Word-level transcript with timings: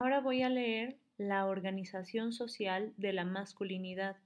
Ahora 0.00 0.20
voy 0.20 0.42
a 0.42 0.48
leer 0.48 0.96
la 1.16 1.46
organización 1.46 2.32
social 2.32 2.94
de 2.96 3.12
la 3.12 3.24
masculinidad, 3.24 4.16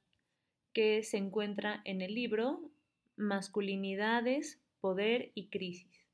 que 0.75 1.03
se 1.03 1.17
encuentra 1.17 1.81
en 1.85 2.03
el 2.03 2.15
libro 2.15 2.71
Masculinidades, 3.17 4.61
Poder 4.81 5.33
y 5.35 5.49
Crisis. 5.49 6.07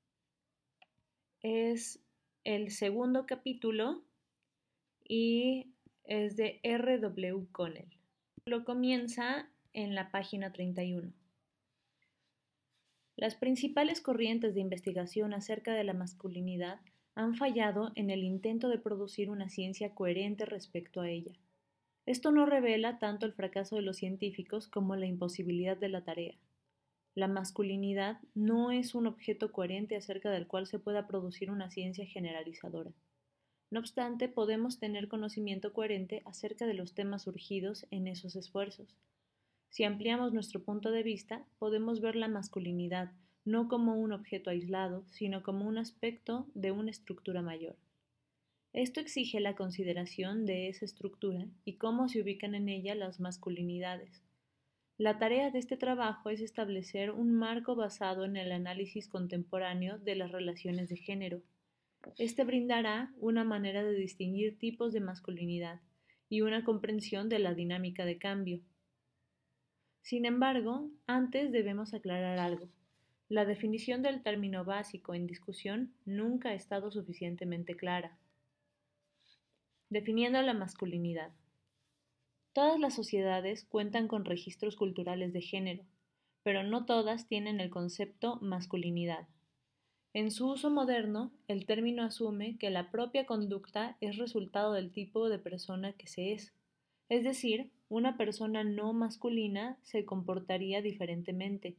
Es 1.42 2.00
el 2.44 2.70
segundo 2.70 3.26
capítulo 3.26 4.04
y 5.02 5.72
es 6.04 6.36
de 6.36 6.60
R. 6.62 6.98
W. 6.98 7.46
Connell. 7.50 7.88
Lo 8.44 8.64
comienza 8.64 9.48
en 9.72 9.96
la 9.96 10.12
página 10.12 10.52
31. 10.52 11.12
Las 13.16 13.34
principales 13.34 14.00
corrientes 14.00 14.54
de 14.54 14.60
investigación 14.60 15.34
acerca 15.34 15.72
de 15.74 15.82
la 15.82 15.94
masculinidad 15.94 16.80
han 17.18 17.34
fallado 17.34 17.90
en 17.96 18.10
el 18.10 18.22
intento 18.22 18.68
de 18.68 18.78
producir 18.78 19.28
una 19.28 19.48
ciencia 19.48 19.92
coherente 19.92 20.44
respecto 20.44 21.00
a 21.00 21.10
ella. 21.10 21.32
Esto 22.06 22.30
no 22.30 22.46
revela 22.46 23.00
tanto 23.00 23.26
el 23.26 23.32
fracaso 23.32 23.74
de 23.74 23.82
los 23.82 23.96
científicos 23.96 24.68
como 24.68 24.94
la 24.94 25.06
imposibilidad 25.06 25.76
de 25.76 25.88
la 25.88 26.04
tarea. 26.04 26.36
La 27.16 27.26
masculinidad 27.26 28.20
no 28.36 28.70
es 28.70 28.94
un 28.94 29.08
objeto 29.08 29.50
coherente 29.50 29.96
acerca 29.96 30.30
del 30.30 30.46
cual 30.46 30.68
se 30.68 30.78
pueda 30.78 31.08
producir 31.08 31.50
una 31.50 31.72
ciencia 31.72 32.06
generalizadora. 32.06 32.92
No 33.72 33.80
obstante, 33.80 34.28
podemos 34.28 34.78
tener 34.78 35.08
conocimiento 35.08 35.72
coherente 35.72 36.22
acerca 36.24 36.68
de 36.68 36.74
los 36.74 36.94
temas 36.94 37.22
surgidos 37.22 37.88
en 37.90 38.06
esos 38.06 38.36
esfuerzos. 38.36 38.94
Si 39.70 39.82
ampliamos 39.82 40.32
nuestro 40.32 40.62
punto 40.62 40.92
de 40.92 41.02
vista, 41.02 41.44
podemos 41.58 42.00
ver 42.00 42.14
la 42.14 42.28
masculinidad 42.28 43.10
no 43.48 43.66
como 43.66 43.94
un 43.94 44.12
objeto 44.12 44.50
aislado, 44.50 45.04
sino 45.08 45.42
como 45.42 45.66
un 45.66 45.78
aspecto 45.78 46.46
de 46.54 46.70
una 46.70 46.90
estructura 46.90 47.40
mayor. 47.40 47.76
Esto 48.74 49.00
exige 49.00 49.40
la 49.40 49.56
consideración 49.56 50.44
de 50.44 50.68
esa 50.68 50.84
estructura 50.84 51.46
y 51.64 51.78
cómo 51.78 52.08
se 52.10 52.20
ubican 52.20 52.54
en 52.54 52.68
ella 52.68 52.94
las 52.94 53.20
masculinidades. 53.20 54.22
La 54.98 55.18
tarea 55.18 55.50
de 55.50 55.58
este 55.58 55.78
trabajo 55.78 56.28
es 56.28 56.42
establecer 56.42 57.10
un 57.10 57.32
marco 57.32 57.74
basado 57.74 58.26
en 58.26 58.36
el 58.36 58.52
análisis 58.52 59.08
contemporáneo 59.08 59.98
de 59.98 60.14
las 60.14 60.30
relaciones 60.30 60.90
de 60.90 60.96
género. 60.96 61.40
Este 62.18 62.44
brindará 62.44 63.14
una 63.18 63.44
manera 63.44 63.82
de 63.82 63.94
distinguir 63.94 64.58
tipos 64.58 64.92
de 64.92 65.00
masculinidad 65.00 65.80
y 66.28 66.42
una 66.42 66.64
comprensión 66.64 67.30
de 67.30 67.38
la 67.38 67.54
dinámica 67.54 68.04
de 68.04 68.18
cambio. 68.18 68.60
Sin 70.02 70.26
embargo, 70.26 70.90
antes 71.06 71.50
debemos 71.50 71.94
aclarar 71.94 72.38
algo. 72.38 72.68
La 73.30 73.44
definición 73.44 74.02
del 74.02 74.22
término 74.22 74.64
básico 74.64 75.12
en 75.12 75.26
discusión 75.26 75.92
nunca 76.06 76.48
ha 76.48 76.54
estado 76.54 76.90
suficientemente 76.90 77.76
clara. 77.76 78.16
Definiendo 79.90 80.40
la 80.40 80.54
masculinidad. 80.54 81.30
Todas 82.54 82.80
las 82.80 82.94
sociedades 82.94 83.66
cuentan 83.66 84.08
con 84.08 84.24
registros 84.24 84.76
culturales 84.76 85.34
de 85.34 85.42
género, 85.42 85.84
pero 86.42 86.62
no 86.62 86.86
todas 86.86 87.26
tienen 87.26 87.60
el 87.60 87.68
concepto 87.68 88.38
masculinidad. 88.40 89.28
En 90.14 90.30
su 90.30 90.48
uso 90.48 90.70
moderno, 90.70 91.30
el 91.48 91.66
término 91.66 92.04
asume 92.04 92.56
que 92.56 92.70
la 92.70 92.90
propia 92.90 93.26
conducta 93.26 93.98
es 94.00 94.16
resultado 94.16 94.72
del 94.72 94.90
tipo 94.90 95.28
de 95.28 95.38
persona 95.38 95.92
que 95.92 96.06
se 96.06 96.32
es. 96.32 96.54
Es 97.10 97.24
decir, 97.24 97.70
una 97.90 98.16
persona 98.16 98.64
no 98.64 98.94
masculina 98.94 99.76
se 99.82 100.06
comportaría 100.06 100.80
diferentemente, 100.80 101.76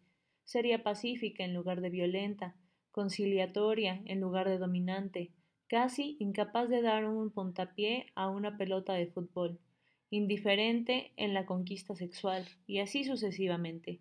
sería 0.50 0.82
pacífica 0.82 1.44
en 1.44 1.54
lugar 1.54 1.80
de 1.80 1.92
violenta, 1.92 2.56
conciliatoria 2.90 4.02
en 4.06 4.20
lugar 4.20 4.50
de 4.50 4.58
dominante, 4.58 5.32
casi 5.68 6.18
incapaz 6.20 6.68
de 6.70 6.82
dar 6.82 7.06
un 7.06 7.30
puntapié 7.30 8.08
a 8.16 8.30
una 8.32 8.58
pelota 8.58 8.94
de 8.94 9.06
fútbol, 9.06 9.60
indiferente 10.10 11.14
en 11.18 11.36
la 11.36 11.46
conquista 11.46 11.96
sexual, 11.96 12.48
y 12.66 12.80
así 12.80 13.04
sucesivamente. 13.04 14.00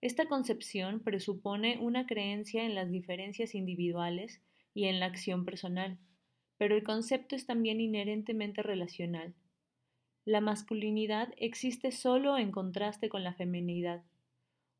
Esta 0.00 0.24
concepción 0.24 1.00
presupone 1.00 1.76
una 1.78 2.06
creencia 2.06 2.64
en 2.64 2.74
las 2.74 2.90
diferencias 2.90 3.54
individuales 3.54 4.40
y 4.72 4.86
en 4.86 4.98
la 4.98 5.04
acción 5.04 5.44
personal, 5.44 5.98
pero 6.56 6.74
el 6.74 6.84
concepto 6.84 7.36
es 7.36 7.44
también 7.44 7.82
inherentemente 7.82 8.62
relacional. 8.62 9.34
La 10.24 10.40
masculinidad 10.40 11.34
existe 11.36 11.92
solo 11.92 12.38
en 12.38 12.50
contraste 12.50 13.10
con 13.10 13.22
la 13.22 13.34
feminidad, 13.34 14.04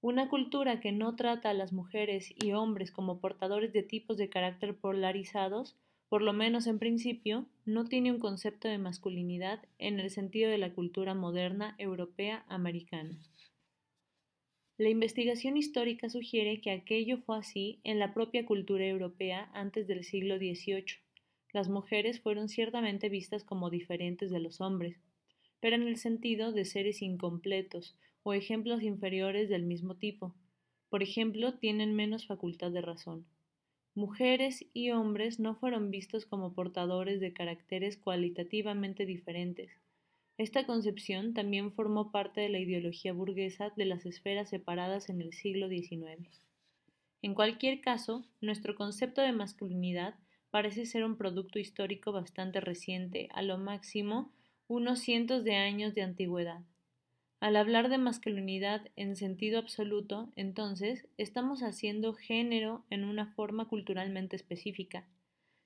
una 0.04 0.28
cultura 0.28 0.80
que 0.80 0.92
no 0.92 1.16
trata 1.16 1.48
a 1.48 1.54
las 1.54 1.72
mujeres 1.72 2.34
y 2.36 2.52
hombres 2.52 2.92
como 2.92 3.20
portadores 3.20 3.72
de 3.72 3.82
tipos 3.82 4.18
de 4.18 4.28
carácter 4.28 4.76
polarizados, 4.76 5.78
por 6.10 6.20
lo 6.20 6.34
menos 6.34 6.66
en 6.66 6.78
principio, 6.78 7.46
no 7.64 7.86
tiene 7.86 8.12
un 8.12 8.18
concepto 8.18 8.68
de 8.68 8.76
masculinidad 8.76 9.64
en 9.78 10.00
el 10.00 10.10
sentido 10.10 10.50
de 10.50 10.58
la 10.58 10.74
cultura 10.74 11.14
moderna 11.14 11.74
europea 11.78 12.44
americana. 12.48 13.18
La 14.76 14.90
investigación 14.90 15.56
histórica 15.56 16.10
sugiere 16.10 16.60
que 16.60 16.72
aquello 16.72 17.16
fue 17.16 17.38
así 17.38 17.80
en 17.82 17.98
la 17.98 18.12
propia 18.12 18.44
cultura 18.44 18.84
europea 18.84 19.48
antes 19.54 19.86
del 19.86 20.04
siglo 20.04 20.36
XVIII. 20.36 20.98
Las 21.54 21.70
mujeres 21.70 22.20
fueron 22.20 22.50
ciertamente 22.50 23.08
vistas 23.08 23.42
como 23.42 23.70
diferentes 23.70 24.30
de 24.30 24.40
los 24.40 24.60
hombres, 24.60 24.98
pero 25.60 25.76
en 25.76 25.84
el 25.84 25.96
sentido 25.96 26.52
de 26.52 26.66
seres 26.66 27.00
incompletos 27.00 27.96
o 28.24 28.32
ejemplos 28.32 28.82
inferiores 28.82 29.48
del 29.48 29.62
mismo 29.62 29.94
tipo. 29.94 30.34
Por 30.88 31.04
ejemplo, 31.04 31.54
tienen 31.54 31.94
menos 31.94 32.26
facultad 32.26 32.72
de 32.72 32.80
razón. 32.80 33.26
Mujeres 33.94 34.66
y 34.72 34.90
hombres 34.90 35.38
no 35.38 35.54
fueron 35.54 35.92
vistos 35.92 36.26
como 36.26 36.52
portadores 36.52 37.20
de 37.20 37.32
caracteres 37.32 37.96
cualitativamente 37.96 39.06
diferentes. 39.06 39.70
Esta 40.36 40.66
concepción 40.66 41.32
también 41.32 41.70
formó 41.70 42.10
parte 42.10 42.40
de 42.40 42.48
la 42.48 42.58
ideología 42.58 43.12
burguesa 43.12 43.72
de 43.76 43.84
las 43.84 44.04
esferas 44.04 44.48
separadas 44.48 45.08
en 45.08 45.20
el 45.20 45.32
siglo 45.32 45.68
XIX. 45.68 46.28
En 47.22 47.34
cualquier 47.34 47.80
caso, 47.80 48.24
nuestro 48.40 48.74
concepto 48.74 49.20
de 49.20 49.32
masculinidad 49.32 50.16
parece 50.50 50.86
ser 50.86 51.04
un 51.04 51.16
producto 51.16 51.58
histórico 51.58 52.10
bastante 52.10 52.60
reciente, 52.60 53.28
a 53.32 53.42
lo 53.42 53.58
máximo 53.58 54.32
unos 54.66 55.00
cientos 55.00 55.44
de 55.44 55.54
años 55.54 55.94
de 55.94 56.02
antigüedad. 56.02 56.62
Al 57.44 57.56
hablar 57.56 57.90
de 57.90 57.98
masculinidad 57.98 58.88
en 58.96 59.16
sentido 59.16 59.58
absoluto, 59.58 60.32
entonces, 60.34 61.06
estamos 61.18 61.60
haciendo 61.60 62.14
género 62.14 62.86
en 62.88 63.04
una 63.04 63.26
forma 63.34 63.68
culturalmente 63.68 64.34
específica. 64.34 65.04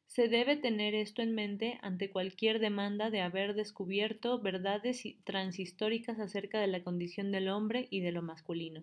Se 0.09 0.27
debe 0.27 0.56
tener 0.56 0.97
esto 0.97 1.22
en 1.22 1.37
mente 1.37 1.78
ante 1.81 2.11
cualquier 2.11 2.59
demanda 2.59 3.11
de 3.11 3.21
haber 3.21 3.55
descubierto 3.55 4.41
verdades 4.41 5.05
transhistóricas 5.22 6.19
acerca 6.19 6.59
de 6.59 6.67
la 6.67 6.83
condición 6.83 7.31
del 7.31 7.49
hombre 7.49 7.87
y 7.91 8.00
de 8.00 8.11
lo 8.11 8.22
masculino. 8.22 8.83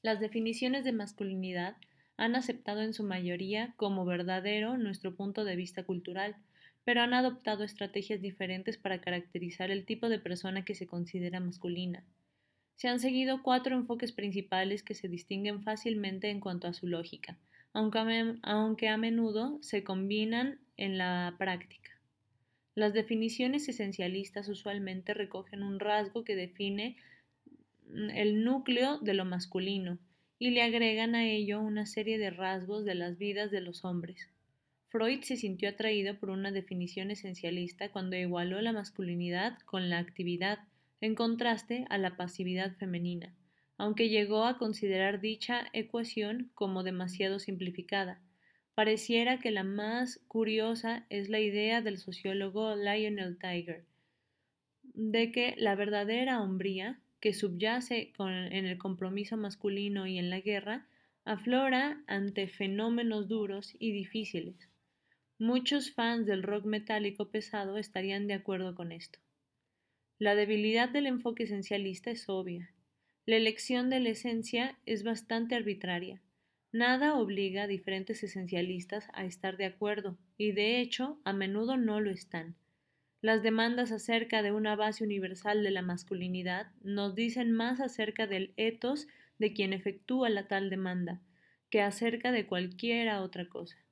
Las 0.00 0.20
definiciones 0.20 0.82
de 0.84 0.92
masculinidad 0.92 1.76
han 2.16 2.36
aceptado 2.36 2.80
en 2.80 2.94
su 2.94 3.04
mayoría 3.04 3.74
como 3.76 4.06
verdadero 4.06 4.78
nuestro 4.78 5.14
punto 5.14 5.44
de 5.44 5.56
vista 5.56 5.84
cultural, 5.84 6.36
pero 6.84 7.00
han 7.00 7.14
adoptado 7.14 7.64
estrategias 7.64 8.20
diferentes 8.20 8.76
para 8.76 9.00
caracterizar 9.00 9.70
el 9.70 9.86
tipo 9.86 10.08
de 10.08 10.18
persona 10.18 10.64
que 10.64 10.74
se 10.74 10.86
considera 10.86 11.40
masculina. 11.40 12.04
Se 12.76 12.88
han 12.88 13.00
seguido 13.00 13.42
cuatro 13.42 13.76
enfoques 13.76 14.12
principales 14.12 14.82
que 14.82 14.94
se 14.94 15.08
distinguen 15.08 15.62
fácilmente 15.62 16.28
en 16.30 16.40
cuanto 16.40 16.68
a 16.68 16.74
su 16.74 16.86
lógica, 16.86 17.38
aunque 17.72 18.88
a, 18.88 18.96
menudo 18.96 19.58
se 19.62 19.82
combinan 19.82 20.58
en 20.76 20.98
la 20.98 21.34
práctica. 21.38 21.90
Las 22.74 22.92
definiciones 22.92 23.68
esencialistas 23.68 24.48
usualmente 24.48 25.14
recogen 25.14 25.62
un 25.62 25.78
rasgo 25.78 26.24
que 26.24 26.34
define 26.34 26.96
el 28.14 28.44
núcleo 28.44 28.98
de 28.98 29.14
lo 29.14 29.24
masculino 29.24 29.98
y 30.38 30.50
le 30.50 30.62
agregan 30.62 31.14
a 31.14 31.24
ello 31.24 31.60
una 31.60 31.86
serie 31.86 32.18
de 32.18 32.30
rasgos 32.30 32.84
de 32.84 32.96
las 32.96 33.16
vidas 33.16 33.52
de 33.52 33.60
los 33.60 33.84
hombres. 33.84 34.33
Freud 34.94 35.22
se 35.22 35.36
sintió 35.36 35.70
atraído 35.70 36.20
por 36.20 36.30
una 36.30 36.52
definición 36.52 37.10
esencialista 37.10 37.90
cuando 37.90 38.14
igualó 38.14 38.60
la 38.60 38.70
masculinidad 38.70 39.58
con 39.64 39.90
la 39.90 39.98
actividad, 39.98 40.60
en 41.00 41.16
contraste 41.16 41.84
a 41.90 41.98
la 41.98 42.16
pasividad 42.16 42.76
femenina, 42.76 43.34
aunque 43.76 44.08
llegó 44.08 44.44
a 44.44 44.56
considerar 44.56 45.20
dicha 45.20 45.66
ecuación 45.72 46.52
como 46.54 46.84
demasiado 46.84 47.40
simplificada. 47.40 48.20
Pareciera 48.76 49.40
que 49.40 49.50
la 49.50 49.64
más 49.64 50.20
curiosa 50.28 51.06
es 51.10 51.28
la 51.28 51.40
idea 51.40 51.82
del 51.82 51.98
sociólogo 51.98 52.76
Lionel 52.76 53.36
Tiger, 53.36 53.86
de 54.84 55.32
que 55.32 55.56
la 55.58 55.74
verdadera 55.74 56.40
hombría, 56.40 57.00
que 57.18 57.34
subyace 57.34 58.12
en 58.16 58.64
el 58.64 58.78
compromiso 58.78 59.36
masculino 59.36 60.06
y 60.06 60.18
en 60.18 60.30
la 60.30 60.38
guerra, 60.38 60.86
aflora 61.24 62.00
ante 62.06 62.46
fenómenos 62.46 63.26
duros 63.26 63.74
y 63.80 63.90
difíciles. 63.90 64.70
Muchos 65.38 65.90
fans 65.90 66.26
del 66.26 66.44
rock 66.44 66.64
metálico 66.64 67.28
pesado 67.28 67.76
estarían 67.76 68.28
de 68.28 68.34
acuerdo 68.34 68.76
con 68.76 68.92
esto. 68.92 69.18
La 70.20 70.36
debilidad 70.36 70.88
del 70.88 71.06
enfoque 71.06 71.42
esencialista 71.42 72.12
es 72.12 72.28
obvia. 72.28 72.70
La 73.26 73.34
elección 73.34 73.90
de 73.90 73.98
la 73.98 74.10
esencia 74.10 74.78
es 74.86 75.02
bastante 75.02 75.56
arbitraria. 75.56 76.22
Nada 76.70 77.16
obliga 77.16 77.64
a 77.64 77.66
diferentes 77.66 78.22
esencialistas 78.22 79.08
a 79.12 79.24
estar 79.24 79.56
de 79.56 79.64
acuerdo, 79.64 80.16
y 80.38 80.52
de 80.52 80.80
hecho, 80.80 81.18
a 81.24 81.32
menudo 81.32 81.76
no 81.76 82.00
lo 82.00 82.10
están. 82.10 82.54
Las 83.20 83.42
demandas 83.42 83.90
acerca 83.90 84.40
de 84.40 84.52
una 84.52 84.76
base 84.76 85.02
universal 85.02 85.64
de 85.64 85.72
la 85.72 85.82
masculinidad 85.82 86.70
nos 86.82 87.16
dicen 87.16 87.50
más 87.50 87.80
acerca 87.80 88.28
del 88.28 88.52
etos 88.56 89.08
de 89.40 89.52
quien 89.52 89.72
efectúa 89.72 90.28
la 90.28 90.46
tal 90.46 90.70
demanda 90.70 91.20
que 91.70 91.80
acerca 91.80 92.30
de 92.30 92.46
cualquiera 92.46 93.20
otra 93.20 93.48
cosa. 93.48 93.83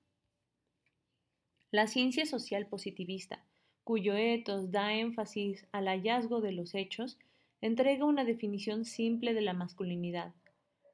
La 1.73 1.87
ciencia 1.87 2.27
social 2.27 2.67
positivista, 2.67 3.43
cuyo 3.83 4.15
etos 4.15 4.71
da 4.73 4.93
énfasis 4.93 5.67
al 5.73 5.87
hallazgo 5.89 6.43
de 6.43 6.53
los 6.53 6.75
hechos, 6.75 7.19
entrega 7.63 8.05
una 8.05 8.27
definición 8.27 8.85
simple 8.85 9.33
de 9.33 9.41
la 9.41 9.55
masculinidad, 9.55 10.35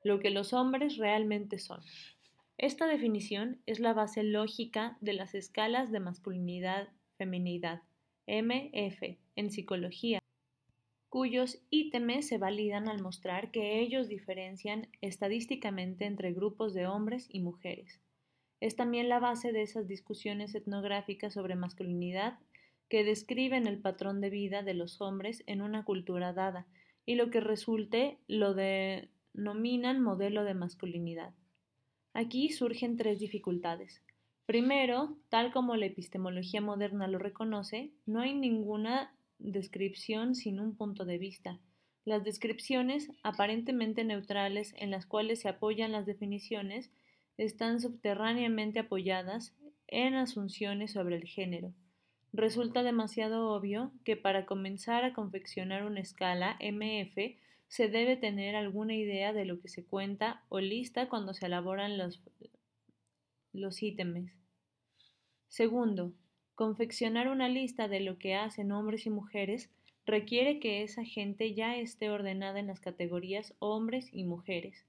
lo 0.04 0.20
que 0.20 0.30
los 0.30 0.52
hombres 0.52 0.96
realmente 0.96 1.58
son. 1.58 1.80
Esta 2.58 2.86
definición 2.86 3.60
es 3.66 3.80
la 3.80 3.92
base 3.92 4.22
lógica 4.22 4.96
de 5.00 5.14
las 5.14 5.34
escalas 5.34 5.90
de 5.90 5.98
masculinidad-feminidad 5.98 7.82
MF 8.28 9.18
en 9.34 9.50
psicología, 9.50 10.20
cuyos 11.08 11.58
ítems 11.70 12.28
se 12.28 12.38
validan 12.38 12.88
al 12.88 13.02
mostrar 13.02 13.50
que 13.50 13.80
ellos 13.80 14.06
diferencian 14.06 14.86
estadísticamente 15.00 16.04
entre 16.04 16.32
grupos 16.32 16.72
de 16.72 16.86
hombres 16.86 17.26
y 17.32 17.40
mujeres. 17.40 17.98
Es 18.60 18.76
también 18.76 19.08
la 19.08 19.20
base 19.20 19.52
de 19.52 19.62
esas 19.62 19.86
discusiones 19.86 20.54
etnográficas 20.54 21.34
sobre 21.34 21.54
masculinidad 21.54 22.38
que 22.88 23.04
describen 23.04 23.66
el 23.66 23.78
patrón 23.78 24.20
de 24.20 24.30
vida 24.30 24.62
de 24.62 24.74
los 24.74 25.00
hombres 25.00 25.42
en 25.46 25.62
una 25.62 25.84
cultura 25.84 26.32
dada 26.32 26.66
y 27.06 27.14
lo 27.14 27.30
que 27.30 27.40
resulte 27.40 28.18
lo 28.26 28.54
denominan 28.54 30.02
modelo 30.02 30.44
de 30.44 30.54
masculinidad. 30.54 31.34
Aquí 32.14 32.50
surgen 32.50 32.96
tres 32.96 33.20
dificultades. 33.20 34.02
Primero, 34.46 35.16
tal 35.28 35.52
como 35.52 35.76
la 35.76 35.86
epistemología 35.86 36.60
moderna 36.60 37.06
lo 37.06 37.18
reconoce, 37.18 37.90
no 38.06 38.20
hay 38.20 38.34
ninguna 38.34 39.14
descripción 39.38 40.34
sin 40.34 40.58
un 40.58 40.74
punto 40.74 41.04
de 41.04 41.18
vista. 41.18 41.60
Las 42.04 42.24
descripciones, 42.24 43.10
aparentemente 43.22 44.04
neutrales, 44.04 44.74
en 44.78 44.90
las 44.90 45.04
cuales 45.04 45.40
se 45.40 45.50
apoyan 45.50 45.92
las 45.92 46.06
definiciones, 46.06 46.90
están 47.38 47.80
subterráneamente 47.80 48.80
apoyadas 48.80 49.54
en 49.86 50.14
asunciones 50.14 50.92
sobre 50.92 51.16
el 51.16 51.24
género. 51.24 51.72
Resulta 52.32 52.82
demasiado 52.82 53.50
obvio 53.50 53.92
que 54.04 54.16
para 54.16 54.44
comenzar 54.44 55.04
a 55.04 55.14
confeccionar 55.14 55.84
una 55.84 56.00
escala 56.00 56.58
MF 56.60 57.38
se 57.68 57.88
debe 57.88 58.16
tener 58.16 58.56
alguna 58.56 58.94
idea 58.94 59.32
de 59.32 59.44
lo 59.44 59.60
que 59.60 59.68
se 59.68 59.84
cuenta 59.84 60.42
o 60.48 60.60
lista 60.60 61.08
cuando 61.08 61.32
se 61.32 61.46
elaboran 61.46 61.96
los, 61.96 62.20
los 63.52 63.82
ítems. 63.82 64.32
Segundo, 65.48 66.12
confeccionar 66.54 67.28
una 67.28 67.48
lista 67.48 67.88
de 67.88 68.00
lo 68.00 68.18
que 68.18 68.34
hacen 68.34 68.72
hombres 68.72 69.06
y 69.06 69.10
mujeres 69.10 69.70
requiere 70.04 70.58
que 70.58 70.82
esa 70.82 71.04
gente 71.04 71.54
ya 71.54 71.76
esté 71.76 72.10
ordenada 72.10 72.58
en 72.58 72.66
las 72.66 72.80
categorías 72.80 73.54
hombres 73.58 74.08
y 74.12 74.24
mujeres. 74.24 74.84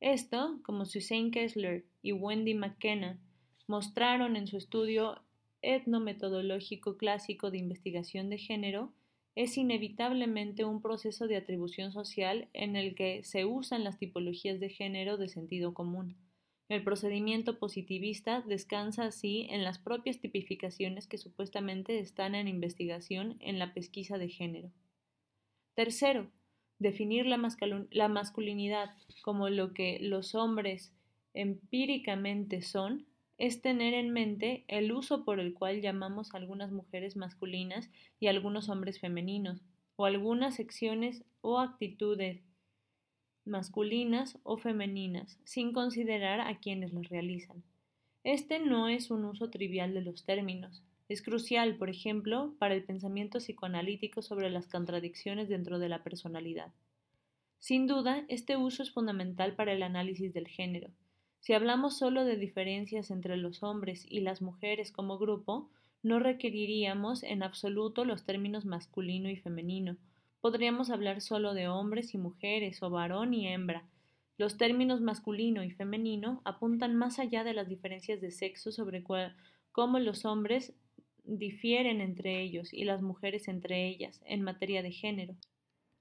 Esto, 0.00 0.60
como 0.62 0.84
Suzanne 0.84 1.30
Kessler 1.30 1.84
y 2.02 2.12
Wendy 2.12 2.54
McKenna 2.54 3.18
mostraron 3.66 4.36
en 4.36 4.46
su 4.46 4.56
estudio 4.56 5.20
etnometodológico 5.62 6.96
clásico 6.96 7.50
de 7.50 7.58
investigación 7.58 8.28
de 8.30 8.38
género, 8.38 8.92
es 9.34 9.58
inevitablemente 9.58 10.64
un 10.64 10.80
proceso 10.80 11.26
de 11.26 11.36
atribución 11.36 11.92
social 11.92 12.48
en 12.52 12.76
el 12.76 12.94
que 12.94 13.22
se 13.22 13.44
usan 13.44 13.84
las 13.84 13.98
tipologías 13.98 14.60
de 14.60 14.70
género 14.70 15.16
de 15.18 15.28
sentido 15.28 15.74
común. 15.74 16.16
El 16.68 16.82
procedimiento 16.82 17.58
positivista 17.58 18.40
descansa 18.40 19.04
así 19.04 19.46
en 19.50 19.62
las 19.62 19.78
propias 19.78 20.18
tipificaciones 20.18 21.06
que 21.06 21.18
supuestamente 21.18 22.00
están 22.00 22.34
en 22.34 22.48
investigación 22.48 23.36
en 23.40 23.58
la 23.58 23.72
pesquisa 23.72 24.18
de 24.18 24.28
género. 24.28 24.72
Tercero, 25.74 26.30
definir 26.78 27.26
la, 27.26 27.38
masculinidad 28.08 28.90
como 29.22 29.48
lo 29.48 29.72
que 29.72 29.98
los 30.00 30.34
hombres 30.34 30.92
empíricamente 31.34 32.62
son 32.62 33.06
es 33.38 33.60
tener 33.60 33.94
en 33.94 34.10
mente 34.10 34.64
el 34.68 34.92
uso 34.92 35.24
por 35.24 35.40
el 35.40 35.52
cual 35.52 35.82
llamamos 35.82 36.32
a 36.32 36.38
algunas 36.38 36.72
mujeres 36.72 37.16
masculinas 37.16 37.90
y 38.18 38.26
a 38.26 38.30
algunos 38.30 38.68
hombres 38.68 38.98
femeninos, 38.98 39.62
o 39.96 40.06
algunas 40.06 40.54
secciones 40.54 41.24
o 41.42 41.58
actitudes 41.58 42.42
masculinas 43.44 44.38
o 44.42 44.56
femeninas, 44.56 45.38
sin 45.44 45.72
considerar 45.72 46.40
a 46.40 46.58
quienes 46.58 46.92
las 46.92 47.08
realizan. 47.08 47.62
Este 48.24 48.58
no 48.58 48.88
es 48.88 49.10
un 49.10 49.24
uso 49.24 49.50
trivial 49.50 49.94
de 49.94 50.02
los 50.02 50.24
términos. 50.24 50.82
Es 51.08 51.22
crucial, 51.22 51.76
por 51.76 51.88
ejemplo, 51.88 52.54
para 52.58 52.74
el 52.74 52.82
pensamiento 52.82 53.38
psicoanalítico 53.38 54.22
sobre 54.22 54.50
las 54.50 54.66
contradicciones 54.66 55.48
dentro 55.48 55.78
de 55.78 55.88
la 55.88 56.02
personalidad. 56.02 56.72
Sin 57.58 57.86
duda, 57.86 58.24
este 58.28 58.56
uso 58.56 58.82
es 58.82 58.90
fundamental 58.90 59.54
para 59.54 59.72
el 59.72 59.82
análisis 59.82 60.34
del 60.34 60.48
género. 60.48 60.90
Si 61.40 61.52
hablamos 61.52 61.96
solo 61.96 62.24
de 62.24 62.36
diferencias 62.36 63.10
entre 63.10 63.36
los 63.36 63.62
hombres 63.62 64.04
y 64.08 64.20
las 64.20 64.42
mujeres 64.42 64.90
como 64.90 65.16
grupo, 65.16 65.70
no 66.02 66.18
requeriríamos 66.18 67.22
en 67.22 67.42
absoluto 67.42 68.04
los 68.04 68.24
términos 68.24 68.64
masculino 68.64 69.30
y 69.30 69.36
femenino, 69.36 69.96
podríamos 70.40 70.90
hablar 70.90 71.20
solo 71.20 71.54
de 71.54 71.68
hombres 71.68 72.14
y 72.14 72.18
mujeres 72.18 72.82
o 72.82 72.90
varón 72.90 73.34
y 73.34 73.48
hembra. 73.48 73.84
Los 74.38 74.56
términos 74.56 75.00
masculino 75.00 75.64
y 75.64 75.70
femenino 75.70 76.42
apuntan 76.44 76.94
más 76.94 77.18
allá 77.18 77.42
de 77.42 77.54
las 77.54 77.68
diferencias 77.68 78.20
de 78.20 78.30
sexo 78.30 78.70
sobre 78.70 79.02
cómo 79.72 79.98
los 79.98 80.24
hombres 80.24 80.74
difieren 81.26 82.00
entre 82.00 82.40
ellos 82.40 82.72
y 82.72 82.84
las 82.84 83.02
mujeres 83.02 83.48
entre 83.48 83.86
ellas 83.88 84.20
en 84.24 84.42
materia 84.42 84.82
de 84.82 84.92
género. 84.92 85.36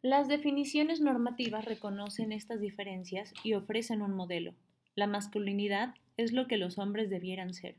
Las 0.02 0.28
definiciones 0.28 1.02
normativas 1.02 1.66
reconocen 1.66 2.32
estas 2.32 2.62
diferencias 2.62 3.34
y 3.44 3.54
ofrecen 3.54 4.02
un 4.02 4.14
modelo. 4.14 4.54
La 4.96 5.08
masculinidad 5.08 5.96
es 6.16 6.32
lo 6.32 6.48
que 6.48 6.58
los 6.58 6.78
hombres 6.78 7.10
debieran 7.10 7.54
ser. 7.54 7.76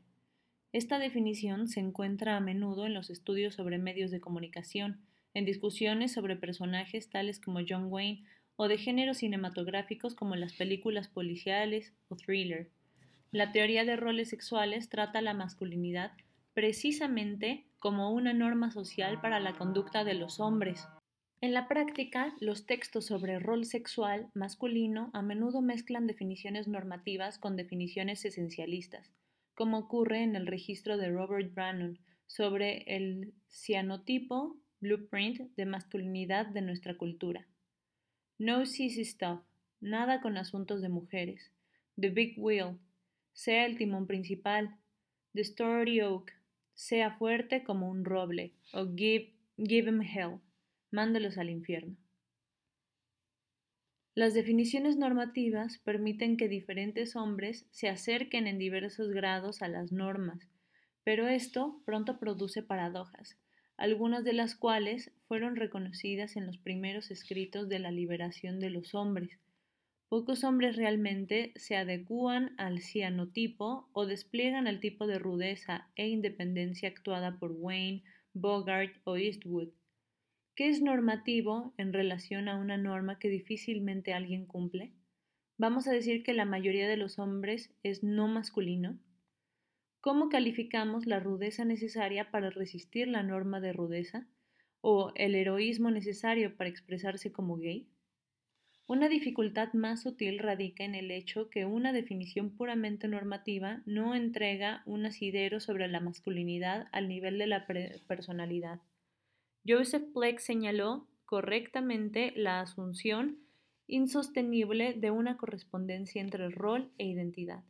Esta 0.73 0.99
definición 0.99 1.67
se 1.67 1.79
encuentra 1.79 2.35
a 2.35 2.41
menudo 2.41 2.85
en 2.85 2.93
los 2.93 3.09
estudios 3.09 3.55
sobre 3.55 3.77
medios 3.77 4.11
de 4.11 4.19
comunicación, 4.19 4.99
en 5.33 5.45
discusiones 5.45 6.11
sobre 6.11 6.35
personajes 6.35 7.09
tales 7.09 7.39
como 7.39 7.61
John 7.67 7.85
Wayne 7.89 8.25
o 8.57 8.67
de 8.67 8.77
géneros 8.77 9.19
cinematográficos 9.19 10.13
como 10.13 10.35
las 10.35 10.53
películas 10.53 11.07
policiales 11.07 11.93
o 12.09 12.15
thriller. 12.15 12.69
La 13.31 13.51
teoría 13.51 13.85
de 13.85 13.95
roles 13.95 14.29
sexuales 14.29 14.89
trata 14.89 15.21
la 15.21 15.33
masculinidad 15.33 16.11
precisamente 16.57 17.67
como 17.77 18.11
una 18.11 18.33
norma 18.33 18.71
social 18.71 19.21
para 19.21 19.39
la 19.39 19.55
conducta 19.59 20.03
de 20.03 20.15
los 20.15 20.39
hombres. 20.39 20.87
En 21.39 21.53
la 21.53 21.67
práctica, 21.67 22.35
los 22.39 22.65
textos 22.65 23.05
sobre 23.05 23.37
rol 23.37 23.63
sexual 23.63 24.31
masculino 24.33 25.11
a 25.13 25.21
menudo 25.21 25.61
mezclan 25.61 26.07
definiciones 26.07 26.67
normativas 26.67 27.37
con 27.37 27.57
definiciones 27.57 28.25
esencialistas, 28.25 29.13
como 29.53 29.77
ocurre 29.77 30.23
en 30.23 30.35
el 30.35 30.47
registro 30.47 30.97
de 30.97 31.11
Robert 31.11 31.53
Brannon 31.53 31.99
sobre 32.25 32.81
el 32.87 33.35
cianotipo 33.47 34.57
blueprint 34.79 35.55
de 35.55 35.65
masculinidad 35.67 36.47
de 36.47 36.63
nuestra 36.63 36.97
cultura. 36.97 37.45
No 38.39 38.65
sissy 38.65 39.05
stuff, 39.05 39.41
nada 39.79 40.21
con 40.21 40.37
asuntos 40.37 40.81
de 40.81 40.89
mujeres. 40.89 41.51
The 42.01 42.09
Big 42.09 42.33
Wheel, 42.35 42.79
sea 43.33 43.67
el 43.67 43.77
timón 43.77 44.07
principal. 44.07 44.75
The 45.35 45.41
Story 45.41 46.01
Oak, 46.01 46.36
sea 46.77 47.11
fuerte 47.17 47.65
como 47.65 47.89
un 47.89 48.05
roble. 48.05 48.53
O 48.71 48.87
Give, 48.95 49.33
give 49.57 49.91
hell, 50.05 50.39
mándelos 50.91 51.37
al 51.37 51.49
infierno. 51.49 51.97
Las 54.15 54.33
definiciones 54.33 54.95
normativas 54.95 55.79
permiten 55.79 56.37
que 56.37 56.47
diferentes 56.47 57.17
hombres 57.17 57.67
se 57.71 57.89
acerquen 57.89 58.47
en 58.47 58.57
diversos 58.57 59.09
grados 59.09 59.61
a 59.61 59.67
las 59.67 59.91
normas, 59.91 60.47
pero 61.03 61.27
esto 61.27 61.81
pronto 61.85 62.17
produce 62.17 62.63
paradojas 62.63 63.37
algunas 63.77 64.23
de 64.23 64.33
las 64.33 64.55
cuales 64.55 65.11
fueron 65.27 65.55
reconocidas 65.55 66.35
en 66.35 66.47
los 66.47 66.57
primeros 66.57 67.11
escritos 67.11 67.69
de 67.69 67.79
la 67.79 67.91
liberación 67.91 68.59
de 68.59 68.71
los 68.71 68.95
hombres. 68.95 69.39
Pocos 70.09 70.45
hombres 70.45 70.77
realmente 70.77 71.51
se 71.57 71.75
adecúan 71.75 72.53
al 72.57 72.79
cianotipo 72.79 73.89
o 73.91 74.05
despliegan 74.05 74.65
el 74.65 74.79
tipo 74.79 75.05
de 75.05 75.19
rudeza 75.19 75.89
e 75.97 76.07
independencia 76.07 76.87
actuada 76.87 77.37
por 77.39 77.51
Wayne, 77.51 78.03
Bogart 78.33 78.95
o 79.03 79.17
Eastwood. 79.17 79.67
¿Qué 80.55 80.69
es 80.69 80.81
normativo 80.81 81.73
en 81.77 81.91
relación 81.91 82.47
a 82.47 82.55
una 82.55 82.77
norma 82.77 83.19
que 83.19 83.27
difícilmente 83.27 84.13
alguien 84.13 84.45
cumple? 84.45 84.93
¿Vamos 85.57 85.89
a 85.89 85.91
decir 85.91 86.23
que 86.23 86.33
la 86.33 86.45
mayoría 86.45 86.87
de 86.87 86.95
los 86.95 87.19
hombres 87.19 87.75
es 87.83 88.01
no 88.01 88.29
masculino? 88.29 88.97
¿Cómo 89.99 90.29
calificamos 90.29 91.05
la 91.05 91.19
rudeza 91.19 91.65
necesaria 91.65 92.31
para 92.31 92.49
resistir 92.49 93.09
la 93.09 93.23
norma 93.23 93.59
de 93.59 93.73
rudeza? 93.73 94.25
¿O 94.79 95.11
el 95.15 95.35
heroísmo 95.35 95.91
necesario 95.91 96.55
para 96.55 96.69
expresarse 96.69 97.33
como 97.33 97.57
gay? 97.57 97.89
Una 98.89 99.09
dificultad 99.09 99.73
más 99.73 100.03
sutil 100.03 100.39
radica 100.39 100.85
en 100.85 100.95
el 100.95 101.11
hecho 101.11 101.49
que 101.49 101.65
una 101.65 101.91
definición 101.91 102.51
puramente 102.51 103.09
normativa 103.09 103.81
no 103.85 104.15
entrega 104.15 104.81
un 104.85 105.05
asidero 105.05 105.59
sobre 105.59 105.89
la 105.89 105.99
masculinidad 105.99 106.87
al 106.93 107.09
nivel 107.09 107.37
de 107.37 107.47
la 107.47 107.67
personalidad. 108.07 108.79
Joseph 109.67 110.05
Pleck 110.13 110.39
señaló 110.39 111.05
correctamente 111.25 112.31
la 112.37 112.61
asunción 112.61 113.39
insostenible 113.87 114.93
de 114.93 115.11
una 115.11 115.35
correspondencia 115.35 116.21
entre 116.21 116.49
rol 116.49 116.89
e 116.97 117.07
identidad. 117.07 117.65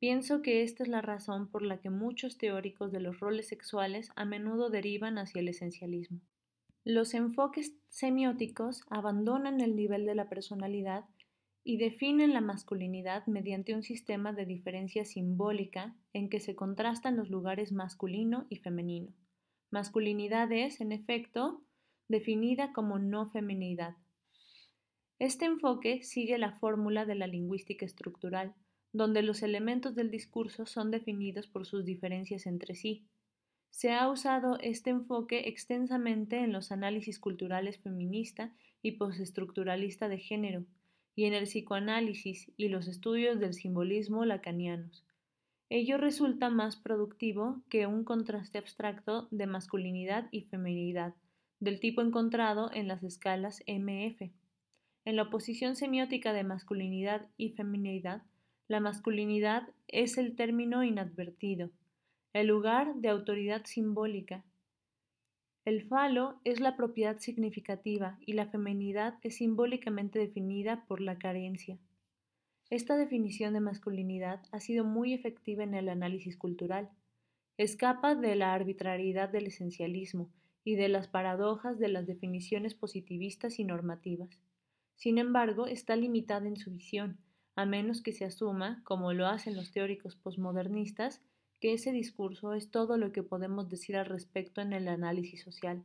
Pienso 0.00 0.42
que 0.42 0.64
esta 0.64 0.82
es 0.82 0.88
la 0.88 1.00
razón 1.00 1.48
por 1.48 1.62
la 1.62 1.78
que 1.80 1.90
muchos 1.90 2.38
teóricos 2.38 2.90
de 2.90 2.98
los 2.98 3.20
roles 3.20 3.46
sexuales 3.46 4.10
a 4.16 4.24
menudo 4.24 4.68
derivan 4.68 5.16
hacia 5.18 5.42
el 5.42 5.48
esencialismo. 5.48 6.20
Los 6.84 7.12
enfoques 7.12 7.74
semióticos 7.88 8.84
abandonan 8.88 9.60
el 9.60 9.76
nivel 9.76 10.06
de 10.06 10.14
la 10.14 10.30
personalidad 10.30 11.04
y 11.62 11.76
definen 11.76 12.32
la 12.32 12.40
masculinidad 12.40 13.26
mediante 13.26 13.74
un 13.74 13.82
sistema 13.82 14.32
de 14.32 14.46
diferencia 14.46 15.04
simbólica 15.04 15.94
en 16.14 16.30
que 16.30 16.40
se 16.40 16.56
contrastan 16.56 17.16
los 17.16 17.28
lugares 17.28 17.70
masculino 17.70 18.46
y 18.48 18.56
femenino. 18.56 19.12
Masculinidad 19.70 20.50
es, 20.52 20.80
en 20.80 20.92
efecto, 20.92 21.62
definida 22.08 22.72
como 22.72 22.98
no 22.98 23.28
feminidad. 23.28 23.96
Este 25.18 25.44
enfoque 25.44 26.02
sigue 26.02 26.38
la 26.38 26.52
fórmula 26.52 27.04
de 27.04 27.14
la 27.14 27.26
lingüística 27.26 27.84
estructural, 27.84 28.54
donde 28.92 29.22
los 29.22 29.42
elementos 29.42 29.94
del 29.94 30.10
discurso 30.10 30.64
son 30.64 30.90
definidos 30.90 31.46
por 31.46 31.66
sus 31.66 31.84
diferencias 31.84 32.46
entre 32.46 32.74
sí, 32.74 33.06
se 33.70 33.92
ha 33.92 34.08
usado 34.10 34.58
este 34.60 34.90
enfoque 34.90 35.48
extensamente 35.48 36.38
en 36.38 36.52
los 36.52 36.72
análisis 36.72 37.18
culturales 37.18 37.78
feminista 37.78 38.52
y 38.82 38.92
postestructuralista 38.92 40.08
de 40.08 40.18
género, 40.18 40.64
y 41.14 41.24
en 41.24 41.34
el 41.34 41.44
psicoanálisis 41.44 42.50
y 42.56 42.68
los 42.68 42.88
estudios 42.88 43.40
del 43.40 43.54
simbolismo 43.54 44.24
lacanianos. 44.24 45.04
Ello 45.68 45.98
resulta 45.98 46.50
más 46.50 46.76
productivo 46.76 47.62
que 47.68 47.86
un 47.86 48.04
contraste 48.04 48.58
abstracto 48.58 49.28
de 49.30 49.46
masculinidad 49.46 50.28
y 50.32 50.42
feminidad, 50.42 51.14
del 51.60 51.78
tipo 51.78 52.00
encontrado 52.00 52.70
en 52.72 52.88
las 52.88 53.02
escalas 53.02 53.62
MF. 53.66 54.32
En 55.04 55.16
la 55.16 55.22
oposición 55.22 55.76
semiótica 55.76 56.32
de 56.32 56.42
masculinidad 56.42 57.28
y 57.36 57.50
feminidad, 57.50 58.22
la 58.66 58.80
masculinidad 58.80 59.68
es 59.88 60.18
el 60.18 60.34
término 60.36 60.82
inadvertido, 60.82 61.70
el 62.32 62.46
lugar 62.46 62.94
de 62.94 63.08
autoridad 63.08 63.64
simbólica. 63.64 64.44
El 65.64 65.82
falo 65.88 66.40
es 66.44 66.60
la 66.60 66.76
propiedad 66.76 67.18
significativa 67.18 68.18
y 68.24 68.34
la 68.34 68.46
feminidad 68.46 69.14
es 69.22 69.38
simbólicamente 69.38 70.20
definida 70.20 70.84
por 70.86 71.00
la 71.00 71.18
carencia. 71.18 71.76
Esta 72.70 72.96
definición 72.96 73.52
de 73.54 73.60
masculinidad 73.60 74.42
ha 74.52 74.60
sido 74.60 74.84
muy 74.84 75.12
efectiva 75.12 75.64
en 75.64 75.74
el 75.74 75.88
análisis 75.88 76.36
cultural. 76.36 76.88
Escapa 77.58 78.14
de 78.14 78.36
la 78.36 78.54
arbitrariedad 78.54 79.28
del 79.28 79.48
esencialismo 79.48 80.30
y 80.62 80.76
de 80.76 80.88
las 80.88 81.08
paradojas 81.08 81.80
de 81.80 81.88
las 81.88 82.06
definiciones 82.06 82.74
positivistas 82.74 83.58
y 83.58 83.64
normativas. 83.64 84.38
Sin 84.94 85.18
embargo, 85.18 85.66
está 85.66 85.96
limitada 85.96 86.46
en 86.46 86.56
su 86.56 86.70
visión, 86.70 87.18
a 87.56 87.66
menos 87.66 88.02
que 88.02 88.12
se 88.12 88.24
asuma, 88.24 88.82
como 88.84 89.12
lo 89.12 89.26
hacen 89.26 89.56
los 89.56 89.72
teóricos 89.72 90.14
posmodernistas, 90.14 91.20
que 91.60 91.74
ese 91.74 91.92
discurso 91.92 92.54
es 92.54 92.70
todo 92.70 92.96
lo 92.96 93.12
que 93.12 93.22
podemos 93.22 93.68
decir 93.68 93.96
al 93.96 94.06
respecto 94.06 94.62
en 94.62 94.72
el 94.72 94.88
análisis 94.88 95.42
social, 95.42 95.84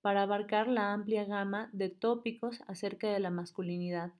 para 0.00 0.22
abarcar 0.22 0.68
la 0.68 0.92
amplia 0.92 1.24
gama 1.24 1.68
de 1.72 1.88
tópicos 1.90 2.62
acerca 2.68 3.12
de 3.12 3.18
la 3.18 3.30
masculinidad. 3.30 4.12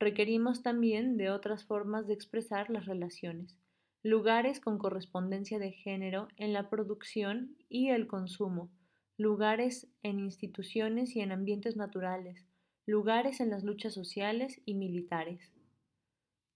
Requerimos 0.00 0.62
también 0.62 1.18
de 1.18 1.30
otras 1.30 1.64
formas 1.64 2.06
de 2.06 2.14
expresar 2.14 2.70
las 2.70 2.86
relaciones, 2.86 3.58
lugares 4.02 4.58
con 4.60 4.78
correspondencia 4.78 5.58
de 5.58 5.72
género 5.72 6.28
en 6.36 6.54
la 6.54 6.70
producción 6.70 7.54
y 7.68 7.90
el 7.90 8.06
consumo, 8.06 8.70
lugares 9.18 9.88
en 10.02 10.20
instituciones 10.20 11.16
y 11.16 11.20
en 11.20 11.32
ambientes 11.32 11.76
naturales, 11.76 12.46
lugares 12.86 13.40
en 13.40 13.50
las 13.50 13.62
luchas 13.62 13.92
sociales 13.92 14.62
y 14.64 14.74
militares. 14.74 15.52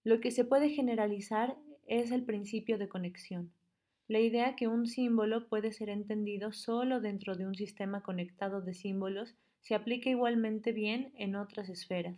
Lo 0.05 0.21
que 0.21 0.31
se 0.31 0.45
puede 0.45 0.71
generalizar 0.71 1.59
es 1.87 2.13
el 2.13 2.25
principio 2.25 2.79
de 2.79 2.89
conexión 2.89 3.53
la 4.11 4.19
idea 4.19 4.57
que 4.57 4.67
un 4.67 4.89
símbolo 4.89 5.47
puede 5.47 5.71
ser 5.73 5.89
entendido 5.89 6.53
solo 6.53 7.01
dentro 7.01 7.37
de 7.37 7.47
un 7.47 7.55
sistema 7.55 8.03
conectado 8.03 8.61
de 8.61 8.75
símbolos 8.75 9.37
se 9.61 9.77
aplica 9.77 10.11
igualmente 10.11 10.73
bien 10.73 11.13
en 11.17 11.37
otras 11.37 11.69
esferas. 11.69 12.17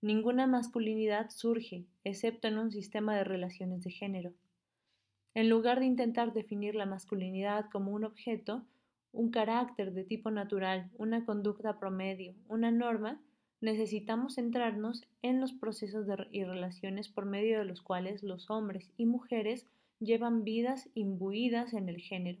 Ninguna 0.00 0.46
masculinidad 0.46 1.30
surge, 1.30 1.86
excepto 2.04 2.46
en 2.46 2.58
un 2.58 2.70
sistema 2.70 3.16
de 3.16 3.24
relaciones 3.24 3.82
de 3.82 3.90
género. 3.90 4.32
En 5.34 5.48
lugar 5.48 5.80
de 5.80 5.86
intentar 5.86 6.32
definir 6.32 6.76
la 6.76 6.86
masculinidad 6.86 7.68
como 7.68 7.90
un 7.90 8.04
objeto, 8.04 8.62
un 9.10 9.32
carácter 9.32 9.92
de 9.92 10.04
tipo 10.04 10.30
natural, 10.30 10.88
una 10.98 11.24
conducta 11.24 11.80
promedio, 11.80 12.36
una 12.46 12.70
norma, 12.70 13.20
necesitamos 13.60 14.36
centrarnos 14.36 15.02
en 15.20 15.40
los 15.40 15.52
procesos 15.52 16.06
y 16.30 16.44
relaciones 16.44 17.08
por 17.08 17.26
medio 17.26 17.58
de 17.58 17.64
los 17.64 17.82
cuales 17.82 18.22
los 18.22 18.50
hombres 18.50 18.92
y 18.96 19.06
mujeres 19.06 19.66
llevan 20.00 20.44
vidas 20.44 20.88
imbuidas 20.94 21.72
en 21.74 21.88
el 21.88 22.00
género. 22.00 22.40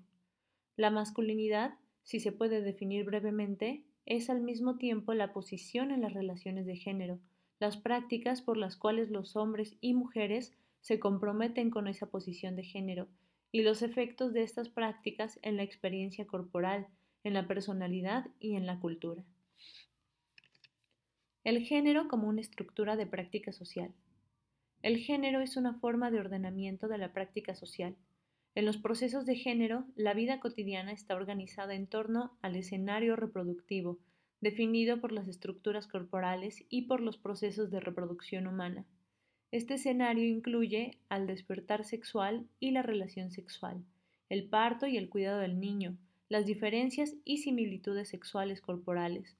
La 0.76 0.90
masculinidad, 0.90 1.74
si 2.02 2.20
se 2.20 2.32
puede 2.32 2.60
definir 2.62 3.04
brevemente, 3.04 3.84
es 4.06 4.28
al 4.28 4.40
mismo 4.40 4.76
tiempo 4.76 5.14
la 5.14 5.32
posición 5.32 5.90
en 5.90 6.02
las 6.02 6.12
relaciones 6.12 6.66
de 6.66 6.76
género, 6.76 7.18
las 7.60 7.76
prácticas 7.76 8.42
por 8.42 8.56
las 8.56 8.76
cuales 8.76 9.10
los 9.10 9.36
hombres 9.36 9.76
y 9.80 9.94
mujeres 9.94 10.52
se 10.80 11.00
comprometen 11.00 11.70
con 11.70 11.88
esa 11.88 12.10
posición 12.10 12.56
de 12.56 12.64
género 12.64 13.08
y 13.52 13.62
los 13.62 13.82
efectos 13.82 14.32
de 14.32 14.42
estas 14.42 14.68
prácticas 14.68 15.38
en 15.42 15.56
la 15.56 15.62
experiencia 15.62 16.26
corporal, 16.26 16.88
en 17.22 17.34
la 17.34 17.46
personalidad 17.46 18.26
y 18.40 18.56
en 18.56 18.66
la 18.66 18.80
cultura. 18.80 19.24
El 21.44 21.62
género 21.62 22.08
como 22.08 22.28
una 22.28 22.40
estructura 22.40 22.96
de 22.96 23.06
práctica 23.06 23.52
social. 23.52 23.92
El 24.84 24.98
género 24.98 25.40
es 25.40 25.56
una 25.56 25.72
forma 25.72 26.10
de 26.10 26.20
ordenamiento 26.20 26.88
de 26.88 26.98
la 26.98 27.10
práctica 27.14 27.54
social. 27.54 27.96
En 28.54 28.66
los 28.66 28.76
procesos 28.76 29.24
de 29.24 29.34
género, 29.34 29.86
la 29.96 30.12
vida 30.12 30.40
cotidiana 30.40 30.92
está 30.92 31.14
organizada 31.14 31.74
en 31.74 31.86
torno 31.86 32.36
al 32.42 32.54
escenario 32.54 33.16
reproductivo, 33.16 33.98
definido 34.42 35.00
por 35.00 35.10
las 35.10 35.26
estructuras 35.26 35.86
corporales 35.86 36.66
y 36.68 36.82
por 36.82 37.00
los 37.00 37.16
procesos 37.16 37.70
de 37.70 37.80
reproducción 37.80 38.46
humana. 38.46 38.84
Este 39.50 39.72
escenario 39.72 40.26
incluye 40.26 40.98
al 41.08 41.26
despertar 41.26 41.86
sexual 41.86 42.46
y 42.60 42.72
la 42.72 42.82
relación 42.82 43.30
sexual, 43.30 43.82
el 44.28 44.50
parto 44.50 44.86
y 44.86 44.98
el 44.98 45.08
cuidado 45.08 45.38
del 45.38 45.60
niño, 45.60 45.96
las 46.28 46.44
diferencias 46.44 47.14
y 47.24 47.38
similitudes 47.38 48.10
sexuales 48.10 48.60
corporales, 48.60 49.38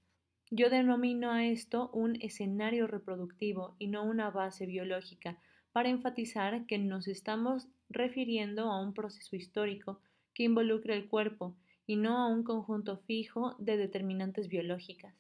yo 0.51 0.71
denomino 0.71 1.31
a 1.31 1.45
esto 1.47 1.91
un 1.93 2.17
escenario 2.23 2.87
reproductivo 2.87 3.75
y 3.79 3.89
no 3.89 4.05
una 4.05 4.31
base 4.31 4.67
biológica, 4.67 5.39
para 5.73 5.89
enfatizar 5.89 6.67
que 6.67 6.79
nos 6.79 7.09
estamos 7.09 7.67
refiriendo 7.89 8.71
a 8.71 8.81
un 8.81 8.95
proceso 8.95 9.35
histórico 9.35 10.01
que 10.33 10.45
involucra 10.45 10.95
el 10.95 11.09
cuerpo 11.09 11.57
y 11.87 11.97
no 11.97 12.19
a 12.19 12.29
un 12.29 12.45
conjunto 12.45 12.99
fijo 12.99 13.57
de 13.59 13.77
determinantes 13.77 14.49
biológicas. 14.49 15.15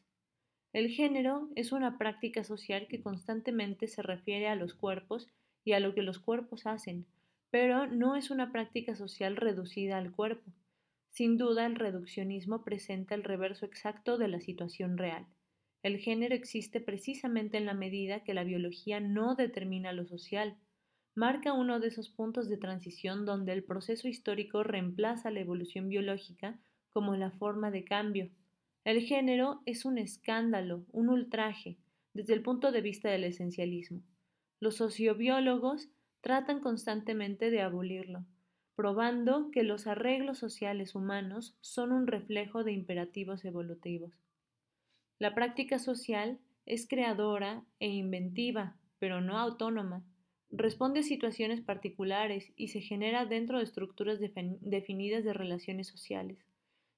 El 0.73 0.89
género 0.89 1.49
es 1.55 1.73
una 1.73 1.99
práctica 1.99 2.45
social 2.45 2.87
que 2.89 3.01
constantemente 3.01 3.87
se 3.89 4.03
refiere 4.03 4.49
a 4.49 4.57
los 4.57 4.75
cuerpos 4.75 5.29
y 5.65 5.73
a 5.73 5.81
lo 5.81 5.95
que 5.95 6.03
los 6.03 6.19
cuerpos 6.19 6.67
hacen, 6.67 7.07
pero 7.51 7.87
no 7.87 8.17
es 8.17 8.31
una 8.31 8.51
práctica 8.51 8.97
social 8.97 9.37
reducida 9.37 9.99
al 9.99 10.13
cuerpo. 10.13 10.51
Sin 11.15 11.37
duda, 11.37 11.65
el 11.65 11.77
reduccionismo 11.77 12.65
presenta 12.65 13.15
el 13.15 13.23
reverso 13.23 13.67
exacto 13.67 14.19
de 14.19 14.27
la 14.27 14.41
situación 14.41 14.99
real. 14.99 15.29
El 15.85 15.99
género 15.99 16.35
existe 16.35 16.81
precisamente 16.81 17.57
en 17.57 17.67
la 17.67 17.75
medida 17.75 18.25
que 18.25 18.35
la 18.35 18.43
biología 18.43 18.99
no 18.99 19.37
determina 19.37 19.93
lo 19.93 20.07
social. 20.07 20.57
Marca 21.15 21.53
uno 21.53 21.79
de 21.79 21.87
esos 21.87 22.09
puntos 22.09 22.49
de 22.49 22.57
transición 22.57 23.27
donde 23.27 23.53
el 23.53 23.63
proceso 23.63 24.09
histórico 24.09 24.65
reemplaza 24.65 25.31
la 25.31 25.39
evolución 25.39 25.89
biológica 25.89 26.59
como 26.91 27.15
la 27.15 27.31
forma 27.31 27.71
de 27.71 27.85
cambio. 27.85 28.31
El 28.83 29.01
género 29.03 29.63
es 29.67 29.85
un 29.85 29.99
escándalo, 29.99 30.85
un 30.91 31.11
ultraje, 31.11 31.79
desde 32.13 32.33
el 32.35 32.43
punto 32.43 32.73
de 32.73 32.81
vista 32.81 33.09
del 33.09 33.23
esencialismo. 33.23 34.03
Los 34.59 34.79
sociobiólogos 34.79 35.89
tratan 36.23 36.59
constantemente 36.59 37.53
de 37.53 37.61
abolirlo 37.61 38.27
probando 38.77 39.51
que 39.51 39.63
los 39.63 39.87
arreglos 39.87 40.39
sociales 40.39 40.95
humanos 40.95 41.57
son 41.61 41.93
un 41.93 42.07
reflejo 42.07 42.65
de 42.65 42.73
imperativos 42.73 43.45
evolutivos. 43.45 44.13
La 45.19 45.35
práctica 45.35 45.79
social 45.79 46.39
es 46.67 46.89
creadora 46.89 47.65
e 47.79 47.89
inventiva, 47.89 48.77
pero 48.99 49.21
no 49.21 49.39
autónoma. 49.39 50.03
Responde 50.51 51.01
a 51.01 51.03
situaciones 51.03 51.61
particulares 51.61 52.53
y 52.57 52.69
se 52.69 52.81
genera 52.81 53.27
dentro 53.27 53.59
de 53.59 53.65
estructuras 53.65 54.19
definidas 54.21 55.25
de 55.25 55.33
relaciones 55.33 55.89
sociales. 55.89 56.39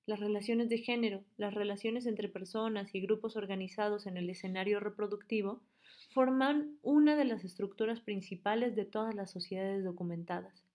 Las 0.07 0.21
relaciones 0.21 0.69
de 0.69 0.79
género, 0.79 1.25
las 1.37 1.53
relaciones 1.53 2.07
entre 2.07 2.29
personas 2.29 2.95
y 2.95 3.01
grupos 3.01 3.37
organizados 3.37 4.07
en 4.07 4.17
el 4.17 4.31
escenario 4.31 4.79
reproductivo, 4.79 5.63
forman 6.11 6.79
una 6.83 7.17
de 7.17 7.25
las 7.25 7.45
estructuras 7.45 8.01
principales 8.01 8.77
de 8.77 8.85
todas 8.85 9.15
las 9.15 9.31
sociedades 9.31 9.85
documentadas. 9.85 10.66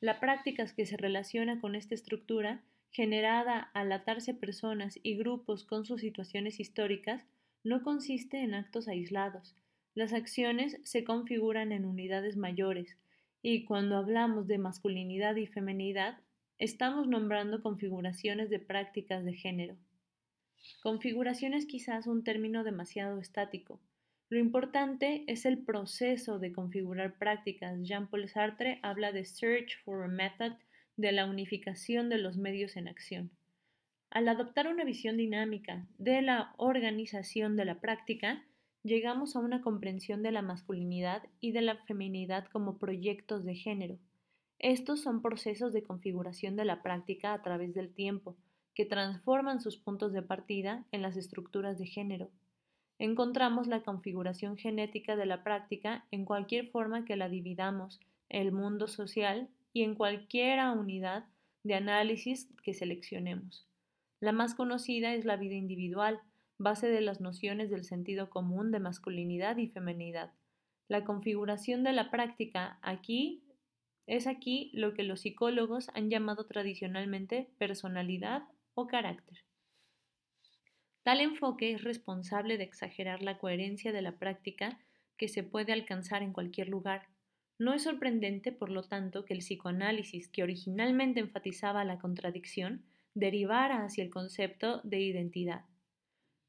La 0.00 0.20
práctica 0.20 0.64
que 0.74 0.86
se 0.86 0.96
relaciona 0.96 1.60
con 1.60 1.74
esta 1.74 1.94
estructura, 1.94 2.62
generada 2.90 3.70
al 3.74 3.90
atarse 3.90 4.32
personas 4.32 4.98
y 5.02 5.16
grupos 5.16 5.64
con 5.64 5.84
sus 5.84 6.00
situaciones 6.00 6.60
históricas, 6.60 7.26
no 7.64 7.82
consiste 7.82 8.42
en 8.42 8.54
actos 8.54 8.86
aislados. 8.86 9.56
Las 9.94 10.12
acciones 10.12 10.78
se 10.84 11.02
configuran 11.02 11.72
en 11.72 11.84
unidades 11.84 12.36
mayores, 12.36 12.96
y 13.42 13.64
cuando 13.64 13.96
hablamos 13.96 14.46
de 14.46 14.58
masculinidad 14.58 15.34
y 15.36 15.46
feminidad, 15.46 16.18
estamos 16.58 17.08
nombrando 17.08 17.62
configuraciones 17.62 18.50
de 18.50 18.60
prácticas 18.60 19.24
de 19.24 19.34
género. 19.34 19.76
Configuración 20.82 21.54
es 21.54 21.66
quizás 21.66 22.06
un 22.06 22.22
término 22.22 22.62
demasiado 22.62 23.18
estático. 23.18 23.80
Lo 24.30 24.38
importante 24.38 25.24
es 25.26 25.46
el 25.46 25.58
proceso 25.58 26.38
de 26.38 26.52
configurar 26.52 27.16
prácticas. 27.16 27.80
Jean-Paul 27.82 28.28
Sartre 28.28 28.78
habla 28.82 29.10
de 29.10 29.24
Search 29.24 29.82
for 29.84 30.04
a 30.04 30.08
Method, 30.08 30.52
de 30.98 31.12
la 31.12 31.26
unificación 31.26 32.10
de 32.10 32.18
los 32.18 32.36
medios 32.36 32.76
en 32.76 32.88
acción. 32.88 33.30
Al 34.10 34.28
adoptar 34.28 34.68
una 34.68 34.84
visión 34.84 35.16
dinámica 35.16 35.86
de 35.96 36.20
la 36.20 36.52
organización 36.58 37.56
de 37.56 37.64
la 37.64 37.80
práctica, 37.80 38.44
llegamos 38.82 39.34
a 39.34 39.38
una 39.38 39.62
comprensión 39.62 40.22
de 40.22 40.32
la 40.32 40.42
masculinidad 40.42 41.22
y 41.40 41.52
de 41.52 41.62
la 41.62 41.76
feminidad 41.84 42.46
como 42.52 42.78
proyectos 42.78 43.44
de 43.44 43.54
género. 43.54 43.98
Estos 44.58 45.00
son 45.00 45.22
procesos 45.22 45.72
de 45.72 45.84
configuración 45.84 46.56
de 46.56 46.64
la 46.64 46.82
práctica 46.82 47.32
a 47.32 47.42
través 47.42 47.74
del 47.74 47.94
tiempo, 47.94 48.36
que 48.74 48.84
transforman 48.84 49.60
sus 49.60 49.78
puntos 49.78 50.12
de 50.12 50.22
partida 50.22 50.84
en 50.92 51.00
las 51.00 51.16
estructuras 51.16 51.78
de 51.78 51.86
género. 51.86 52.30
Encontramos 52.98 53.68
la 53.68 53.82
configuración 53.82 54.56
genética 54.56 55.14
de 55.14 55.26
la 55.26 55.44
práctica 55.44 56.04
en 56.10 56.24
cualquier 56.24 56.68
forma 56.68 57.04
que 57.04 57.16
la 57.16 57.28
dividamos, 57.28 58.00
el 58.28 58.50
mundo 58.50 58.88
social 58.88 59.48
y 59.72 59.82
en 59.82 59.94
cualquier 59.94 60.58
unidad 60.76 61.24
de 61.62 61.74
análisis 61.74 62.48
que 62.62 62.74
seleccionemos. 62.74 63.66
La 64.20 64.32
más 64.32 64.54
conocida 64.54 65.14
es 65.14 65.24
la 65.24 65.36
vida 65.36 65.54
individual, 65.54 66.20
base 66.58 66.88
de 66.88 67.00
las 67.00 67.20
nociones 67.20 67.70
del 67.70 67.84
sentido 67.84 68.30
común 68.30 68.72
de 68.72 68.80
masculinidad 68.80 69.56
y 69.58 69.68
feminidad. 69.68 70.32
La 70.88 71.04
configuración 71.04 71.84
de 71.84 71.92
la 71.92 72.10
práctica 72.10 72.78
aquí 72.82 73.44
es 74.06 74.26
aquí 74.26 74.70
lo 74.74 74.94
que 74.94 75.04
los 75.04 75.20
psicólogos 75.20 75.88
han 75.94 76.10
llamado 76.10 76.46
tradicionalmente 76.46 77.48
personalidad 77.58 78.42
o 78.74 78.88
carácter. 78.88 79.47
Tal 81.02 81.20
enfoque 81.20 81.72
es 81.72 81.82
responsable 81.82 82.58
de 82.58 82.64
exagerar 82.64 83.22
la 83.22 83.38
coherencia 83.38 83.92
de 83.92 84.02
la 84.02 84.18
práctica 84.18 84.78
que 85.16 85.28
se 85.28 85.42
puede 85.42 85.72
alcanzar 85.72 86.22
en 86.22 86.32
cualquier 86.32 86.68
lugar. 86.68 87.08
No 87.58 87.74
es 87.74 87.82
sorprendente, 87.82 88.52
por 88.52 88.70
lo 88.70 88.82
tanto, 88.82 89.24
que 89.24 89.34
el 89.34 89.40
psicoanálisis, 89.40 90.28
que 90.28 90.42
originalmente 90.42 91.20
enfatizaba 91.20 91.84
la 91.84 91.98
contradicción, 91.98 92.84
derivara 93.14 93.84
hacia 93.84 94.04
el 94.04 94.10
concepto 94.10 94.80
de 94.84 95.00
identidad. 95.00 95.64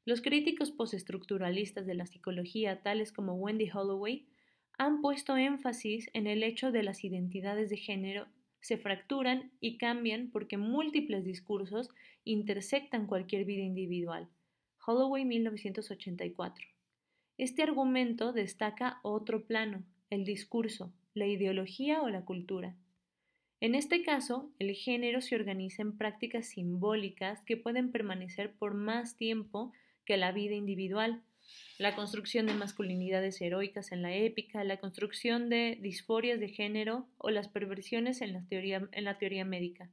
Los 0.04 0.22
críticos 0.22 0.70
postestructuralistas 0.70 1.86
de 1.86 1.94
la 1.94 2.06
psicología, 2.06 2.82
tales 2.82 3.12
como 3.12 3.34
Wendy 3.34 3.70
Holloway, 3.70 4.28
han 4.78 5.00
puesto 5.00 5.36
énfasis 5.36 6.08
en 6.14 6.26
el 6.26 6.42
hecho 6.42 6.70
de 6.72 6.82
las 6.82 7.04
identidades 7.04 7.70
de 7.70 7.76
género 7.76 8.26
se 8.60 8.76
fracturan 8.76 9.50
y 9.60 9.78
cambian 9.78 10.30
porque 10.30 10.58
múltiples 10.58 11.24
discursos 11.24 11.88
intersectan 12.24 13.06
cualquier 13.06 13.44
vida 13.44 13.62
individual. 13.62 14.28
Holloway 14.90 15.24
1984. 15.24 16.66
Este 17.38 17.62
argumento 17.62 18.32
destaca 18.32 18.98
otro 19.04 19.46
plano, 19.46 19.84
el 20.10 20.24
discurso, 20.24 20.92
la 21.14 21.28
ideología 21.28 22.02
o 22.02 22.08
la 22.08 22.24
cultura. 22.24 22.74
En 23.60 23.76
este 23.76 24.02
caso, 24.02 24.50
el 24.58 24.74
género 24.74 25.20
se 25.20 25.36
organiza 25.36 25.82
en 25.82 25.96
prácticas 25.96 26.48
simbólicas 26.48 27.40
que 27.42 27.56
pueden 27.56 27.92
permanecer 27.92 28.52
por 28.52 28.74
más 28.74 29.16
tiempo 29.16 29.72
que 30.04 30.16
la 30.16 30.32
vida 30.32 30.56
individual, 30.56 31.22
la 31.78 31.94
construcción 31.94 32.46
de 32.46 32.54
masculinidades 32.54 33.40
heroicas 33.40 33.92
en 33.92 34.02
la 34.02 34.12
épica, 34.16 34.64
la 34.64 34.80
construcción 34.80 35.48
de 35.48 35.78
disforias 35.80 36.40
de 36.40 36.48
género 36.48 37.06
o 37.16 37.30
las 37.30 37.46
perversiones 37.46 38.22
en 38.22 38.32
la 38.32 38.42
teoría, 38.48 38.88
en 38.90 39.04
la 39.04 39.18
teoría 39.18 39.44
médica. 39.44 39.88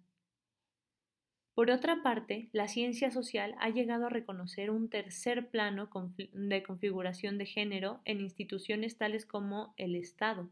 Por 1.57 1.71
otra 1.71 2.03
parte, 2.03 2.49
la 2.51 2.67
ciencia 2.67 3.09
social 3.09 3.55
ha 3.57 3.71
llegado 3.71 4.05
a 4.05 4.09
reconocer 4.09 4.69
un 4.69 4.91
tercer 4.91 5.49
plano 5.49 5.89
de 6.15 6.61
configuración 6.61 7.39
de 7.39 7.47
género 7.47 7.99
en 8.05 8.21
instituciones 8.21 8.95
tales 8.95 9.25
como 9.25 9.73
el 9.75 9.95
Estado, 9.95 10.51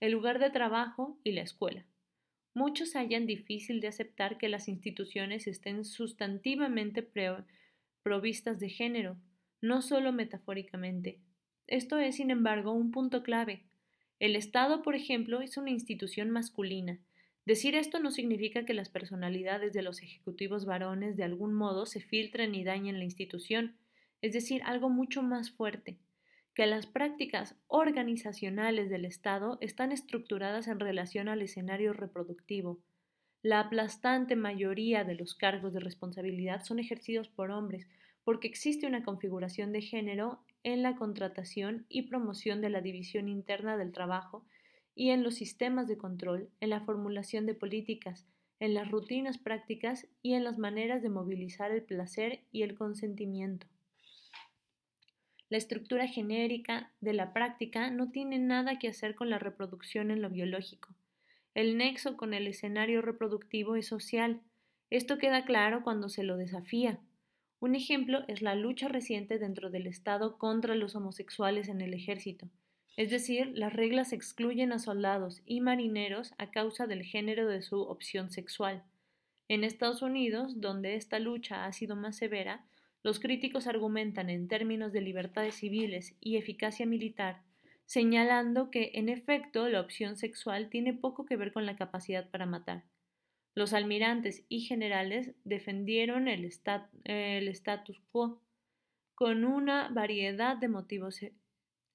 el 0.00 0.10
lugar 0.10 0.40
de 0.40 0.50
trabajo 0.50 1.16
y 1.22 1.30
la 1.30 1.42
escuela. 1.42 1.86
Muchos 2.52 2.96
hallan 2.96 3.26
difícil 3.26 3.80
de 3.80 3.86
aceptar 3.86 4.38
que 4.38 4.48
las 4.48 4.66
instituciones 4.66 5.46
estén 5.46 5.84
sustantivamente 5.84 7.08
provistas 8.02 8.58
de 8.58 8.70
género, 8.70 9.18
no 9.60 9.82
solo 9.82 10.12
metafóricamente. 10.12 11.20
Esto 11.68 12.00
es, 12.00 12.16
sin 12.16 12.32
embargo, 12.32 12.72
un 12.72 12.90
punto 12.90 13.22
clave. 13.22 13.66
El 14.18 14.34
Estado, 14.34 14.82
por 14.82 14.96
ejemplo, 14.96 15.42
es 15.42 15.56
una 15.56 15.70
institución 15.70 16.30
masculina. 16.30 16.98
Decir 17.48 17.76
esto 17.76 17.98
no 17.98 18.10
significa 18.10 18.66
que 18.66 18.74
las 18.74 18.90
personalidades 18.90 19.72
de 19.72 19.80
los 19.80 20.02
ejecutivos 20.02 20.66
varones 20.66 21.16
de 21.16 21.24
algún 21.24 21.54
modo 21.54 21.86
se 21.86 22.02
filtren 22.02 22.54
y 22.54 22.62
dañen 22.62 22.98
la 22.98 23.04
institución, 23.04 23.74
es 24.20 24.34
decir, 24.34 24.60
algo 24.66 24.90
mucho 24.90 25.22
más 25.22 25.50
fuerte, 25.50 25.96
que 26.52 26.66
las 26.66 26.84
prácticas 26.86 27.54
organizacionales 27.66 28.90
del 28.90 29.06
Estado 29.06 29.56
están 29.62 29.92
estructuradas 29.92 30.68
en 30.68 30.78
relación 30.78 31.26
al 31.26 31.40
escenario 31.40 31.94
reproductivo. 31.94 32.80
La 33.40 33.60
aplastante 33.60 34.36
mayoría 34.36 35.04
de 35.04 35.14
los 35.14 35.34
cargos 35.34 35.72
de 35.72 35.80
responsabilidad 35.80 36.62
son 36.64 36.78
ejercidos 36.78 37.30
por 37.30 37.50
hombres, 37.50 37.88
porque 38.24 38.46
existe 38.46 38.86
una 38.86 39.02
configuración 39.02 39.72
de 39.72 39.80
género 39.80 40.44
en 40.64 40.82
la 40.82 40.96
contratación 40.96 41.86
y 41.88 42.02
promoción 42.02 42.60
de 42.60 42.68
la 42.68 42.82
división 42.82 43.26
interna 43.26 43.78
del 43.78 43.92
trabajo 43.92 44.44
y 44.98 45.10
en 45.10 45.22
los 45.22 45.36
sistemas 45.36 45.86
de 45.86 45.96
control, 45.96 46.50
en 46.58 46.70
la 46.70 46.80
formulación 46.80 47.46
de 47.46 47.54
políticas, 47.54 48.26
en 48.58 48.74
las 48.74 48.90
rutinas 48.90 49.38
prácticas 49.38 50.08
y 50.22 50.34
en 50.34 50.42
las 50.42 50.58
maneras 50.58 51.02
de 51.02 51.08
movilizar 51.08 51.70
el 51.70 51.84
placer 51.84 52.40
y 52.50 52.64
el 52.64 52.74
consentimiento. 52.74 53.68
La 55.48 55.56
estructura 55.56 56.08
genérica 56.08 56.90
de 57.00 57.12
la 57.12 57.32
práctica 57.32 57.92
no 57.92 58.10
tiene 58.10 58.40
nada 58.40 58.80
que 58.80 58.88
hacer 58.88 59.14
con 59.14 59.30
la 59.30 59.38
reproducción 59.38 60.10
en 60.10 60.20
lo 60.20 60.30
biológico. 60.30 60.88
El 61.54 61.78
nexo 61.78 62.16
con 62.16 62.34
el 62.34 62.48
escenario 62.48 63.00
reproductivo 63.00 63.76
es 63.76 63.86
social. 63.86 64.42
Esto 64.90 65.16
queda 65.16 65.44
claro 65.44 65.84
cuando 65.84 66.08
se 66.08 66.24
lo 66.24 66.36
desafía, 66.36 66.98
un 67.60 67.74
ejemplo 67.74 68.24
es 68.28 68.40
la 68.40 68.54
lucha 68.54 68.86
reciente 68.86 69.38
dentro 69.38 69.70
del 69.70 69.86
Estado 69.88 70.38
contra 70.38 70.76
los 70.76 70.94
homosexuales 70.94 71.68
en 71.68 71.80
el 71.80 71.92
ejército, 71.92 72.48
es 72.98 73.10
decir, 73.10 73.52
las 73.54 73.72
reglas 73.72 74.12
excluyen 74.12 74.72
a 74.72 74.80
soldados 74.80 75.40
y 75.46 75.60
marineros 75.60 76.34
a 76.36 76.50
causa 76.50 76.88
del 76.88 77.04
género 77.04 77.46
de 77.46 77.62
su 77.62 77.80
opción 77.80 78.32
sexual. 78.32 78.82
En 79.46 79.62
Estados 79.62 80.02
Unidos, 80.02 80.60
donde 80.60 80.96
esta 80.96 81.20
lucha 81.20 81.64
ha 81.64 81.72
sido 81.72 81.94
más 81.94 82.16
severa, 82.16 82.66
los 83.04 83.20
críticos 83.20 83.68
argumentan 83.68 84.30
en 84.30 84.48
términos 84.48 84.92
de 84.92 85.00
libertades 85.00 85.54
civiles 85.54 86.16
y 86.20 86.38
eficacia 86.38 86.86
militar, 86.86 87.44
señalando 87.86 88.68
que, 88.72 88.90
en 88.94 89.08
efecto, 89.08 89.68
la 89.68 89.80
opción 89.80 90.16
sexual 90.16 90.68
tiene 90.68 90.92
poco 90.92 91.24
que 91.24 91.36
ver 91.36 91.52
con 91.52 91.66
la 91.66 91.76
capacidad 91.76 92.28
para 92.28 92.46
matar. 92.46 92.82
Los 93.54 93.74
almirantes 93.74 94.44
y 94.48 94.62
generales 94.62 95.36
defendieron 95.44 96.26
el, 96.26 96.44
status 96.46 98.00
quo 98.10 98.42
con 99.14 99.44
una 99.44 99.88
variedad 99.88 100.56
de 100.56 100.66
motivos 100.66 101.22
e, 101.22 101.32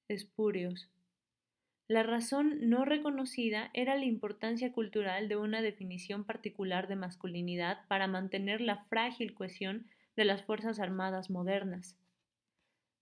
espurios. 0.07 0.92
La 1.87 2.03
razón 2.03 2.69
no 2.69 2.85
reconocida 2.85 3.69
era 3.73 3.95
la 3.95 4.05
importancia 4.05 4.71
cultural 4.71 5.27
de 5.27 5.35
una 5.35 5.61
definición 5.61 6.23
particular 6.23 6.87
de 6.87 6.95
masculinidad 6.95 7.85
para 7.87 8.07
mantener 8.07 8.61
la 8.61 8.77
frágil 8.85 9.33
cohesión 9.33 9.85
de 10.15 10.25
las 10.25 10.43
Fuerzas 10.43 10.79
Armadas 10.79 11.29
modernas. 11.29 11.97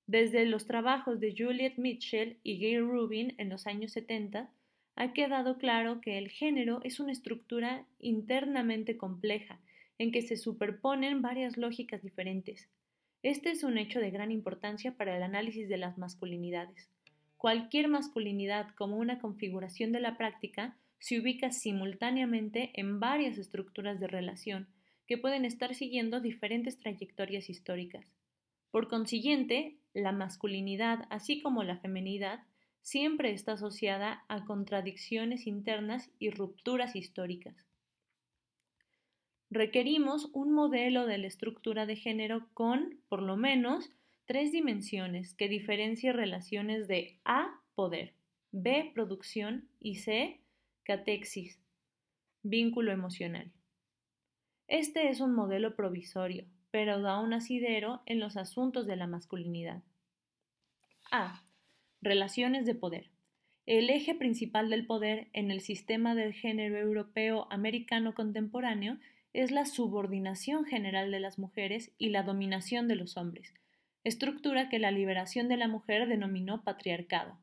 Desde 0.08 0.46
los 0.46 0.66
trabajos 0.66 1.20
de 1.20 1.34
Juliet 1.38 1.78
Mitchell 1.78 2.38
y 2.44 2.58
Gail 2.58 2.88
Rubin 2.88 3.36
en 3.38 3.50
los 3.50 3.68
años 3.68 3.92
70, 3.94 4.50
ha 4.96 5.14
quedado 5.14 5.58
claro 5.58 6.02
que 6.02 6.18
el 6.18 6.30
género 6.30 6.82
es 6.84 7.00
una 7.00 7.12
estructura 7.12 7.86
internamente 8.00 8.98
compleja, 8.98 9.60
en 10.00 10.12
que 10.12 10.22
se 10.22 10.36
superponen 10.36 11.22
varias 11.22 11.56
lógicas 11.56 12.02
diferentes. 12.02 12.68
Este 13.24 13.52
es 13.52 13.64
un 13.64 13.78
hecho 13.78 14.00
de 14.00 14.12
gran 14.12 14.32
importancia 14.32 14.98
para 14.98 15.16
el 15.16 15.24
análisis 15.24 15.70
de 15.70 15.78
las 15.78 15.98
masculinidades. 15.98 16.91
Cualquier 17.42 17.88
masculinidad 17.88 18.68
como 18.76 18.98
una 18.98 19.18
configuración 19.18 19.92
de 19.92 20.00
la 20.00 20.16
práctica 20.16 20.78
se 21.00 21.20
ubica 21.20 21.50
simultáneamente 21.50 22.70
en 22.76 23.00
varias 23.00 23.40
estructuras 23.40 24.00
de 24.00 24.06
relación 24.06 24.68
que 25.08 25.18
pueden 25.18 25.44
estar 25.44 25.74
siguiendo 25.74 26.20
diferentes 26.20 26.78
trayectorias 26.78 27.50
históricas. 27.50 28.06
Por 28.70 28.88
consiguiente, 28.90 29.80
la 29.96 30.12
masculinidad, 30.12 31.08
así 31.10 31.42
como 31.42 31.64
la 31.64 31.78
feminidad, 31.78 32.42
siempre 32.84 33.32
está 33.32 33.54
asociada 33.54 34.24
a 34.28 34.46
contradicciones 34.46 35.48
internas 35.48 36.12
y 36.20 36.30
rupturas 36.30 36.96
históricas. 36.96 37.56
Requerimos 39.50 40.30
un 40.34 40.54
modelo 40.54 41.08
de 41.08 41.18
la 41.18 41.26
estructura 41.26 41.88
de 41.88 41.96
género 41.96 42.50
con, 42.54 43.00
por 43.10 43.24
lo 43.24 43.36
menos, 43.36 43.90
tres 44.32 44.54
dimensiones 44.54 45.34
que 45.34 45.50
diferencie 45.50 46.14
relaciones 46.14 46.88
de 46.88 47.20
A, 47.26 47.60
poder, 47.76 48.14
B, 48.54 48.90
producción 48.94 49.68
y 49.82 49.96
C, 49.96 50.40
catexis, 50.84 51.60
vínculo 52.42 52.94
emocional. 52.94 53.52
Este 54.70 55.10
es 55.10 55.20
un 55.20 55.36
modelo 55.36 55.76
provisorio, 55.76 56.46
pero 56.72 57.02
da 57.02 57.20
un 57.20 57.34
asidero 57.34 58.04
en 58.06 58.22
los 58.22 58.38
asuntos 58.38 58.88
de 58.88 58.96
la 58.96 59.06
masculinidad. 59.06 59.84
A. 61.12 61.44
Relaciones 62.02 62.66
de 62.66 62.76
poder. 62.76 63.10
El 63.66 63.90
eje 63.90 64.16
principal 64.16 64.70
del 64.70 64.86
poder 64.86 65.28
en 65.34 65.52
el 65.52 65.60
sistema 65.60 66.16
del 66.16 66.32
género 66.32 66.78
europeo 66.78 67.48
americano 67.52 68.16
contemporáneo 68.16 68.98
es 69.34 69.52
la 69.52 69.66
subordinación 69.66 70.64
general 70.64 71.12
de 71.12 71.20
las 71.20 71.38
mujeres 71.38 71.92
y 71.98 72.12
la 72.12 72.24
dominación 72.24 72.88
de 72.88 72.96
los 72.96 73.18
hombres, 73.18 73.54
estructura 74.04 74.70
que 74.70 74.80
la 74.80 74.92
liberación 74.92 75.48
de 75.48 75.58
la 75.58 75.68
mujer 75.68 76.08
denominó 76.08 76.64
patriarcado. 76.64 77.38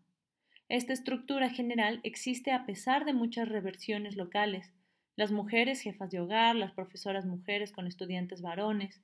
Esta 0.68 0.92
estructura 0.92 1.50
general 1.50 2.00
existe 2.02 2.50
a 2.52 2.66
pesar 2.66 3.04
de 3.04 3.14
muchas 3.14 3.48
reversiones 3.48 4.16
locales, 4.16 4.72
las 5.16 5.32
mujeres 5.32 5.80
jefas 5.80 6.10
de 6.10 6.20
hogar, 6.20 6.56
las 6.56 6.72
profesoras 6.72 7.26
mujeres 7.26 7.72
con 7.72 7.86
estudiantes 7.86 8.42
varones, 8.42 9.00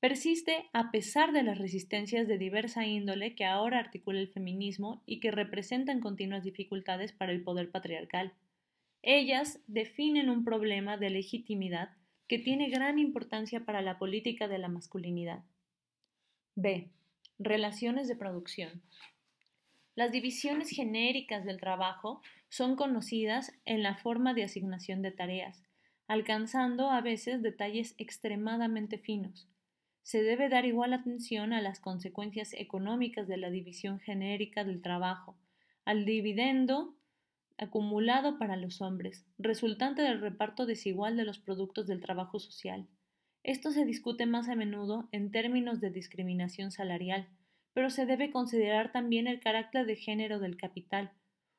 persiste 0.00 0.68
a 0.72 0.90
pesar 0.90 1.32
de 1.32 1.42
las 1.42 1.58
resistencias 1.58 2.28
de 2.28 2.36
diversa 2.36 2.84
índole 2.86 3.34
que 3.34 3.44
ahora 3.44 3.78
articula 3.78 4.20
el 4.20 4.28
feminismo 4.28 5.02
y 5.06 5.20
que 5.20 5.30
representan 5.30 6.00
continuas 6.00 6.44
dificultades 6.44 7.12
para 7.12 7.32
el 7.32 7.42
poder 7.42 7.70
patriarcal. 7.70 8.34
Ellas 9.02 9.60
definen 9.66 10.30
un 10.30 10.44
problema 10.44 10.96
de 10.96 11.10
legitimidad 11.10 11.90
que 12.28 12.38
tiene 12.38 12.68
gran 12.70 12.98
importancia 12.98 13.64
para 13.64 13.82
la 13.82 13.98
política 13.98 14.48
de 14.48 14.58
la 14.58 14.68
masculinidad. 14.68 15.44
B. 16.56 16.88
Relaciones 17.40 18.06
de 18.06 18.14
producción. 18.14 18.80
Las 19.96 20.12
divisiones 20.12 20.70
genéricas 20.70 21.44
del 21.44 21.58
trabajo 21.58 22.22
son 22.48 22.76
conocidas 22.76 23.52
en 23.64 23.82
la 23.82 23.96
forma 23.96 24.34
de 24.34 24.44
asignación 24.44 25.02
de 25.02 25.10
tareas, 25.10 25.64
alcanzando 26.06 26.90
a 26.90 27.00
veces 27.00 27.42
detalles 27.42 27.96
extremadamente 27.98 28.98
finos. 28.98 29.48
Se 30.02 30.22
debe 30.22 30.48
dar 30.48 30.64
igual 30.64 30.92
atención 30.92 31.52
a 31.52 31.60
las 31.60 31.80
consecuencias 31.80 32.52
económicas 32.52 33.26
de 33.26 33.36
la 33.36 33.50
división 33.50 33.98
genérica 33.98 34.62
del 34.62 34.80
trabajo, 34.80 35.36
al 35.84 36.04
dividendo 36.04 36.94
acumulado 37.58 38.38
para 38.38 38.56
los 38.56 38.80
hombres, 38.80 39.26
resultante 39.38 40.02
del 40.02 40.20
reparto 40.20 40.66
desigual 40.66 41.16
de 41.16 41.24
los 41.24 41.40
productos 41.40 41.88
del 41.88 42.00
trabajo 42.00 42.38
social. 42.38 42.86
Esto 43.44 43.72
se 43.72 43.84
discute 43.84 44.24
más 44.24 44.48
a 44.48 44.54
menudo 44.54 45.06
en 45.12 45.30
términos 45.30 45.78
de 45.78 45.90
discriminación 45.90 46.70
salarial, 46.70 47.28
pero 47.74 47.90
se 47.90 48.06
debe 48.06 48.30
considerar 48.30 48.90
también 48.90 49.26
el 49.26 49.38
carácter 49.38 49.84
de 49.84 49.96
género 49.96 50.38
del 50.38 50.56
capital. 50.56 51.12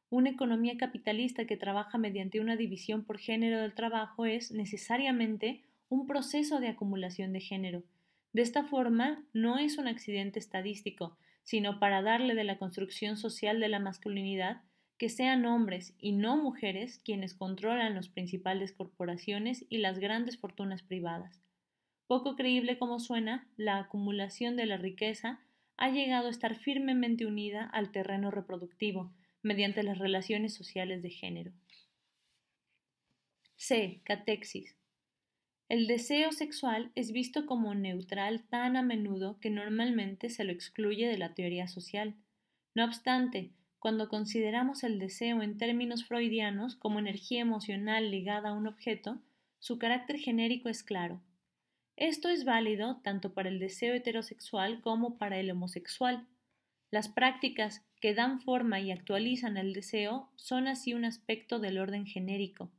Una 0.10 0.32
economía 0.32 0.78
capitalista 0.78 1.45
que 1.45 1.58
trabaja 1.58 2.00
mediante 2.00 2.39
una 2.39 2.56
división 2.56 3.06
por 3.06 3.19
género 3.19 3.62
del 3.62 3.76
trabajo 3.76 4.26
es 4.26 4.52
necesariamente 4.52 5.62
un 5.88 6.08
proceso 6.08 6.60
de 6.60 6.69
acumulación 6.69 7.34
de 7.34 7.41
género. 7.41 7.84
De 8.34 8.41
esta 8.41 8.63
forma, 8.63 9.24
no 9.32 9.60
es 9.60 9.78
un 9.78 9.88
accidente 9.88 10.39
estadístico, 10.39 11.19
sino 11.43 11.80
para 11.80 12.02
darle 12.02 12.34
de 12.34 12.45
la 12.45 12.58
construcción 12.58 13.15
social 13.15 13.60
de 13.60 13.69
la 13.69 13.78
masculinidad 13.78 14.63
que 14.98 15.10
sean 15.10 15.45
hombres 15.45 15.93
y 16.00 16.13
no 16.13 16.36
mujeres 16.36 17.00
quienes 17.06 17.36
controlan 17.36 17.93
las 17.93 18.10
principales 18.10 18.71
corporaciones 18.71 19.67
y 19.69 19.78
las 19.78 20.00
grandes 20.00 20.39
fortunas 20.39 20.82
privadas. 20.82 21.44
Poco 22.08 22.36
creíble 22.36 22.78
como 22.78 23.00
suena, 23.00 23.48
la 23.58 23.80
acumulación 23.80 24.56
de 24.56 24.68
la 24.68 24.78
riqueza 24.78 25.39
ha 25.78 25.89
llegado 25.89 26.28
a 26.28 26.32
estar 26.32 26.56
firmemente 26.56 27.26
unida 27.26 27.63
al 27.63 27.91
terreno 27.91 28.32
reproductivo 28.32 29.12
mediante 29.41 29.84
las 29.84 29.98
relaciones 29.98 30.54
sociales 30.54 31.02
de 31.02 31.10
género. 31.10 31.52
C. 33.56 34.02
Catexis. 34.04 34.76
El 35.68 35.88
deseo 35.88 36.32
sexual 36.32 36.91
es 36.94 37.12
visto 37.12 37.48
como 37.48 37.74
neutral 37.74 38.44
tan 38.50 38.78
a 38.78 38.84
menudo 38.84 39.39
que 39.39 39.50
normalmente 39.50 40.30
se 40.30 40.44
lo 40.44 40.52
excluye 40.52 41.08
de 41.08 41.18
la 41.18 41.34
teoría 41.34 41.68
social. 41.68 42.15
No 42.76 42.86
obstante, 42.86 43.52
cuando 43.80 44.10
consideramos 44.10 44.84
el 44.84 45.00
deseo 45.00 45.41
en 45.41 45.58
términos 45.58 46.06
freudianos 46.06 46.76
como 46.76 47.00
energía 47.00 47.41
emocional 47.41 48.12
ligada 48.12 48.50
a 48.50 48.54
un 48.54 48.68
objeto, 48.68 49.20
su 49.58 49.80
carácter 49.80 50.20
genérico 50.20 50.70
es 50.70 50.84
claro. 50.84 51.20
Esto 51.97 52.29
es 52.29 52.43
válido 52.43 52.97
tanto 53.03 53.34
para 53.34 53.49
el 53.49 53.60
deseo 53.60 53.93
heterosexual 53.93 54.81
como 54.81 55.17
para 55.17 55.39
el 55.39 55.49
homosexual. 55.49 56.27
Las 56.91 57.08
prácticas 57.08 57.86
que 58.01 58.13
dan 58.13 58.39
forma 58.39 58.79
y 58.79 58.91
actualizan 58.91 59.58
el 59.58 59.73
deseo 59.73 60.29
son 60.36 60.67
así 60.67 60.93
un 60.93 61.05
aspecto 61.05 61.60
del 61.60 61.77
orden 61.77 62.05
genérico. 62.05 62.69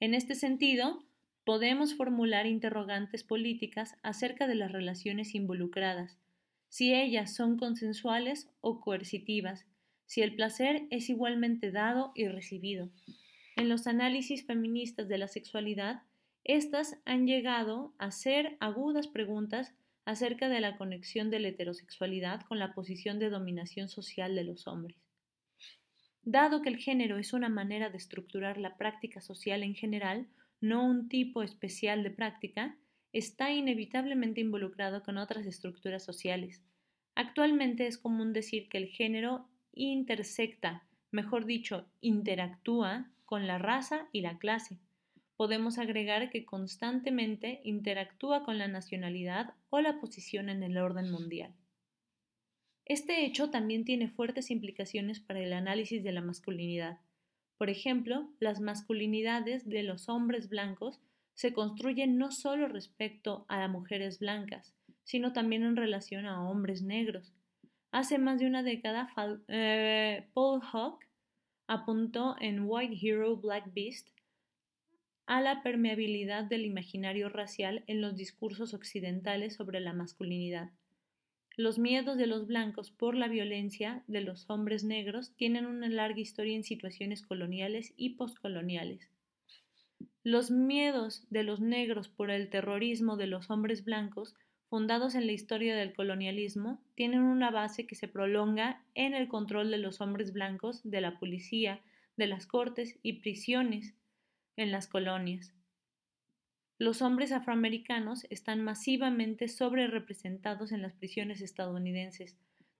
En 0.00 0.14
este 0.14 0.34
sentido, 0.34 1.04
podemos 1.44 1.94
formular 1.94 2.46
interrogantes 2.46 3.22
políticas 3.24 3.96
acerca 4.02 4.46
de 4.46 4.54
las 4.54 4.72
relaciones 4.72 5.34
involucradas, 5.34 6.18
si 6.68 6.94
ellas 6.94 7.34
son 7.34 7.58
consensuales 7.58 8.48
o 8.60 8.80
coercitivas, 8.80 9.66
si 10.06 10.22
el 10.22 10.34
placer 10.34 10.86
es 10.90 11.08
igualmente 11.10 11.70
dado 11.70 12.12
y 12.14 12.26
recibido. 12.28 12.90
En 13.56 13.68
los 13.68 13.86
análisis 13.86 14.44
feministas 14.44 15.08
de 15.08 15.18
la 15.18 15.28
sexualidad, 15.28 16.02
estas 16.44 16.98
han 17.06 17.26
llegado 17.26 17.94
a 17.96 18.10
ser 18.10 18.58
agudas 18.60 19.08
preguntas 19.08 19.72
acerca 20.04 20.50
de 20.50 20.60
la 20.60 20.76
conexión 20.76 21.30
de 21.30 21.40
la 21.40 21.48
heterosexualidad 21.48 22.42
con 22.42 22.58
la 22.58 22.74
posición 22.74 23.18
de 23.18 23.30
dominación 23.30 23.88
social 23.88 24.34
de 24.34 24.44
los 24.44 24.66
hombres. 24.66 24.98
Dado 26.22 26.60
que 26.60 26.68
el 26.68 26.76
género 26.76 27.18
es 27.18 27.32
una 27.32 27.48
manera 27.48 27.88
de 27.88 27.96
estructurar 27.96 28.58
la 28.58 28.76
práctica 28.76 29.22
social 29.22 29.62
en 29.62 29.74
general, 29.74 30.28
no 30.60 30.84
un 30.84 31.08
tipo 31.08 31.42
especial 31.42 32.02
de 32.02 32.10
práctica, 32.10 32.76
está 33.12 33.50
inevitablemente 33.50 34.42
involucrado 34.42 35.02
con 35.02 35.16
otras 35.16 35.46
estructuras 35.46 36.04
sociales. 36.04 36.62
Actualmente 37.14 37.86
es 37.86 37.96
común 37.96 38.34
decir 38.34 38.68
que 38.68 38.78
el 38.78 38.88
género 38.88 39.48
intersecta, 39.72 40.86
mejor 41.10 41.46
dicho, 41.46 41.86
interactúa 42.02 43.10
con 43.24 43.46
la 43.46 43.56
raza 43.56 44.08
y 44.12 44.20
la 44.20 44.38
clase 44.38 44.78
podemos 45.36 45.78
agregar 45.78 46.30
que 46.30 46.44
constantemente 46.44 47.60
interactúa 47.64 48.44
con 48.44 48.58
la 48.58 48.68
nacionalidad 48.68 49.54
o 49.70 49.80
la 49.80 50.00
posición 50.00 50.48
en 50.48 50.62
el 50.62 50.78
orden 50.78 51.10
mundial. 51.10 51.54
Este 52.84 53.24
hecho 53.24 53.50
también 53.50 53.84
tiene 53.84 54.08
fuertes 54.08 54.50
implicaciones 54.50 55.18
para 55.18 55.40
el 55.40 55.52
análisis 55.52 56.04
de 56.04 56.12
la 56.12 56.20
masculinidad. 56.20 56.98
Por 57.56 57.70
ejemplo, 57.70 58.28
las 58.40 58.60
masculinidades 58.60 59.68
de 59.68 59.82
los 59.82 60.08
hombres 60.08 60.48
blancos 60.48 61.00
se 61.34 61.52
construyen 61.52 62.18
no 62.18 62.30
solo 62.30 62.68
respecto 62.68 63.44
a 63.48 63.66
mujeres 63.68 64.18
blancas, 64.18 64.74
sino 65.02 65.32
también 65.32 65.62
en 65.62 65.76
relación 65.76 66.26
a 66.26 66.48
hombres 66.48 66.82
negros. 66.82 67.32
Hace 67.90 68.18
más 68.18 68.38
de 68.38 68.46
una 68.46 68.62
década, 68.62 69.08
eh, 69.48 70.28
Paul 70.34 70.60
Hawk 70.72 71.00
apuntó 71.66 72.36
en 72.40 72.64
White 72.66 72.98
Hero 73.00 73.36
Black 73.36 73.72
Beast 73.72 74.08
a 75.26 75.40
la 75.40 75.62
permeabilidad 75.62 76.44
del 76.44 76.66
imaginario 76.66 77.28
racial 77.28 77.82
en 77.86 78.00
los 78.00 78.14
discursos 78.14 78.74
occidentales 78.74 79.54
sobre 79.54 79.80
la 79.80 79.92
masculinidad. 79.92 80.70
Los 81.56 81.78
miedos 81.78 82.18
de 82.18 82.26
los 82.26 82.46
blancos 82.46 82.90
por 82.90 83.14
la 83.14 83.28
violencia 83.28 84.02
de 84.06 84.20
los 84.20 84.50
hombres 84.50 84.84
negros 84.84 85.34
tienen 85.36 85.66
una 85.66 85.88
larga 85.88 86.20
historia 86.20 86.56
en 86.56 86.64
situaciones 86.64 87.22
coloniales 87.22 87.94
y 87.96 88.16
postcoloniales. 88.16 89.08
Los 90.24 90.50
miedos 90.50 91.26
de 91.30 91.44
los 91.44 91.60
negros 91.60 92.08
por 92.08 92.30
el 92.30 92.50
terrorismo 92.50 93.16
de 93.16 93.28
los 93.28 93.50
hombres 93.50 93.84
blancos, 93.84 94.34
fundados 94.68 95.14
en 95.14 95.26
la 95.26 95.32
historia 95.32 95.76
del 95.76 95.94
colonialismo, 95.94 96.82
tienen 96.96 97.22
una 97.22 97.50
base 97.50 97.86
que 97.86 97.94
se 97.94 98.08
prolonga 98.08 98.82
en 98.94 99.14
el 99.14 99.28
control 99.28 99.70
de 99.70 99.78
los 99.78 100.00
hombres 100.00 100.32
blancos, 100.32 100.80
de 100.82 101.00
la 101.00 101.18
policía, 101.18 101.80
de 102.16 102.26
las 102.26 102.46
cortes 102.46 102.98
y 103.02 103.20
prisiones 103.20 103.94
en 104.56 104.72
las 104.72 104.86
colonias. 104.86 105.52
Los 106.78 107.02
hombres 107.02 107.30
afroamericanos 107.30 108.26
están 108.30 108.62
masivamente 108.62 109.48
sobrerepresentados 109.48 110.72
en 110.72 110.82
las 110.82 110.92
prisiones 110.92 111.40
estadounidenses, 111.40 112.36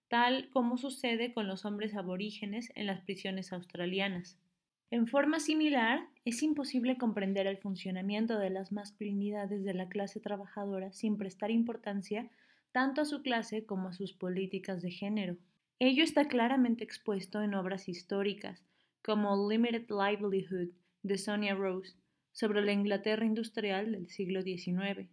tal 0.08 0.50
como 0.50 0.76
sucede 0.76 1.32
con 1.32 1.46
los 1.46 1.64
hombres 1.64 1.94
aborígenes 1.94 2.72
en 2.74 2.86
las 2.86 3.00
prisiones 3.02 3.52
australianas. 3.52 4.36
En 4.90 5.06
forma 5.06 5.40
similar, 5.40 6.06
es 6.24 6.42
imposible 6.42 6.96
comprender 6.96 7.46
el 7.46 7.58
funcionamiento 7.58 8.38
de 8.38 8.50
las 8.50 8.72
masculinidades 8.72 9.64
de 9.64 9.74
la 9.74 9.88
clase 9.88 10.20
trabajadora 10.20 10.92
sin 10.92 11.16
prestar 11.16 11.50
importancia 11.50 12.30
tanto 12.72 13.00
a 13.00 13.04
su 13.04 13.22
clase 13.22 13.64
como 13.64 13.88
a 13.88 13.92
sus 13.92 14.12
políticas 14.12 14.82
de 14.82 14.90
género. 14.90 15.36
Ello 15.78 16.02
está 16.02 16.26
claramente 16.26 16.84
expuesto 16.84 17.42
en 17.42 17.54
obras 17.54 17.88
históricas, 17.88 18.64
como 19.02 19.48
Limited 19.48 19.86
Livelihood 19.88 20.70
de 21.04 21.18
Sonia 21.18 21.54
Rose, 21.54 21.94
sobre 22.32 22.62
la 22.62 22.72
Inglaterra 22.72 23.24
industrial 23.24 23.92
del 23.92 24.08
siglo 24.08 24.42
XIX. 24.42 25.08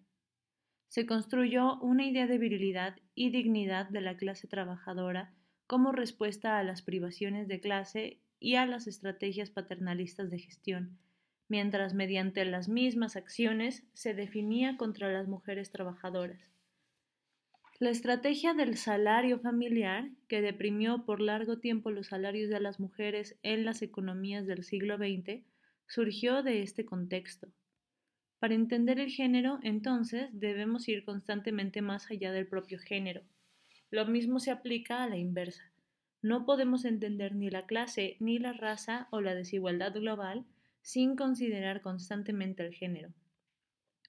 Se 0.88 1.06
construyó 1.06 1.80
una 1.82 2.06
idea 2.06 2.26
de 2.26 2.40
virilidad 2.40 2.96
y 3.14 3.30
dignidad 3.30 3.90
de 3.90 4.02
la 4.02 4.18
clase 4.18 4.48
trabajadora 4.48 5.34
como 5.68 5.92
respuesta 5.92 6.58
a 6.58 6.64
las 6.64 6.82
privaciones 6.82 7.48
de 7.48 7.60
clase 7.60 8.20
y 8.40 8.56
a 8.56 8.66
las 8.66 8.88
estrategias 8.88 9.52
paternalistas 9.52 10.32
de 10.32 10.40
gestión, 10.40 10.98
mientras 11.48 11.94
mediante 11.94 12.44
las 12.46 12.70
mismas 12.70 13.16
acciones 13.16 13.84
se 13.94 14.14
definía 14.14 14.78
contra 14.78 15.12
las 15.12 15.28
mujeres 15.28 15.72
trabajadoras. 15.72 16.52
La 17.80 17.90
estrategia 17.90 18.54
del 18.54 18.78
salario 18.78 19.40
familiar, 19.40 20.10
que 20.28 20.42
deprimió 20.42 21.04
por 21.06 21.20
largo 21.20 21.60
tiempo 21.60 21.92
los 21.92 22.08
salarios 22.08 22.50
de 22.50 22.60
las 22.60 22.80
mujeres 22.80 23.38
en 23.44 23.66
las 23.66 23.82
economías 23.82 24.46
del 24.48 24.64
siglo 24.64 24.98
XX, 24.98 25.44
surgió 25.92 26.42
de 26.42 26.62
este 26.62 26.86
contexto. 26.86 27.50
Para 28.40 28.54
entender 28.54 28.98
el 28.98 29.10
género, 29.10 29.60
entonces, 29.62 30.30
debemos 30.32 30.88
ir 30.88 31.04
constantemente 31.04 31.82
más 31.82 32.10
allá 32.10 32.32
del 32.32 32.48
propio 32.48 32.80
género. 32.80 33.24
Lo 33.90 34.06
mismo 34.06 34.40
se 34.40 34.52
aplica 34.52 35.04
a 35.04 35.10
la 35.10 35.18
inversa. 35.18 35.70
No 36.22 36.46
podemos 36.46 36.86
entender 36.86 37.36
ni 37.36 37.50
la 37.50 37.66
clase, 37.66 38.16
ni 38.22 38.40
la 38.40 38.54
raza 38.54 39.10
o 39.12 39.20
la 39.20 39.36
desigualdad 39.36 39.94
global 39.94 40.46
sin 40.82 41.18
considerar 41.18 41.82
constantemente 41.82 42.66
el 42.66 42.74
género. 42.74 43.10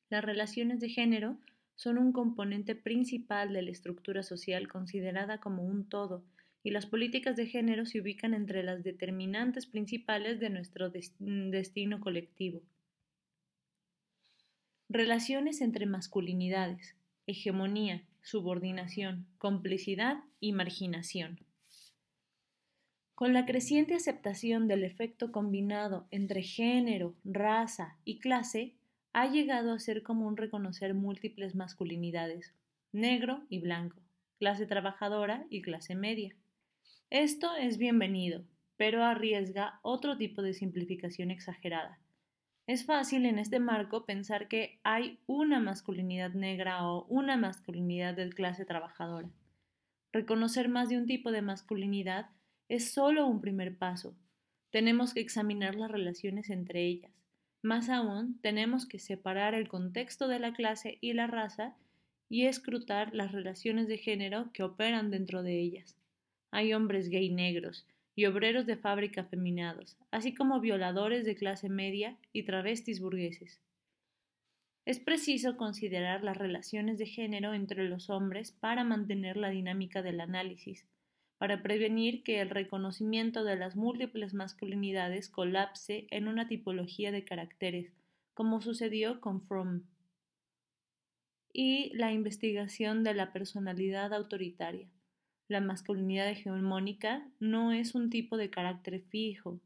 Las 0.08 0.24
relaciones 0.24 0.78
de 0.78 0.88
género 0.88 1.36
son 1.74 1.98
un 1.98 2.12
componente 2.12 2.76
principal 2.76 3.52
de 3.52 3.62
la 3.62 3.72
estructura 3.72 4.22
social 4.22 4.68
considerada 4.68 5.38
como 5.38 5.64
un 5.64 5.88
todo, 5.88 6.22
y 6.62 6.70
las 6.70 6.86
políticas 6.86 7.36
de 7.36 7.46
género 7.46 7.86
se 7.86 8.00
ubican 8.00 8.34
entre 8.34 8.62
las 8.62 8.84
determinantes 8.84 9.66
principales 9.66 10.38
de 10.40 10.50
nuestro 10.50 10.90
destino 10.90 12.00
colectivo. 12.00 12.62
Relaciones 14.88 15.60
entre 15.60 15.86
masculinidades, 15.86 16.96
hegemonía, 17.26 18.04
subordinación, 18.22 19.26
complicidad 19.38 20.22
y 20.38 20.52
marginación. 20.52 21.40
Con 23.14 23.32
la 23.32 23.46
creciente 23.46 23.94
aceptación 23.94 24.68
del 24.68 24.84
efecto 24.84 25.32
combinado 25.32 26.06
entre 26.10 26.42
género, 26.42 27.14
raza 27.24 27.96
y 28.04 28.18
clase, 28.18 28.74
ha 29.12 29.26
llegado 29.30 29.72
a 29.72 29.78
ser 29.78 30.02
común 30.02 30.36
reconocer 30.36 30.94
múltiples 30.94 31.54
masculinidades, 31.54 32.54
negro 32.92 33.44
y 33.48 33.60
blanco, 33.60 34.00
clase 34.38 34.66
trabajadora 34.66 35.46
y 35.50 35.62
clase 35.62 35.94
media. 35.94 36.34
Esto 37.14 37.54
es 37.56 37.76
bienvenido, 37.76 38.42
pero 38.78 39.04
arriesga 39.04 39.80
otro 39.82 40.16
tipo 40.16 40.40
de 40.40 40.54
simplificación 40.54 41.30
exagerada. 41.30 42.00
Es 42.66 42.86
fácil 42.86 43.26
en 43.26 43.38
este 43.38 43.60
marco 43.60 44.06
pensar 44.06 44.48
que 44.48 44.80
hay 44.82 45.18
una 45.26 45.60
masculinidad 45.60 46.32
negra 46.32 46.88
o 46.88 47.04
una 47.08 47.36
masculinidad 47.36 48.14
de 48.14 48.30
clase 48.30 48.64
trabajadora. 48.64 49.28
Reconocer 50.10 50.70
más 50.70 50.88
de 50.88 50.96
un 50.96 51.04
tipo 51.04 51.32
de 51.32 51.42
masculinidad 51.42 52.30
es 52.70 52.94
solo 52.94 53.26
un 53.26 53.42
primer 53.42 53.76
paso. 53.76 54.16
Tenemos 54.70 55.12
que 55.12 55.20
examinar 55.20 55.74
las 55.74 55.90
relaciones 55.90 56.48
entre 56.48 56.86
ellas. 56.86 57.12
Más 57.60 57.90
aún, 57.90 58.40
tenemos 58.40 58.86
que 58.86 58.98
separar 58.98 59.52
el 59.52 59.68
contexto 59.68 60.28
de 60.28 60.38
la 60.38 60.54
clase 60.54 60.96
y 61.02 61.12
la 61.12 61.26
raza 61.26 61.76
y 62.30 62.46
escrutar 62.46 63.14
las 63.14 63.32
relaciones 63.32 63.86
de 63.86 63.98
género 63.98 64.50
que 64.54 64.62
operan 64.62 65.10
dentro 65.10 65.42
de 65.42 65.60
ellas. 65.60 65.98
Hay 66.52 66.74
hombres 66.74 67.08
gay 67.08 67.30
negros 67.30 67.86
y 68.14 68.26
obreros 68.26 68.66
de 68.66 68.76
fábrica 68.76 69.24
feminados, 69.24 69.96
así 70.10 70.34
como 70.34 70.60
violadores 70.60 71.24
de 71.24 71.34
clase 71.34 71.70
media 71.70 72.18
y 72.32 72.44
travestis 72.44 73.00
burgueses. 73.00 73.60
Es 74.84 75.00
preciso 75.00 75.56
considerar 75.56 76.22
las 76.22 76.36
relaciones 76.36 76.98
de 76.98 77.06
género 77.06 77.54
entre 77.54 77.88
los 77.88 78.10
hombres 78.10 78.52
para 78.52 78.84
mantener 78.84 79.38
la 79.38 79.48
dinámica 79.48 80.02
del 80.02 80.20
análisis, 80.20 80.86
para 81.38 81.62
prevenir 81.62 82.22
que 82.22 82.40
el 82.40 82.50
reconocimiento 82.50 83.44
de 83.44 83.56
las 83.56 83.74
múltiples 83.74 84.34
masculinidades 84.34 85.30
colapse 85.30 86.06
en 86.10 86.28
una 86.28 86.48
tipología 86.48 87.12
de 87.12 87.24
caracteres, 87.24 87.94
como 88.34 88.60
sucedió 88.60 89.22
con 89.22 89.40
Fromm, 89.40 89.84
y 91.50 91.96
la 91.96 92.12
investigación 92.12 93.04
de 93.04 93.14
la 93.14 93.32
personalidad 93.32 94.12
autoritaria. 94.12 94.88
La 95.52 95.60
masculinidad 95.60 96.30
hegemónica 96.30 97.28
no 97.38 97.72
es 97.72 97.94
un 97.94 98.08
tipo 98.08 98.38
de 98.38 98.48
carácter 98.48 99.02
fijo, 99.02 99.60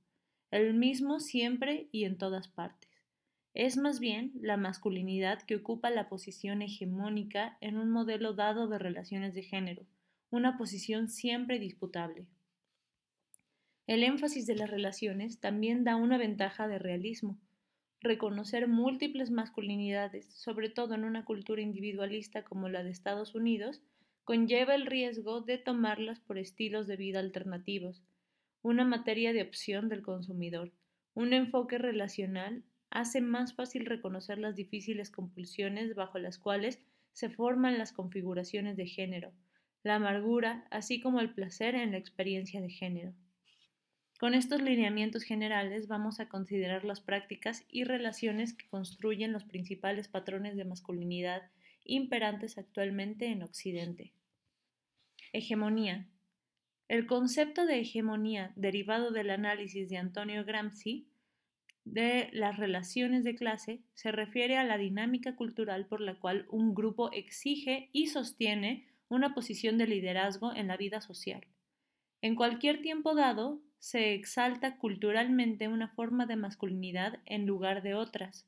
el 0.51 0.75
mismo 0.75 1.21
siempre 1.21 1.87
y 1.93 2.07
en 2.07 2.19
todas 2.19 2.49
partes. 2.49 2.91
Es 3.55 3.77
más 3.77 4.01
bien 4.01 4.33
la 4.35 4.57
masculinidad 4.57 5.43
que 5.43 5.55
ocupa 5.55 5.91
la 5.91 6.09
posición 6.09 6.61
hegemónica 6.61 7.57
en 7.61 7.77
un 7.77 7.91
modelo 7.91 8.33
dado 8.33 8.67
de 8.67 8.81
relaciones 8.81 9.33
de 9.33 9.45
género, 9.45 9.87
una 10.29 10.59
posición 10.59 11.09
siempre 11.09 11.61
disputable. 11.61 12.27
El 13.87 14.03
énfasis 14.03 14.45
de 14.49 14.57
las 14.57 14.69
relaciones 14.69 15.39
también 15.39 15.85
da 15.85 15.95
una 15.95 16.19
ventaja 16.19 16.67
de 16.67 16.81
realismo. 16.81 17.39
Reconocer 18.01 18.67
múltiples 18.67 19.31
masculinidades, 19.31 20.35
sobre 20.35 20.69
todo 20.69 20.95
en 20.95 21.05
una 21.05 21.25
cultura 21.25 21.63
individualista 21.63 22.43
como 22.43 22.69
la 22.69 22.83
de 22.83 22.91
Estados 22.91 23.37
Unidos, 23.37 23.83
conlleva 24.27 24.75
el 24.75 24.87
riesgo 24.87 25.41
de 25.41 25.57
tomarlas 25.57 26.19
por 26.19 26.37
estilos 26.37 26.89
de 26.89 26.97
vida 26.97 27.21
alternativos, 27.21 28.03
una 28.61 28.85
materia 28.85 29.33
de 29.33 29.43
opción 29.43 29.89
del 29.89 30.03
consumidor. 30.03 30.73
Un 31.15 31.33
enfoque 31.33 31.79
relacional 31.79 32.65
hace 32.91 33.21
más 33.21 33.55
fácil 33.55 33.87
reconocer 33.87 34.39
las 34.39 34.57
difíciles 34.57 35.13
compulsiones 35.13 35.95
bajo 35.95 36.19
las 36.19 36.39
cuales 36.39 36.83
se 37.13 37.31
forman 37.31 37.79
las 37.79 37.93
configuraciones 37.93 38.77
de 38.77 38.89
género, 38.89 39.33
la 39.85 39.95
amargura, 39.95 40.67
así 40.73 41.01
como 41.01 41.21
el 41.21 41.33
placer 41.33 41.77
en 41.77 41.93
la 41.93 41.99
experiencia 41.99 42.61
de 42.61 42.71
género. 42.71 43.15
Con 44.19 44.35
estos 44.35 44.61
lineamientos 44.61 45.23
generales 45.23 45.87
vamos 45.87 46.19
a 46.19 46.29
considerar 46.29 46.85
las 46.85 47.01
prácticas 47.01 47.65
y 47.69 47.85
relaciones 47.85 48.55
que 48.55 48.67
construyen 48.67 49.33
los 49.33 49.45
principales 49.45 50.09
patrones 50.09 50.57
de 50.57 50.65
masculinidad 50.65 51.43
imperantes 51.87 52.59
actualmente 52.59 53.27
en 53.27 53.43
Occidente. 53.43 54.13
Hegemonía. 55.33 56.07
El 56.89 57.07
concepto 57.07 57.67
de 57.67 57.81
hegemonía, 57.81 58.53
derivado 58.57 59.11
del 59.11 59.31
análisis 59.31 59.89
de 59.89 59.97
Antonio 59.97 60.45
Gramsci 60.45 61.09
de 61.85 62.31
las 62.33 62.57
relaciones 62.57 63.25
de 63.25 63.35
clase, 63.35 63.81
se 63.95 64.13
refiere 64.13 64.57
a 64.57 64.65
la 64.65 64.79
dinámica 64.79 65.37
cultural 65.37 65.87
por 65.87 66.01
la 66.01 66.15
cual 66.15 66.47
un 66.51 66.75
grupo 66.75 67.11
exige 67.13 67.91
y 67.93 68.07
sostiene 68.07 68.87
una 69.09 69.35
posición 69.35 69.79
de 69.79 69.87
liderazgo 69.87 70.55
en 70.55 70.69
la 70.69 70.77
vida 70.77 71.01
social. 71.01 71.47
En 72.23 72.35
cualquier 72.35 72.83
tiempo 72.83 73.15
dado, 73.15 73.61
se 73.79 74.15
exalta 74.15 74.79
culturalmente 74.79 75.69
una 75.69 75.89
forma 75.89 76.27
de 76.27 76.37
masculinidad 76.37 77.21
en 77.25 77.47
lugar 77.47 77.83
de 77.83 77.95
otras. 77.95 78.47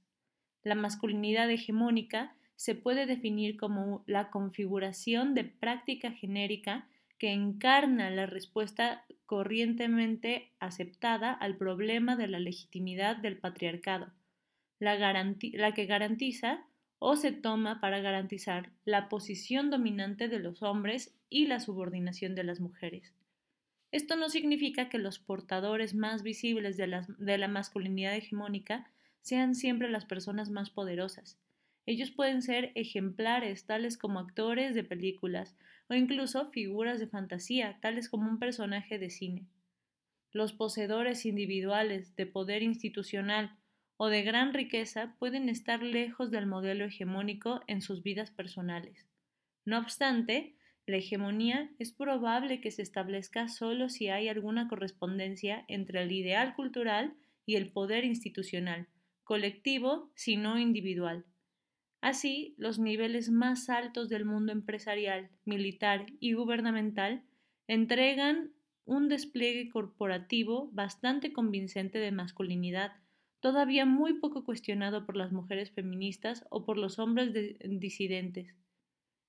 La 0.64 0.74
masculinidad 0.74 1.50
hegemónica 1.50 2.34
se 2.58 2.74
puede 2.74 3.06
definir 3.06 3.56
como 3.56 4.02
la 4.08 4.30
configuración 4.30 5.32
de 5.32 5.44
práctica 5.44 6.10
genérica 6.10 6.88
que 7.16 7.30
encarna 7.30 8.10
la 8.10 8.26
respuesta 8.26 9.04
corrientemente 9.26 10.50
aceptada 10.58 11.32
al 11.32 11.56
problema 11.56 12.16
de 12.16 12.26
la 12.26 12.40
legitimidad 12.40 13.16
del 13.16 13.38
patriarcado, 13.38 14.12
la, 14.80 15.72
que 15.72 15.86
garantiza 15.86 16.66
o 16.98 17.14
se 17.14 17.30
toma 17.30 17.80
para 17.80 18.00
garantizar 18.00 18.72
la 18.84 19.08
posición 19.08 19.70
dominante 19.70 20.26
de 20.26 20.40
los 20.40 20.60
hombres 20.64 21.16
y 21.30 21.46
la 21.46 21.60
subordinación 21.60 22.34
de 22.34 22.42
las 22.42 22.58
mujeres. 22.58 23.14
Esto 23.92 24.16
no 24.16 24.30
significa 24.30 24.88
que 24.88 24.98
los 24.98 25.20
portadores 25.20 25.94
más 25.94 26.24
visibles 26.24 26.76
de 26.76 26.88
la, 26.88 27.06
de 27.18 27.38
la 27.38 27.46
masculinidad 27.46 28.16
hegemónica 28.16 28.90
sean 29.20 29.54
siempre 29.54 29.88
las 29.88 30.06
personas 30.06 30.50
más 30.50 30.70
poderosas. 30.70 31.38
Ellos 31.88 32.10
pueden 32.10 32.42
ser 32.42 32.70
ejemplares, 32.74 33.64
tales 33.64 33.96
como 33.96 34.18
actores 34.18 34.74
de 34.74 34.84
películas, 34.84 35.56
o 35.88 35.94
incluso 35.94 36.50
figuras 36.50 37.00
de 37.00 37.06
fantasía, 37.06 37.78
tales 37.80 38.10
como 38.10 38.28
un 38.28 38.38
personaje 38.38 38.98
de 38.98 39.08
cine. 39.08 39.46
Los 40.30 40.52
poseedores 40.52 41.24
individuales 41.24 42.14
de 42.14 42.26
poder 42.26 42.62
institucional 42.62 43.56
o 43.96 44.08
de 44.08 44.22
gran 44.22 44.52
riqueza 44.52 45.16
pueden 45.18 45.48
estar 45.48 45.82
lejos 45.82 46.30
del 46.30 46.44
modelo 46.44 46.84
hegemónico 46.84 47.62
en 47.68 47.80
sus 47.80 48.02
vidas 48.02 48.30
personales. 48.30 49.08
No 49.64 49.78
obstante, 49.78 50.56
la 50.84 50.98
hegemonía 50.98 51.70
es 51.78 51.92
probable 51.92 52.60
que 52.60 52.70
se 52.70 52.82
establezca 52.82 53.48
solo 53.48 53.88
si 53.88 54.10
hay 54.10 54.28
alguna 54.28 54.68
correspondencia 54.68 55.64
entre 55.68 56.02
el 56.02 56.12
ideal 56.12 56.54
cultural 56.54 57.14
y 57.46 57.56
el 57.56 57.72
poder 57.72 58.04
institucional, 58.04 58.88
colectivo 59.24 60.10
si 60.14 60.36
no 60.36 60.58
individual. 60.58 61.24
Así, 62.00 62.54
los 62.58 62.78
niveles 62.78 63.30
más 63.30 63.68
altos 63.68 64.08
del 64.08 64.24
mundo 64.24 64.52
empresarial, 64.52 65.30
militar 65.44 66.06
y 66.20 66.32
gubernamental 66.34 67.22
entregan 67.66 68.52
un 68.84 69.08
despliegue 69.08 69.68
corporativo 69.68 70.70
bastante 70.72 71.32
convincente 71.32 71.98
de 71.98 72.12
masculinidad, 72.12 72.92
todavía 73.40 73.84
muy 73.84 74.14
poco 74.14 74.44
cuestionado 74.44 75.04
por 75.04 75.16
las 75.16 75.32
mujeres 75.32 75.70
feministas 75.70 76.44
o 76.50 76.64
por 76.64 76.78
los 76.78 76.98
hombres 76.98 77.32
disidentes. 77.62 78.54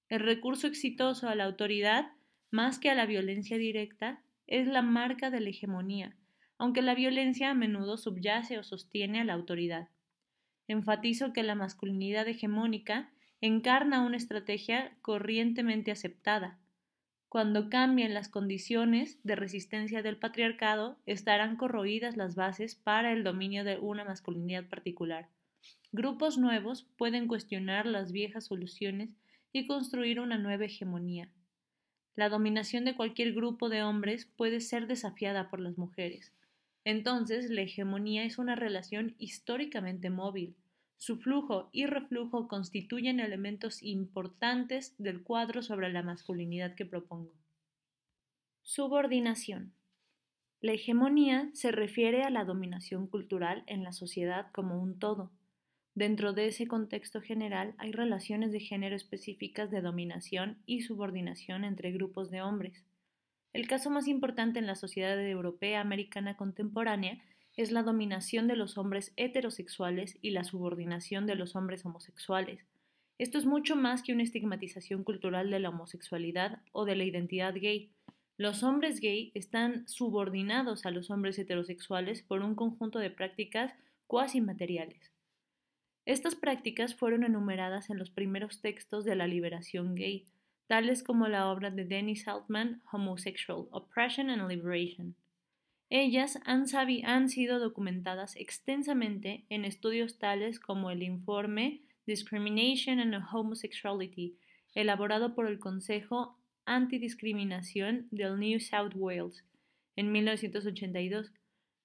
El 0.08 0.22
recurso 0.22 0.68
exitoso 0.68 1.28
a 1.28 1.36
la 1.36 1.46
autoridad, 1.46 2.14
más 2.52 2.80
que 2.80 2.90
a 2.90 2.96
la 2.96 3.06
violencia 3.06 3.58
directa, 3.58 4.24
es 4.48 4.68
la 4.68 4.82
marca 4.82 5.30
de 5.30 5.42
la 5.42 5.50
hegemonía, 5.50 6.16
aunque 6.58 6.82
la 6.82 6.96
violencia 6.96 7.52
a 7.52 7.54
menudo 7.54 7.98
subyace 7.98 8.58
o 8.58 8.64
sostiene 8.64 9.20
a 9.20 9.24
la 9.24 9.34
autoridad. 9.34 9.90
Enfatizo 10.70 11.34
que 11.34 11.42
la 11.42 11.56
masculinidad 11.56 12.28
hegemónica 12.28 13.10
encarna 13.42 14.06
una 14.06 14.18
estrategia 14.18 14.96
corrientemente 15.02 15.90
aceptada. 15.90 16.60
Cuando 17.28 17.72
cambien 17.72 18.14
las 18.14 18.30
condiciones 18.30 19.20
de 19.24 19.36
resistencia 19.36 20.04
del 20.04 20.18
patriarcado, 20.18 21.00
estarán 21.08 21.56
corroídas 21.56 22.18
las 22.18 22.36
bases 22.36 22.76
para 22.76 23.12
el 23.14 23.24
dominio 23.24 23.64
de 23.64 23.80
una 23.80 24.06
masculinidad 24.06 24.70
particular. 24.70 25.28
Grupos 25.92 26.38
nuevos 26.38 26.84
pueden 26.98 27.28
cuestionar 27.28 27.88
las 27.88 28.12
viejas 28.12 28.46
soluciones 28.46 29.18
y 29.52 29.66
construir 29.66 30.20
una 30.20 30.38
nueva 30.38 30.66
hegemonía. 30.66 31.32
La 32.16 32.30
dominación 32.30 32.86
de 32.86 32.96
cualquier 32.96 33.34
grupo 33.34 33.70
de 33.70 33.82
hombres 33.82 34.28
puede 34.38 34.62
ser 34.62 34.86
desafiada 34.86 35.50
por 35.50 35.62
las 35.62 35.80
mujeres. 35.80 36.32
Entonces, 36.86 37.50
la 37.50 37.62
hegemonía 37.62 38.24
es 38.24 38.38
una 38.38 38.56
relación 38.56 39.16
históricamente 39.18 40.10
móvil. 40.10 40.56
Su 40.98 41.18
flujo 41.18 41.70
y 41.72 41.86
reflujo 41.86 42.48
constituyen 42.48 43.20
elementos 43.20 43.84
importantes 43.84 44.96
del 44.98 45.24
cuadro 45.24 45.62
sobre 45.62 45.92
la 45.92 46.04
masculinidad 46.04 46.76
que 46.76 46.86
propongo. 46.86 47.34
Subordinación. 48.64 49.74
La 50.62 50.74
hegemonía 50.74 51.50
se 51.54 51.72
refiere 51.72 52.24
a 52.24 52.30
la 52.30 52.44
dominación 52.44 53.08
cultural 53.08 53.64
en 53.68 53.84
la 53.84 53.94
sociedad 53.94 54.52
como 54.52 54.82
un 54.82 55.00
todo, 55.00 55.32
Dentro 56.00 56.32
de 56.32 56.48
ese 56.48 56.66
contexto 56.66 57.20
general 57.20 57.74
hay 57.78 57.92
relaciones 57.92 58.54
de 58.54 58.62
género 58.62 58.96
específicas 58.96 59.70
de 59.70 59.82
dominación 59.82 60.58
y 60.66 60.80
subordinación 60.84 61.66
entre 61.66 61.92
grupos 61.92 62.32
de 62.32 62.42
hombres. 62.42 62.86
El 63.54 63.68
caso 63.68 63.90
más 63.90 64.08
importante 64.08 64.60
en 64.60 64.68
la 64.68 64.76
sociedad 64.76 65.20
europea 65.20 65.82
americana 65.82 66.38
contemporánea 66.38 67.20
es 67.56 67.72
la 67.72 67.84
dominación 67.84 68.48
de 68.48 68.56
los 68.56 68.78
hombres 68.78 69.12
heterosexuales 69.18 70.18
y 70.22 70.32
la 70.32 70.44
subordinación 70.44 71.26
de 71.26 71.36
los 71.36 71.56
hombres 71.56 71.86
homosexuales. 71.86 72.66
Esto 73.18 73.38
es 73.38 73.46
mucho 73.46 73.76
más 73.76 74.02
que 74.02 74.14
una 74.14 74.24
estigmatización 74.24 75.04
cultural 75.04 75.50
de 75.50 75.60
la 75.60 75.70
homosexualidad 75.70 76.62
o 76.72 76.86
de 76.86 76.96
la 76.96 77.04
identidad 77.04 77.54
gay. 77.54 77.92
Los 78.38 78.64
hombres 78.64 79.02
gay 79.02 79.32
están 79.36 79.86
subordinados 79.90 80.86
a 80.86 80.92
los 80.92 81.10
hombres 81.10 81.38
heterosexuales 81.38 82.22
por 82.22 82.42
un 82.42 82.56
conjunto 82.56 83.00
de 83.00 83.10
prácticas 83.10 83.74
cuasi 84.08 84.40
materiales. 84.40 85.12
Estas 86.06 86.36
prácticas 86.36 86.96
fueron 86.96 87.26
enumeradas 87.26 87.90
en 87.90 87.98
los 87.98 88.10
primeros 88.10 88.62
textos 88.62 89.04
de 89.04 89.18
la 89.18 89.28
liberación 89.28 89.96
gay, 89.96 90.26
tales 90.70 91.02
como 91.04 91.28
la 91.28 91.50
obra 91.50 91.72
de 91.72 91.84
Dennis 91.84 92.28
Altman, 92.28 92.82
Homosexual, 92.92 93.68
Oppression 93.72 94.30
and 94.30 94.48
Liberation. 94.48 95.16
Ellas 95.90 96.40
han, 96.46 96.66
han, 97.04 97.30
sido 97.30 97.58
documentadas 97.60 98.36
extensamente 98.36 99.46
en 99.50 99.66
estudios 99.66 100.20
tales 100.20 100.60
como 100.60 100.92
el 100.92 101.02
informe 101.02 101.82
Discrimination 102.06 103.00
and 103.00 103.16
Homosexuality, 103.34 104.38
elaborado 104.76 105.34
por 105.34 105.48
el 105.48 105.58
Consejo 105.58 106.38
Antidiscriminación 106.66 108.08
del 108.12 108.40
New 108.40 108.60
South 108.60 108.94
Wales 108.94 109.44
en 109.96 110.12
1982, 110.14 111.34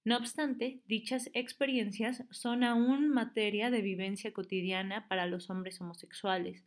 no 0.04 0.16
obstante, 0.16 0.82
dichas 0.86 1.30
experiencias 1.32 2.22
son 2.30 2.62
aún 2.62 3.08
materia 3.08 3.70
de 3.70 3.80
vivencia 3.80 4.32
cotidiana 4.32 5.08
para 5.08 5.26
los 5.26 5.50
hombres 5.50 5.80
homosexuales. 5.80 6.62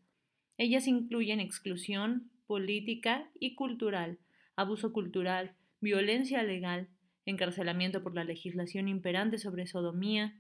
Ellas 0.57 0.87
incluyen 0.87 1.39
exclusión 1.39 2.31
política 2.47 3.29
y 3.39 3.55
cultural, 3.55 4.17
abuso 4.55 4.91
cultural, 4.91 5.53
violencia 5.81 6.41
legal, 6.43 6.87
encarcelamiento 7.25 8.01
por 8.01 8.15
la 8.15 8.23
legislación 8.23 8.87
imperante 8.87 9.37
sobre 9.37 9.67
sodomía, 9.67 10.33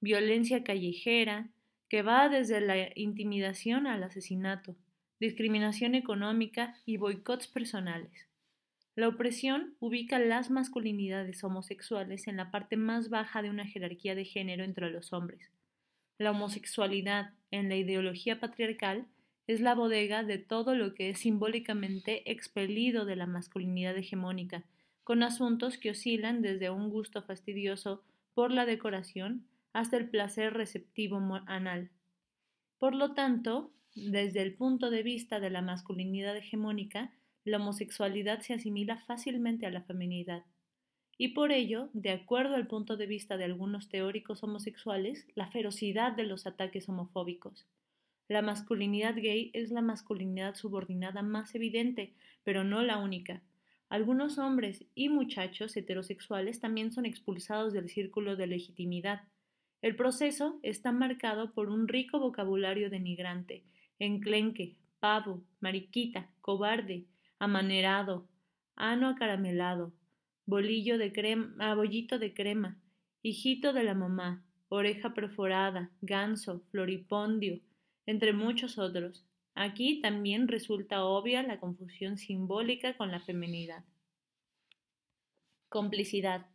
violencia 0.00 0.62
callejera, 0.62 1.48
que 1.88 2.02
va 2.02 2.28
desde 2.28 2.60
la 2.60 2.90
intimidación 2.94 3.86
al 3.86 4.02
asesinato, 4.02 4.76
discriminación 5.18 5.94
económica 5.94 6.76
y 6.84 6.96
boicots 6.96 7.46
personales. 7.48 8.26
La 8.94 9.08
opresión 9.08 9.74
ubica 9.78 10.18
las 10.18 10.50
masculinidades 10.50 11.42
homosexuales 11.44 12.28
en 12.28 12.36
la 12.36 12.50
parte 12.50 12.76
más 12.76 13.08
baja 13.10 13.42
de 13.42 13.50
una 13.50 13.66
jerarquía 13.66 14.14
de 14.14 14.24
género 14.24 14.64
entre 14.64 14.90
los 14.90 15.12
hombres. 15.12 15.50
La 16.18 16.30
homosexualidad, 16.30 17.32
en 17.50 17.68
la 17.68 17.76
ideología 17.76 18.40
patriarcal, 18.40 19.06
es 19.46 19.60
la 19.60 19.74
bodega 19.74 20.24
de 20.24 20.38
todo 20.38 20.74
lo 20.74 20.94
que 20.94 21.10
es 21.10 21.20
simbólicamente 21.20 22.30
expelido 22.30 23.04
de 23.04 23.16
la 23.16 23.26
masculinidad 23.26 23.96
hegemónica, 23.96 24.64
con 25.04 25.22
asuntos 25.22 25.78
que 25.78 25.90
oscilan 25.90 26.42
desde 26.42 26.70
un 26.70 26.90
gusto 26.90 27.22
fastidioso 27.22 28.02
por 28.34 28.50
la 28.50 28.66
decoración 28.66 29.46
hasta 29.72 29.96
el 29.96 30.08
placer 30.08 30.54
receptivo 30.54 31.20
anal. 31.46 31.90
Por 32.78 32.94
lo 32.94 33.14
tanto, 33.14 33.72
desde 33.94 34.42
el 34.42 34.54
punto 34.54 34.90
de 34.90 35.02
vista 35.02 35.38
de 35.38 35.50
la 35.50 35.62
masculinidad 35.62 36.36
hegemónica, 36.36 37.12
la 37.44 37.58
homosexualidad 37.58 38.40
se 38.40 38.54
asimila 38.54 38.98
fácilmente 38.98 39.64
a 39.64 39.70
la 39.70 39.82
feminidad. 39.82 40.44
Y 41.16 41.28
por 41.28 41.52
ello, 41.52 41.88
de 41.92 42.10
acuerdo 42.10 42.56
al 42.56 42.66
punto 42.66 42.96
de 42.96 43.06
vista 43.06 43.36
de 43.36 43.44
algunos 43.44 43.88
teóricos 43.88 44.42
homosexuales, 44.42 45.26
la 45.34 45.46
ferocidad 45.46 46.12
de 46.12 46.24
los 46.24 46.46
ataques 46.46 46.88
homofóbicos. 46.88 47.66
La 48.28 48.42
masculinidad 48.42 49.14
gay 49.14 49.50
es 49.54 49.70
la 49.70 49.82
masculinidad 49.82 50.56
subordinada 50.56 51.22
más 51.22 51.54
evidente, 51.54 52.14
pero 52.42 52.64
no 52.64 52.82
la 52.82 52.98
única. 52.98 53.42
Algunos 53.88 54.38
hombres 54.38 54.84
y 54.96 55.08
muchachos 55.08 55.76
heterosexuales 55.76 56.58
también 56.58 56.90
son 56.90 57.06
expulsados 57.06 57.72
del 57.72 57.88
círculo 57.88 58.34
de 58.34 58.48
legitimidad. 58.48 59.22
El 59.80 59.94
proceso 59.94 60.58
está 60.62 60.90
marcado 60.90 61.52
por 61.52 61.68
un 61.68 61.86
rico 61.86 62.18
vocabulario 62.18 62.90
denigrante, 62.90 63.62
enclenque, 64.00 64.74
pavo, 64.98 65.44
mariquita, 65.60 66.28
cobarde, 66.40 67.04
amanerado, 67.38 68.26
ano 68.74 69.08
acaramelado, 69.08 69.92
bolillo 70.46 70.98
de 70.98 71.12
crema, 71.12 71.54
ah, 71.60 71.74
bollito 71.76 72.18
de 72.18 72.34
crema, 72.34 72.76
hijito 73.22 73.72
de 73.72 73.84
la 73.84 73.94
mamá, 73.94 74.44
oreja 74.68 75.14
perforada, 75.14 75.90
ganso, 76.00 76.62
floripondio, 76.70 77.60
entre 78.06 78.32
muchos 78.32 78.78
otros. 78.78 79.24
Aquí 79.54 80.00
también 80.00 80.48
resulta 80.48 81.04
obvia 81.04 81.42
la 81.42 81.60
confusión 81.60 82.18
simbólica 82.18 82.96
con 82.96 83.10
la 83.10 83.20
feminidad. 83.20 83.84
Complicidad. 85.68 86.46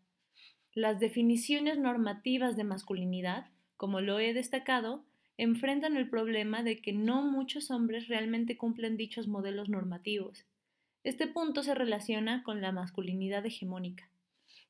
Las 0.74 1.00
definiciones 1.00 1.78
normativas 1.78 2.56
de 2.56 2.64
masculinidad, 2.64 3.50
como 3.78 4.02
lo 4.02 4.20
he 4.20 4.34
destacado, 4.34 5.04
enfrentan 5.38 5.98
el 5.98 6.10
problema 6.10 6.64
de 6.64 6.82
que 6.82 6.94
no 6.94 7.22
muchos 7.22 7.72
hombres 7.72 8.08
realmente 8.08 8.58
cumplen 8.58 8.98
dichos 8.98 9.28
modelos 9.28 9.70
normativos 9.70 10.46
este 11.04 11.26
punto 11.26 11.64
se 11.64 11.74
relaciona 11.74 12.44
con 12.44 12.62
la 12.62 12.72
masculinidad 12.72 13.44
hegemónica. 13.44 14.08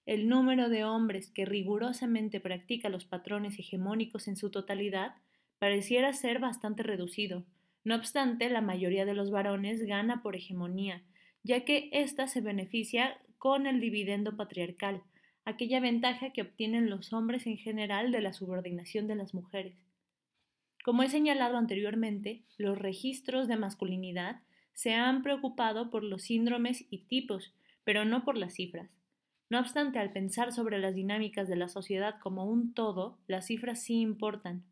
El 0.06 0.30
número 0.30 0.70
de 0.70 0.86
hombres 0.86 1.30
que 1.30 1.44
rigurosamente 1.44 2.40
practica 2.40 2.88
los 2.88 3.04
patrones 3.04 3.60
hegemónicos 3.60 4.30
en 4.30 4.38
su 4.38 4.50
totalidad 4.50 5.16
pareciera 5.62 6.12
ser 6.12 6.40
bastante 6.40 6.82
reducido. 6.82 7.46
No 7.84 7.96
obstante, 7.96 8.50
la 8.50 8.62
mayoría 8.62 9.06
de 9.06 9.14
los 9.14 9.30
varones 9.30 9.86
gana 9.86 10.24
por 10.24 10.36
hegemonía, 10.36 11.04
ya 11.44 11.66
que 11.66 11.92
ésta 11.94 12.26
se 12.26 12.42
beneficia 12.42 13.20
con 13.38 13.68
el 13.68 13.80
dividendo 13.80 14.36
patriarcal, 14.36 15.04
aquella 15.46 15.80
ventaja 15.80 16.32
que 16.32 16.42
obtienen 16.42 16.90
los 16.90 17.14
hombres 17.14 17.46
en 17.46 17.60
general 17.60 18.12
de 18.12 18.22
la 18.22 18.34
subordinación 18.34 19.06
de 19.06 19.14
las 19.14 19.36
mujeres. 19.36 19.76
Como 20.84 21.04
he 21.04 21.10
señalado 21.10 21.58
anteriormente, 21.58 22.42
los 22.58 22.80
registros 22.80 23.48
de 23.48 23.58
masculinidad 23.58 24.42
se 24.74 24.96
han 24.96 25.22
preocupado 25.22 25.92
por 25.92 26.04
los 26.04 26.24
síndromes 26.24 26.88
y 26.90 27.04
tipos, 27.06 27.54
pero 27.84 28.04
no 28.04 28.26
por 28.26 28.36
las 28.36 28.56
cifras. 28.56 28.90
No 29.52 29.60
obstante, 29.60 30.00
al 30.00 30.12
pensar 30.12 30.54
sobre 30.54 30.80
las 30.80 30.96
dinámicas 30.96 31.48
de 31.48 31.56
la 31.56 31.68
sociedad 31.68 32.16
como 32.20 32.46
un 32.46 32.74
todo, 32.74 33.20
las 33.28 33.46
cifras 33.46 33.84
sí 33.84 34.02
importan. 34.02 34.64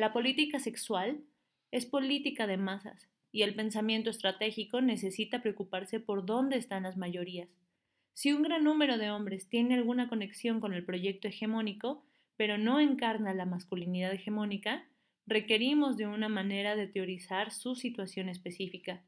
La 0.00 0.14
política 0.14 0.60
sexual 0.60 1.20
es 1.70 1.84
política 1.84 2.46
de 2.46 2.56
masas, 2.56 3.10
y 3.32 3.42
el 3.42 3.54
pensamiento 3.54 4.08
estratégico 4.08 4.80
necesita 4.80 5.42
preocuparse 5.42 6.00
por 6.00 6.24
dónde 6.24 6.56
están 6.56 6.84
las 6.84 6.96
mayorías. 6.96 7.50
Si 8.14 8.32
un 8.32 8.40
gran 8.40 8.64
número 8.64 8.96
de 8.96 9.10
hombres 9.10 9.50
tiene 9.50 9.74
alguna 9.74 10.08
conexión 10.08 10.58
con 10.58 10.72
el 10.72 10.86
proyecto 10.86 11.28
hegemónico, 11.28 12.02
pero 12.38 12.56
no 12.56 12.80
encarna 12.80 13.34
la 13.34 13.44
masculinidad 13.44 14.14
hegemónica, 14.14 14.88
requerimos 15.26 15.98
de 15.98 16.06
una 16.06 16.30
manera 16.30 16.76
de 16.76 16.86
teorizar 16.86 17.50
su 17.50 17.74
situación 17.74 18.30
específica. 18.30 19.02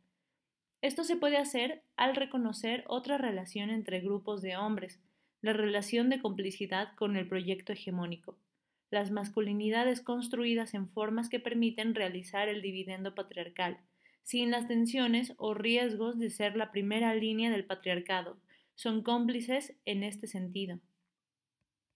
Esto 0.82 1.04
se 1.04 1.16
puede 1.16 1.38
hacer 1.38 1.84
al 1.96 2.14
reconocer 2.14 2.84
otra 2.86 3.16
relación 3.16 3.70
entre 3.70 4.00
grupos 4.00 4.42
de 4.42 4.58
hombres, 4.58 5.00
la 5.40 5.54
relación 5.54 6.10
de 6.10 6.20
complicidad 6.20 6.94
con 6.96 7.16
el 7.16 7.26
proyecto 7.26 7.72
hegemónico, 7.72 8.36
las 8.92 9.10
masculinidades 9.10 10.02
construidas 10.02 10.74
en 10.74 10.86
formas 10.86 11.28
que 11.28 11.40
permiten 11.40 11.94
realizar 11.94 12.48
el 12.48 12.60
dividendo 12.60 13.14
patriarcal, 13.14 13.78
sin 14.22 14.50
las 14.50 14.68
tensiones 14.68 15.32
o 15.38 15.54
riesgos 15.54 16.18
de 16.18 16.30
ser 16.30 16.56
la 16.56 16.70
primera 16.70 17.14
línea 17.14 17.50
del 17.50 17.64
patriarcado, 17.64 18.36
son 18.74 19.02
cómplices 19.02 19.74
en 19.86 20.02
este 20.04 20.26
sentido. 20.26 20.78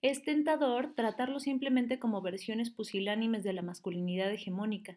Es 0.00 0.22
tentador 0.22 0.94
tratarlo 0.94 1.38
simplemente 1.38 1.98
como 1.98 2.22
versiones 2.22 2.70
pusilánimes 2.70 3.44
de 3.44 3.52
la 3.52 3.62
masculinidad 3.62 4.32
hegemónica. 4.32 4.96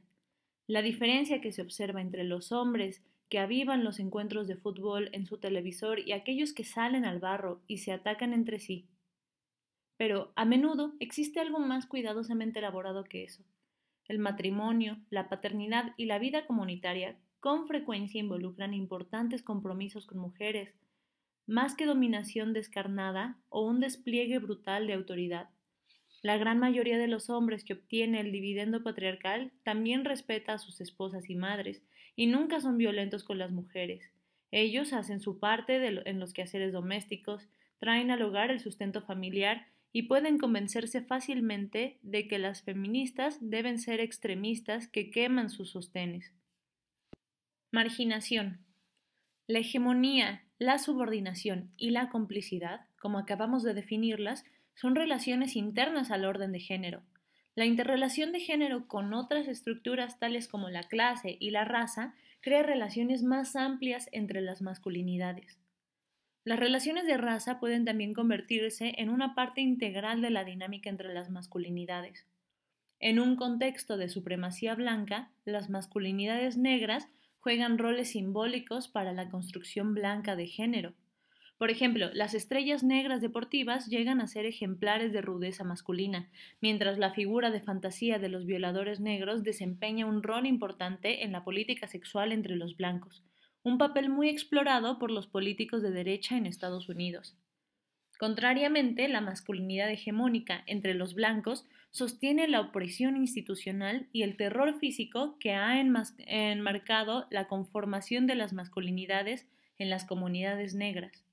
La 0.68 0.82
diferencia 0.82 1.42
que 1.42 1.52
se 1.52 1.62
observa 1.62 2.02
entre 2.02 2.24
los 2.24 2.52
hombres 2.52 3.04
que 3.28 3.40
avivan 3.40 3.84
los 3.84 4.00
encuentros 4.00 4.48
de 4.48 4.56
fútbol 4.56 5.10
en 5.12 5.26
su 5.26 5.38
televisor 5.38 6.00
y 6.00 6.14
aquellos 6.14 6.54
que 6.54 6.64
salen 6.64 7.06
al 7.06 7.20
barro 7.20 7.62
y 7.68 7.80
se 7.80 7.92
atacan 7.92 8.34
entre 8.34 8.60
sí. 8.60 8.86
Pero 10.00 10.32
a 10.38 10.46
menudo 10.46 10.94
existe 11.02 11.42
algo 11.42 11.60
más 11.60 11.86
cuidadosamente 11.86 12.60
elaborado 12.60 13.04
que 13.04 13.26
eso. 13.26 13.44
El 14.08 14.18
matrimonio, 14.18 14.98
la 15.10 15.28
paternidad 15.28 15.94
y 15.98 16.06
la 16.06 16.20
vida 16.20 16.48
comunitaria 16.48 17.18
con 17.42 17.68
frecuencia 17.68 18.22
involucran 18.22 18.74
importantes 18.74 19.44
compromisos 19.44 20.06
con 20.06 20.20
mujeres, 20.20 20.74
más 21.48 21.76
que 21.76 21.86
dominación 21.86 22.54
descarnada 22.54 23.42
o 23.50 23.66
un 23.66 23.82
despliegue 23.82 24.40
brutal 24.40 24.88
de 24.88 24.94
autoridad. 24.94 25.50
La 26.22 26.38
gran 26.38 26.60
mayoría 26.60 26.98
de 26.98 27.10
los 27.10 27.30
hombres 27.30 27.66
que 27.66 27.74
obtiene 27.74 28.22
el 28.22 28.32
dividendo 28.32 28.84
patriarcal 28.84 29.52
también 29.64 30.06
respeta 30.06 30.54
a 30.54 30.60
sus 30.60 30.80
esposas 30.80 31.30
y 31.30 31.36
madres, 31.36 31.84
y 32.16 32.28
nunca 32.28 32.62
son 32.62 32.78
violentos 32.78 33.26
con 33.26 33.38
las 33.38 33.52
mujeres. 33.52 34.14
Ellos 34.52 34.94
hacen 34.94 35.20
su 35.20 35.40
parte 35.40 35.86
en 35.86 36.20
los 36.22 36.32
quehaceres 36.32 36.72
domésticos, 36.72 37.50
traen 37.80 38.12
al 38.12 38.22
hogar 38.22 38.50
el 38.50 38.62
sustento 38.62 39.02
familiar 39.02 39.68
y 39.92 40.04
pueden 40.04 40.38
convencerse 40.38 41.02
fácilmente 41.02 41.98
de 42.02 42.28
que 42.28 42.40
las 42.40 42.62
feministas 42.62 43.38
deben 43.42 43.80
ser 43.80 44.00
extremistas 44.00 44.88
que 44.88 45.10
queman 45.10 45.50
sus 45.50 45.72
sostenes. 45.72 46.34
Marginación. 47.72 48.60
La 49.48 49.60
hegemonía, 49.60 50.44
la 50.60 50.78
subordinación 50.78 51.72
y 51.78 51.92
la 51.92 52.10
complicidad, 52.10 52.82
como 53.00 53.18
acabamos 53.18 53.64
de 53.64 53.74
definirlas, 53.74 54.46
son 54.76 54.96
relaciones 54.96 55.56
internas 55.56 56.12
al 56.12 56.26
orden 56.26 56.52
de 56.52 56.60
género. 56.60 57.02
La 57.56 57.66
interrelación 57.66 58.32
de 58.32 58.40
género 58.40 58.88
con 58.88 59.14
otras 59.14 59.48
estructuras 59.48 60.20
tales 60.20 60.48
como 60.48 60.70
la 60.70 60.84
clase 60.84 61.38
y 61.40 61.50
la 61.50 61.66
raza 61.66 62.14
crea 62.42 62.64
relaciones 62.64 63.24
más 63.24 63.56
amplias 63.56 64.08
entre 64.12 64.42
las 64.42 64.62
masculinidades. 64.62 65.60
Las 66.46 66.60
relaciones 66.60 67.06
de 67.06 67.18
raza 67.18 67.60
pueden 67.60 67.86
también 67.86 68.14
convertirse 68.14 68.94
en 68.98 69.10
una 69.10 69.36
parte 69.36 69.62
integral 69.62 70.22
de 70.22 70.30
la 70.30 70.46
dinámica 70.46 70.90
entre 70.90 71.14
las 71.14 71.30
masculinidades. 71.30 72.26
En 73.00 73.20
un 73.20 73.36
contexto 73.36 73.98
de 73.98 74.10
supremacía 74.10 74.76
blanca, 74.76 75.32
las 75.46 75.70
masculinidades 75.70 76.58
negras 76.58 77.08
juegan 77.40 77.78
roles 77.78 78.12
simbólicos 78.12 78.88
para 78.88 79.14
la 79.14 79.30
construcción 79.30 79.94
blanca 79.94 80.36
de 80.36 80.48
género. 80.48 80.94
Por 81.58 81.72
ejemplo, 81.72 82.10
las 82.14 82.34
estrellas 82.34 82.84
negras 82.84 83.20
deportivas 83.20 83.88
llegan 83.88 84.22
a 84.22 84.28
ser 84.28 84.46
ejemplares 84.46 85.12
de 85.12 85.22
rudeza 85.22 85.66
masculina, 85.66 86.30
mientras 86.62 86.98
la 86.98 87.12
figura 87.12 87.52
de 87.52 87.60
fantasía 87.60 88.18
de 88.18 88.30
los 88.30 88.46
violadores 88.46 89.02
negros 89.02 89.44
desempeña 89.44 90.06
un 90.06 90.24
rol 90.24 90.46
importante 90.46 91.26
en 91.26 91.34
la 91.34 91.44
política 91.44 91.88
sexual 91.88 92.32
entre 92.32 92.56
los 92.56 92.78
blancos, 92.78 93.24
un 93.64 93.78
papel 93.78 94.10
muy 94.10 94.30
explorado 94.30 95.00
por 95.00 95.12
los 95.12 95.28
políticos 95.28 95.82
de 95.82 95.92
derecha 95.92 96.38
en 96.38 96.46
Estados 96.46 96.90
Unidos. 96.90 97.36
Contrariamente, 98.18 99.08
la 99.08 99.22
masculinidad 99.22 99.90
hegemónica 99.90 100.64
entre 100.68 100.94
los 100.94 101.14
blancos 101.14 101.66
sostiene 101.92 102.48
la 102.48 102.62
opresión 102.62 103.16
institucional 103.16 104.08
y 104.12 104.24
el 104.24 104.36
terror 104.38 104.78
físico 104.78 105.38
que 105.40 105.54
ha 105.54 105.80
enmarcado 105.80 107.28
la 107.32 107.48
conformación 107.48 108.28
de 108.28 108.36
las 108.36 108.54
masculinidades 108.54 109.48
en 109.78 109.90
las 109.90 110.06
comunidades 110.06 110.76
negras. 110.76 111.24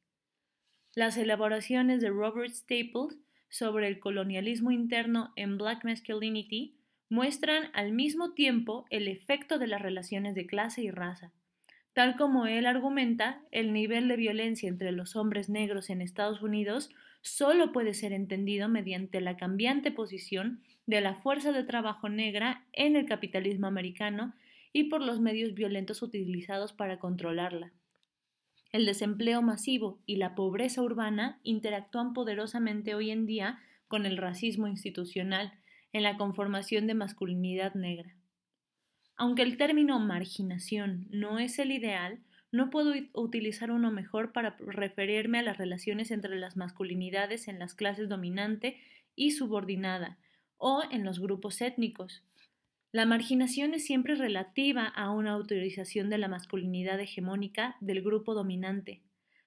Las 0.95 1.17
elaboraciones 1.17 2.01
de 2.01 2.11
Robert 2.11 2.55
Staples 2.55 3.19
sobre 3.49 3.89
el 3.89 3.99
colonialismo 3.99 4.71
interno 4.71 5.33
en 5.37 5.59
Black 5.59 5.85
Masculinity 5.85 6.77
muestran 7.09 7.71
al 7.75 7.93
mismo 7.93 8.33
tiempo 8.33 8.87
el 8.91 9.09
efecto 9.09 9.59
de 9.59 9.67
las 9.67 9.83
relaciones 9.83 10.35
de 10.35 10.47
clase 10.47 10.83
y 10.83 10.91
raza. 10.91 11.33
Tal 11.97 12.15
como 12.17 12.47
él 12.47 12.67
argumenta, 12.67 13.41
el 13.53 13.73
nivel 13.73 14.07
de 14.07 14.17
violencia 14.17 14.69
entre 14.69 14.93
los 14.93 15.17
hombres 15.17 15.49
negros 15.49 15.89
en 15.89 16.03
Estados 16.03 16.43
Unidos 16.43 16.91
solo 17.23 17.73
puede 17.73 17.95
ser 17.95 18.13
entendido 18.13 18.69
mediante 18.69 19.23
la 19.23 19.39
cambiante 19.39 19.91
posición 19.91 20.61
de 20.85 21.01
la 21.01 21.15
fuerza 21.15 21.53
de 21.53 21.65
trabajo 21.65 22.11
negra 22.11 22.67
en 22.75 22.97
el 22.97 23.07
capitalismo 23.07 23.67
americano 23.67 24.35
y 24.75 24.91
por 24.91 25.01
los 25.01 25.21
medios 25.21 25.55
violentos 25.55 26.03
utilizados 26.03 26.75
para 26.75 26.99
controlarla. 26.99 27.73
El 28.73 28.85
desempleo 28.85 29.41
masivo 29.41 29.99
y 30.05 30.17
la 30.17 30.35
pobreza 30.35 30.83
urbana 30.83 31.41
interactúan 31.45 32.13
poderosamente 32.13 32.95
hoy 32.95 33.11
en 33.11 33.25
día 33.25 33.59
con 33.89 34.05
el 34.05 34.19
racismo 34.19 34.69
institucional 34.69 35.55
en 35.95 36.03
la 36.03 36.19
conformación 36.19 36.87
de 36.87 36.93
masculinidad 36.93 37.73
negra. 37.73 38.16
Aunque 39.17 39.43
el 39.43 39.57
término 39.57 39.99
marginación 39.99 41.07
no 41.11 41.39
es 41.39 41.59
el 41.59 41.73
ideal, 41.73 42.21
no 42.53 42.71
puedo 42.71 42.95
utilizar 43.13 43.71
uno 43.71 43.91
mejor 43.91 44.33
para 44.33 44.57
referirme 44.61 45.39
a 45.39 45.43
las 45.43 45.59
relaciones 45.59 46.11
entre 46.11 46.37
las 46.37 46.57
masculinidades 46.57 47.49
en 47.49 47.59
las 47.59 47.75
clases 47.75 48.09
dominante 48.09 48.79
y 49.15 49.33
subordinada, 49.33 50.19
o 50.59 50.83
en 50.91 51.05
los 51.05 51.19
grupos 51.19 51.61
étnicos. 51.61 52.23
La 52.93 53.05
marginación 53.05 53.75
es 53.75 53.85
siempre 53.85 54.15
relativa 54.15 54.87
a 54.87 55.11
una 55.11 55.33
autorización 55.33 56.09
de 56.09 56.19
la 56.19 56.29
masculinidad 56.29 57.01
hegemónica 57.01 57.77
del 57.81 58.03
grupo 58.03 58.35
dominante. 58.35 59.03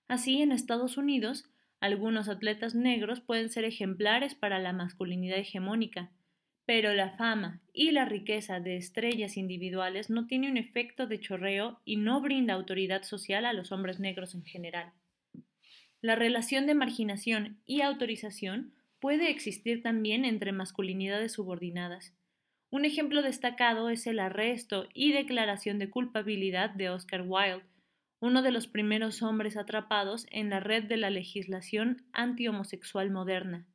Así, 0.08 0.42
en 0.42 0.52
Estados 0.52 0.98
Unidos, 0.98 1.46
algunos 1.80 2.28
atletas 2.28 2.76
negros 2.76 3.22
pueden 3.22 3.50
ser 3.50 3.64
ejemplares 3.64 4.36
para 4.36 4.60
la 4.60 4.74
masculinidad 4.74 5.38
hegemónica, 5.38 6.12
pero 6.70 6.94
la 6.94 7.10
fama 7.10 7.64
y 7.74 7.90
la 7.90 8.06
riqueza 8.06 8.60
de 8.60 8.78
estrellas 8.78 9.38
individuales 9.38 10.12
no 10.12 10.28
tiene 10.28 10.52
un 10.52 10.56
efecto 10.56 11.08
de 11.08 11.20
chorreo 11.20 11.82
y 11.84 11.96
no 11.96 12.22
brinda 12.22 12.54
autoridad 12.54 13.02
social 13.02 13.48
a 13.48 13.54
los 13.54 13.72
hombres 13.72 14.00
negros 14.00 14.36
en 14.36 14.44
general. 14.44 14.94
La 16.00 16.14
relación 16.14 16.68
de 16.68 16.76
marginación 16.76 17.60
y 17.66 17.82
autorización 17.82 18.76
puede 19.00 19.32
existir 19.32 19.82
también 19.82 20.26
entre 20.26 20.52
masculinidades 20.52 21.32
subordinadas. 21.32 22.14
Un 22.70 22.86
ejemplo 22.86 23.24
destacado 23.24 23.90
es 23.90 24.06
el 24.06 24.20
arresto 24.20 24.88
y 24.94 25.12
declaración 25.12 25.80
de 25.80 25.90
culpabilidad 25.90 26.70
de 26.70 26.92
Oscar 26.92 27.24
Wilde, 27.26 27.66
uno 28.20 28.44
de 28.44 28.52
los 28.52 28.68
primeros 28.68 29.24
hombres 29.24 29.58
atrapados 29.58 30.28
en 30.30 30.52
la 30.52 30.60
red 30.60 30.84
de 30.84 30.98
la 30.98 31.10
legislación 31.10 32.06
antihomosexual 32.14 33.10
moderna. 33.10 33.66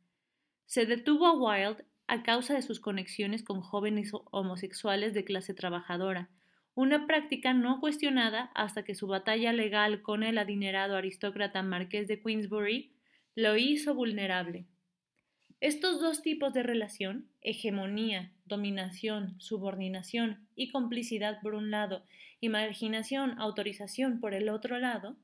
Se 0.67 0.87
detuvo 0.87 1.27
a 1.27 1.33
Wilde 1.33 1.85
a 2.07 2.23
causa 2.23 2.55
de 2.55 2.63
sus 2.63 2.81
conexiones 2.81 3.43
con 3.43 3.61
jóvenes 3.61 4.13
homosexuales 4.31 5.15
de 5.15 5.25
clase 5.25 5.55
trabajadora, 5.55 6.29
una 6.75 7.07
práctica 7.07 7.55
no 7.55 7.81
cuestionada 7.81 8.51
hasta 8.55 8.83
que 8.83 8.95
su 8.95 9.07
batalla 9.07 9.53
legal 9.53 10.03
con 10.03 10.23
el 10.23 10.39
adinerado 10.39 10.97
aristócrata 10.97 11.63
marqués 11.63 12.09
de 12.09 12.21
Queensbury 12.21 12.93
lo 13.37 13.57
hizo 13.57 13.95
vulnerable. 13.95 14.67
Estos 15.61 16.01
dos 16.01 16.21
tipos 16.21 16.53
de 16.53 16.63
relación, 16.63 17.29
hegemonía, 17.41 18.33
dominación, 18.45 19.41
subordinación 19.41 20.47
y 20.57 20.71
complicidad 20.71 21.41
por 21.41 21.55
un 21.55 21.71
lado 21.71 22.05
y 22.41 22.49
marginación, 22.49 23.39
autorización 23.39 24.21
por 24.21 24.35
el 24.35 24.49
otro 24.49 24.79
lado, 24.79 25.17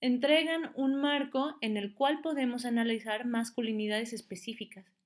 entregan 0.00 0.72
un 0.74 0.96
marco 0.96 1.56
en 1.60 1.76
el 1.76 1.94
cual 1.94 2.20
podemos 2.22 2.64
analizar 2.64 3.26
masculinidades 3.26 4.12
específicas, 4.12 4.97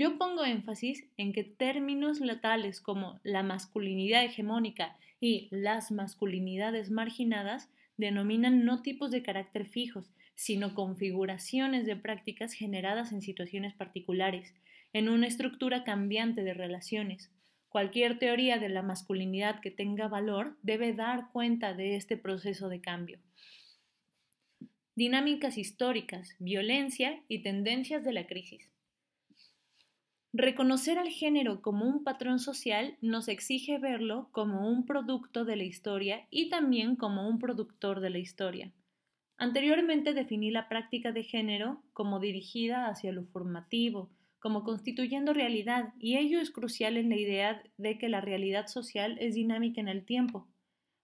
yo 0.00 0.16
pongo 0.16 0.46
énfasis 0.46 1.04
en 1.18 1.34
que 1.34 1.44
términos 1.44 2.22
tales 2.40 2.80
como 2.80 3.20
la 3.22 3.42
masculinidad 3.42 4.24
hegemónica 4.24 4.96
y 5.20 5.48
las 5.50 5.92
masculinidades 5.92 6.90
marginadas 6.90 7.68
denominan 7.98 8.64
no 8.64 8.80
tipos 8.80 9.10
de 9.10 9.22
carácter 9.22 9.66
fijos, 9.66 10.10
sino 10.34 10.74
configuraciones 10.74 11.84
de 11.84 11.96
prácticas 11.96 12.54
generadas 12.54 13.12
en 13.12 13.20
situaciones 13.20 13.74
particulares, 13.74 14.54
en 14.94 15.10
una 15.10 15.26
estructura 15.26 15.84
cambiante 15.84 16.44
de 16.44 16.54
relaciones. 16.54 17.30
Cualquier 17.68 18.18
teoría 18.18 18.56
de 18.56 18.70
la 18.70 18.80
masculinidad 18.80 19.60
que 19.60 19.70
tenga 19.70 20.08
valor 20.08 20.56
debe 20.62 20.94
dar 20.94 21.30
cuenta 21.30 21.74
de 21.74 21.96
este 21.96 22.16
proceso 22.16 22.70
de 22.70 22.80
cambio. 22.80 23.18
Dinámicas 24.94 25.58
históricas, 25.58 26.36
violencia 26.38 27.22
y 27.28 27.42
tendencias 27.42 28.02
de 28.02 28.14
la 28.14 28.26
crisis. 28.26 28.69
Reconocer 30.32 30.96
al 30.96 31.08
género 31.08 31.60
como 31.60 31.86
un 31.86 32.04
patrón 32.04 32.38
social 32.38 32.96
nos 33.00 33.26
exige 33.26 33.78
verlo 33.78 34.28
como 34.30 34.68
un 34.68 34.86
producto 34.86 35.44
de 35.44 35.56
la 35.56 35.64
historia 35.64 36.28
y 36.30 36.48
también 36.48 36.94
como 36.94 37.28
un 37.28 37.40
productor 37.40 37.98
de 37.98 38.10
la 38.10 38.18
historia. 38.18 38.72
Anteriormente 39.38 40.14
definí 40.14 40.52
la 40.52 40.68
práctica 40.68 41.10
de 41.10 41.24
género 41.24 41.82
como 41.92 42.20
dirigida 42.20 42.86
hacia 42.86 43.10
lo 43.10 43.24
formativo, 43.24 44.08
como 44.38 44.62
constituyendo 44.62 45.32
realidad, 45.32 45.94
y 45.98 46.16
ello 46.16 46.40
es 46.40 46.52
crucial 46.52 46.96
en 46.96 47.08
la 47.08 47.16
idea 47.16 47.62
de 47.76 47.98
que 47.98 48.08
la 48.08 48.20
realidad 48.20 48.68
social 48.68 49.16
es 49.18 49.34
dinámica 49.34 49.80
en 49.80 49.88
el 49.88 50.04
tiempo. 50.04 50.46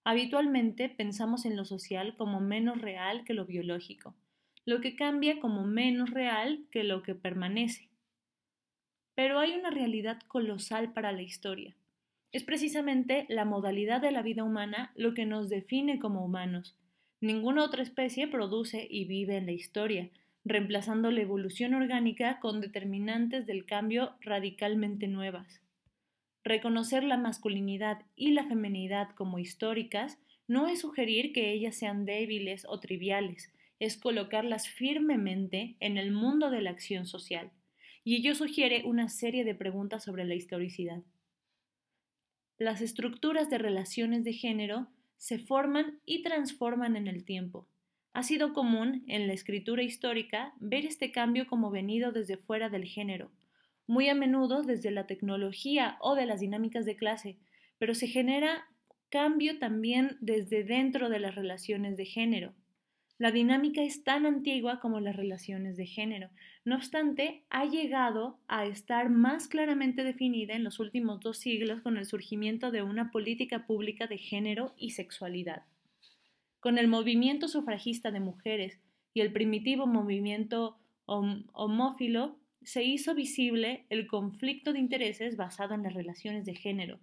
Habitualmente 0.05 0.89
pensamos 0.89 1.47
en 1.47 1.57
lo 1.57 1.65
social 1.65 2.15
como 2.17 2.41
menos 2.41 2.81
real 2.81 3.25
que 3.25 3.35
lo 3.35 3.45
biológico, 3.45 4.15
lo 4.65 4.81
que 4.81 4.95
cambia 4.95 5.41
como 5.41 5.65
menos 5.65 6.11
real 6.11 6.65
que 6.71 6.85
lo 6.85 7.03
que 7.03 7.17
permanece. 7.17 7.91
Pero 9.17 9.41
hay 9.41 9.55
una 9.55 9.71
realidad 9.71 10.19
colosal 10.29 10.93
para 10.93 11.11
la 11.11 11.23
historia. 11.23 11.75
Es 12.33 12.45
precisamente 12.45 13.25
la 13.31 13.47
modalidad 13.47 14.03
de 14.03 14.13
la 14.13 14.21
vida 14.21 14.45
humana 14.45 14.93
lo 14.95 15.15
que 15.15 15.25
nos 15.25 15.49
define 15.49 15.99
como 15.99 16.23
humanos. 16.23 16.77
Ninguna 17.23 17.65
otra 17.65 17.83
especie 17.83 18.29
produce 18.29 18.87
y 18.91 19.07
vive 19.07 19.39
en 19.39 19.47
la 19.47 19.53
historia, 19.53 20.11
reemplazando 20.45 21.11
la 21.11 21.23
evolución 21.23 21.73
orgánica 21.73 22.41
con 22.41 22.61
determinantes 22.61 23.47
del 23.47 23.65
cambio 23.65 24.13
radicalmente 24.21 25.09
nuevas. 25.09 25.63
Reconocer 26.45 27.03
la 27.03 27.17
masculinidad 27.17 28.03
y 28.17 28.33
la 28.33 28.45
feminidad 28.45 29.09
como 29.15 29.39
históricas 29.39 30.19
no 30.47 30.69
es 30.69 30.81
sugerir 30.81 31.33
que 31.33 31.53
ellas 31.53 31.75
sean 31.75 32.05
débiles 32.05 32.67
o 32.69 32.81
triviales, 32.81 33.51
es 33.81 33.97
colocarlas 33.97 34.69
firmemente 34.69 35.75
en 35.81 35.97
el 35.97 36.13
mundo 36.13 36.51
de 36.51 36.61
la 36.61 36.71
acción 36.71 37.07
social 37.07 37.51
y 38.07 38.15
ello 38.15 38.37
sugiere 38.37 38.85
una 38.85 39.09
serie 39.09 39.43
de 39.43 39.57
preguntas 39.57 40.05
sobre 40.05 40.25
la 40.25 40.37
historicidad. 40.37 41.03
Las 42.57 42.81
estructuras 42.81 43.51
de 43.51 43.59
relaciones 43.59 44.23
de 44.23 44.33
género 44.33 44.87
se 45.17 45.41
forman 45.41 45.99
y 46.07 46.23
transforman 46.23 46.95
en 46.95 47.09
el 47.09 47.25
tiempo. 47.25 47.67
Ha 48.13 48.23
sido 48.23 48.53
común 48.53 49.03
en 49.09 49.27
la 49.27 49.33
escritura 49.33 49.83
histórica 49.83 50.55
ver 50.61 50.87
este 50.87 51.11
cambio 51.11 51.49
como 51.49 51.73
venido 51.73 52.13
desde 52.13 52.37
fuera 52.37 52.69
del 52.69 52.85
género, 52.85 53.33
muy 53.89 54.09
a 54.09 54.15
menudo 54.15 54.63
desde 54.63 54.93
la 54.93 55.09
tecnología 55.09 55.97
o 56.01 56.15
de 56.15 56.27
las 56.27 56.39
dinámicas 56.39 56.85
de 56.85 56.95
clase, 56.95 57.39
pero 57.77 57.93
se 57.93 58.07
genera 58.07 58.69
cambio 59.11 59.59
también 59.59 60.17
desde 60.21 60.63
dentro 60.63 61.09
de 61.09 61.19
las 61.19 61.35
relaciones 61.35 61.97
de 61.97 62.05
género. 62.05 62.55
La 63.19 63.31
dinámica 63.31 63.83
es 63.83 64.05
tan 64.05 64.27
antigua 64.27 64.79
como 64.79 65.01
las 65.01 65.17
relaciones 65.17 65.77
de 65.77 65.87
género. 65.87 66.29
No 66.65 66.77
obstante, 66.77 67.45
ha 67.49 67.65
llegado 67.65 68.39
a 68.47 68.67
estar 68.67 69.09
más 69.09 69.49
claramente 69.49 70.05
definida 70.05 70.55
en 70.55 70.65
los 70.65 70.81
últimos 70.81 71.21
dos 71.21 71.39
siglos 71.39 71.81
con 71.81 71.97
el 71.97 72.05
surgimiento 72.05 72.71
de 72.71 72.83
una 72.83 73.11
política 73.11 73.67
pública 73.67 74.07
de 74.07 74.19
género 74.19 74.75
y 74.77 74.91
sexualidad. 74.91 75.63
Con 76.61 76.77
el 76.77 76.89
movimiento 76.89 77.49
sufragista 77.49 78.11
de 78.11 78.21
mujeres 78.21 78.81
y 79.15 79.23
el 79.23 79.33
primitivo 79.33 79.87
movimiento 79.87 80.79
homófilo, 81.07 82.39
se 82.63 82.83
hizo 82.83 83.15
visible 83.15 83.87
el 83.91 84.09
conflicto 84.09 84.73
de 84.73 84.81
intereses 84.81 85.37
basado 85.37 85.75
en 85.75 85.85
las 85.85 85.95
relaciones 85.95 86.45
de 86.45 86.55
género. 86.55 86.99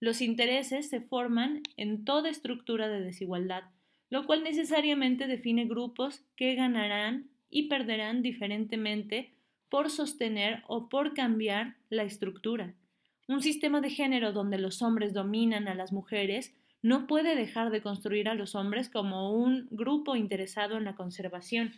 Los 0.00 0.22
intereses 0.22 0.88
se 0.88 1.00
forman 1.00 1.62
en 1.76 2.04
toda 2.04 2.30
estructura 2.30 2.88
de 2.88 3.02
desigualdad, 3.02 3.64
lo 4.10 4.26
cual 4.26 4.42
necesariamente 4.42 5.26
define 5.26 5.66
grupos 5.66 6.22
que 6.36 6.54
ganarán 6.54 7.28
y 7.50 7.68
perderán 7.68 8.22
diferentemente 8.22 9.32
por 9.68 9.90
sostener 9.90 10.62
o 10.66 10.88
por 10.88 11.14
cambiar 11.14 11.76
la 11.90 12.04
estructura. 12.04 12.74
Un 13.26 13.42
sistema 13.42 13.80
de 13.80 13.90
género 13.90 14.32
donde 14.32 14.58
los 14.58 14.80
hombres 14.80 15.12
dominan 15.12 15.68
a 15.68 15.74
las 15.74 15.92
mujeres 15.92 16.54
no 16.80 17.06
puede 17.06 17.34
dejar 17.34 17.70
de 17.70 17.82
construir 17.82 18.28
a 18.28 18.34
los 18.34 18.54
hombres 18.54 18.88
como 18.88 19.32
un 19.32 19.68
grupo 19.70 20.16
interesado 20.16 20.76
en 20.78 20.84
la 20.84 20.94
conservación 20.94 21.72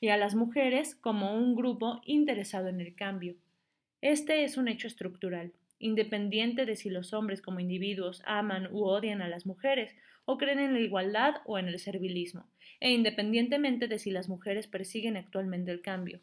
y 0.00 0.08
a 0.08 0.16
las 0.16 0.34
mujeres 0.34 0.94
como 0.96 1.34
un 1.34 1.54
grupo 1.54 2.00
interesado 2.04 2.68
en 2.68 2.80
el 2.80 2.94
cambio. 2.94 3.36
Este 4.00 4.44
es 4.44 4.56
un 4.56 4.68
hecho 4.68 4.88
estructural, 4.88 5.52
independiente 5.78 6.66
de 6.66 6.76
si 6.76 6.90
los 6.90 7.12
hombres 7.12 7.42
como 7.42 7.60
individuos 7.60 8.22
aman 8.26 8.68
u 8.72 8.84
odian 8.84 9.22
a 9.22 9.28
las 9.28 9.46
mujeres 9.46 9.94
o 10.26 10.36
creen 10.36 10.58
en 10.58 10.74
la 10.74 10.80
igualdad 10.80 11.36
o 11.46 11.58
en 11.58 11.68
el 11.68 11.78
servilismo, 11.78 12.46
e 12.80 12.90
independientemente 12.92 13.88
de 13.88 13.98
si 13.98 14.10
las 14.10 14.28
mujeres 14.28 14.66
persiguen 14.66 15.16
actualmente 15.16 15.70
el 15.70 15.80
cambio. 15.80 16.20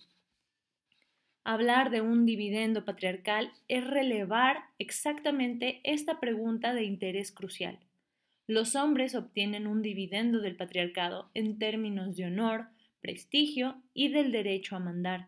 Hablar 1.46 1.90
de 1.90 2.02
un 2.02 2.26
dividendo 2.26 2.86
patriarcal 2.86 3.52
es 3.68 3.86
relevar 3.86 4.66
exactamente 4.78 5.82
esta 5.84 6.20
pregunta 6.20 6.74
de 6.74 6.84
interés 6.84 7.32
crucial. 7.32 7.80
Los 8.46 8.76
hombres 8.76 9.16
obtienen 9.16 9.68
un 9.68 9.82
dividendo 9.82 10.40
del 10.40 10.56
patriarcado 10.56 11.30
en 11.34 11.58
términos 11.58 12.16
de 12.16 12.26
honor, 12.26 12.68
prestigio 13.02 13.82
y 13.94 14.10
del 14.10 14.32
derecho 14.32 14.76
a 14.76 14.80
mandar. 14.80 15.28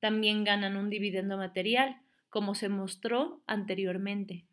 También 0.00 0.44
ganan 0.44 0.76
un 0.76 0.90
dividendo 0.90 1.36
material, 1.36 1.96
como 2.30 2.54
se 2.54 2.68
mostró 2.68 3.42
anteriormente 3.46 4.44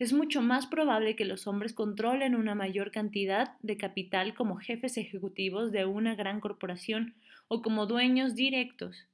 es 0.00 0.14
mucho 0.14 0.40
más 0.40 0.66
probable 0.66 1.14
que 1.14 1.26
los 1.26 1.46
hombres 1.46 1.74
controlen 1.74 2.34
una 2.34 2.54
mayor 2.54 2.90
cantidad 2.90 3.58
de 3.60 3.76
capital 3.76 4.32
como 4.32 4.56
jefes 4.56 4.96
ejecutivos 4.96 5.72
de 5.72 5.84
una 5.84 6.14
gran 6.14 6.40
corporación 6.40 7.14
o 7.48 7.60
como 7.60 7.84
dueños 7.84 8.34
directos. 8.34 9.06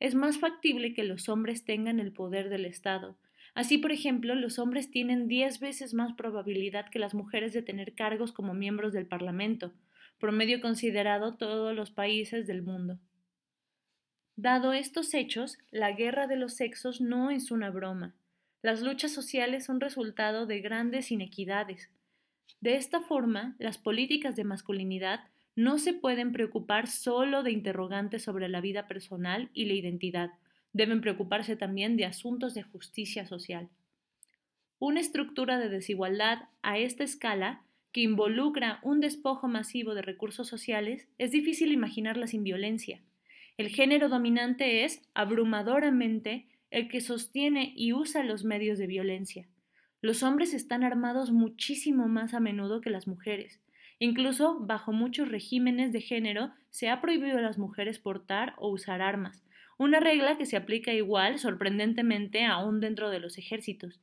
Es 0.00 0.14
más 0.14 0.38
factible 0.38 0.94
que 0.94 1.04
los 1.04 1.28
hombres 1.28 1.66
tengan 1.66 2.00
el 2.00 2.10
poder 2.10 2.48
del 2.48 2.64
Estado. 2.64 3.18
Así, 3.54 3.76
por 3.76 3.92
ejemplo, 3.92 4.34
los 4.34 4.58
hombres 4.58 4.90
tienen 4.90 5.28
diez 5.28 5.60
veces 5.60 5.92
más 5.92 6.14
probabilidad 6.14 6.88
que 6.88 6.98
las 6.98 7.12
mujeres 7.12 7.52
de 7.52 7.60
tener 7.60 7.92
cargos 7.92 8.32
como 8.32 8.54
miembros 8.54 8.94
del 8.94 9.06
Parlamento, 9.06 9.74
promedio 10.18 10.58
considerado 10.62 11.34
todos 11.34 11.76
los 11.76 11.90
países 11.90 12.46
del 12.46 12.62
mundo. 12.62 12.98
Dado 14.36 14.72
estos 14.72 15.12
hechos, 15.12 15.58
la 15.70 15.92
guerra 15.92 16.26
de 16.26 16.36
los 16.36 16.54
sexos 16.54 17.02
no 17.02 17.30
es 17.30 17.50
una 17.50 17.68
broma. 17.68 18.14
Las 18.64 18.80
luchas 18.80 19.12
sociales 19.12 19.66
son 19.66 19.78
resultado 19.78 20.46
de 20.46 20.62
grandes 20.62 21.12
inequidades. 21.12 21.90
De 22.62 22.76
esta 22.76 23.02
forma, 23.02 23.56
las 23.58 23.76
políticas 23.76 24.36
de 24.36 24.44
masculinidad 24.44 25.20
no 25.54 25.76
se 25.76 25.92
pueden 25.92 26.32
preocupar 26.32 26.86
solo 26.86 27.42
de 27.42 27.50
interrogantes 27.50 28.22
sobre 28.22 28.48
la 28.48 28.62
vida 28.62 28.88
personal 28.88 29.50
y 29.52 29.66
la 29.66 29.74
identidad, 29.74 30.30
deben 30.72 31.02
preocuparse 31.02 31.56
también 31.56 31.98
de 31.98 32.06
asuntos 32.06 32.54
de 32.54 32.62
justicia 32.62 33.26
social. 33.26 33.68
Una 34.78 35.00
estructura 35.00 35.58
de 35.58 35.68
desigualdad 35.68 36.48
a 36.62 36.78
esta 36.78 37.04
escala, 37.04 37.66
que 37.92 38.00
involucra 38.00 38.80
un 38.82 39.00
despojo 39.00 39.46
masivo 39.46 39.94
de 39.94 40.00
recursos 40.00 40.48
sociales, 40.48 41.06
es 41.18 41.32
difícil 41.32 41.70
imaginarla 41.70 42.28
sin 42.28 42.44
violencia. 42.44 43.02
El 43.58 43.68
género 43.68 44.08
dominante 44.08 44.86
es, 44.86 45.02
abrumadoramente, 45.12 46.46
el 46.74 46.88
que 46.88 47.00
sostiene 47.00 47.72
y 47.76 47.92
usa 47.92 48.24
los 48.24 48.42
medios 48.42 48.78
de 48.78 48.88
violencia. 48.88 49.46
Los 50.00 50.24
hombres 50.24 50.52
están 50.52 50.82
armados 50.82 51.30
muchísimo 51.30 52.08
más 52.08 52.34
a 52.34 52.40
menudo 52.40 52.80
que 52.80 52.90
las 52.90 53.06
mujeres. 53.06 53.60
Incluso 54.00 54.58
bajo 54.58 54.92
muchos 54.92 55.28
regímenes 55.28 55.92
de 55.92 56.00
género 56.00 56.50
se 56.70 56.88
ha 56.88 57.00
prohibido 57.00 57.38
a 57.38 57.42
las 57.42 57.58
mujeres 57.58 58.00
portar 58.00 58.54
o 58.58 58.70
usar 58.70 59.02
armas, 59.02 59.44
una 59.78 60.00
regla 60.00 60.36
que 60.36 60.46
se 60.46 60.56
aplica 60.56 60.92
igual, 60.92 61.38
sorprendentemente, 61.38 62.44
aún 62.44 62.80
dentro 62.80 63.08
de 63.08 63.20
los 63.20 63.38
ejércitos. 63.38 64.00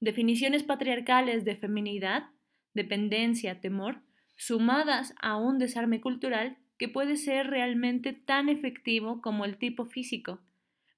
Definiciones 0.00 0.62
patriarcales 0.62 1.44
de 1.44 1.56
feminidad, 1.56 2.30
dependencia, 2.72 3.60
temor, 3.60 4.00
sumadas 4.36 5.14
a 5.20 5.36
un 5.36 5.58
desarme 5.58 6.00
cultural 6.00 6.56
que 6.78 6.88
puede 6.88 7.18
ser 7.18 7.48
realmente 7.48 8.14
tan 8.14 8.48
efectivo 8.48 9.20
como 9.20 9.44
el 9.44 9.58
tipo 9.58 9.84
físico, 9.84 10.40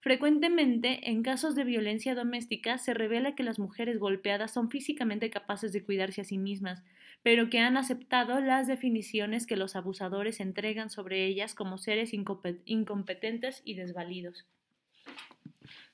Frecuentemente, 0.02 1.10
en 1.10 1.22
casos 1.22 1.54
de 1.54 1.62
violencia 1.62 2.16
doméstica, 2.16 2.76
se 2.76 2.92
revela 2.92 3.36
que 3.36 3.44
las 3.44 3.60
mujeres 3.60 4.00
golpeadas 4.00 4.50
son 4.50 4.68
físicamente 4.68 5.30
capaces 5.30 5.72
de 5.72 5.84
cuidarse 5.84 6.22
a 6.22 6.24
sí 6.24 6.38
mismas, 6.38 6.82
pero 7.22 7.48
que 7.48 7.60
han 7.60 7.76
aceptado 7.76 8.40
las 8.40 8.66
definiciones 8.66 9.46
que 9.46 9.56
los 9.56 9.76
abusadores 9.76 10.40
entregan 10.40 10.90
sobre 10.90 11.24
ellas 11.26 11.54
como 11.54 11.78
seres 11.78 12.12
incompetentes 12.14 13.62
y 13.64 13.74
desvalidos. 13.74 14.44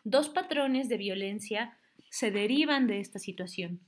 Dos 0.04 0.30
patrones 0.30 0.88
de 0.88 0.96
violencia 0.96 1.76
se 2.08 2.30
derivan 2.30 2.86
de 2.86 3.00
esta 3.00 3.18
situación. 3.18 3.78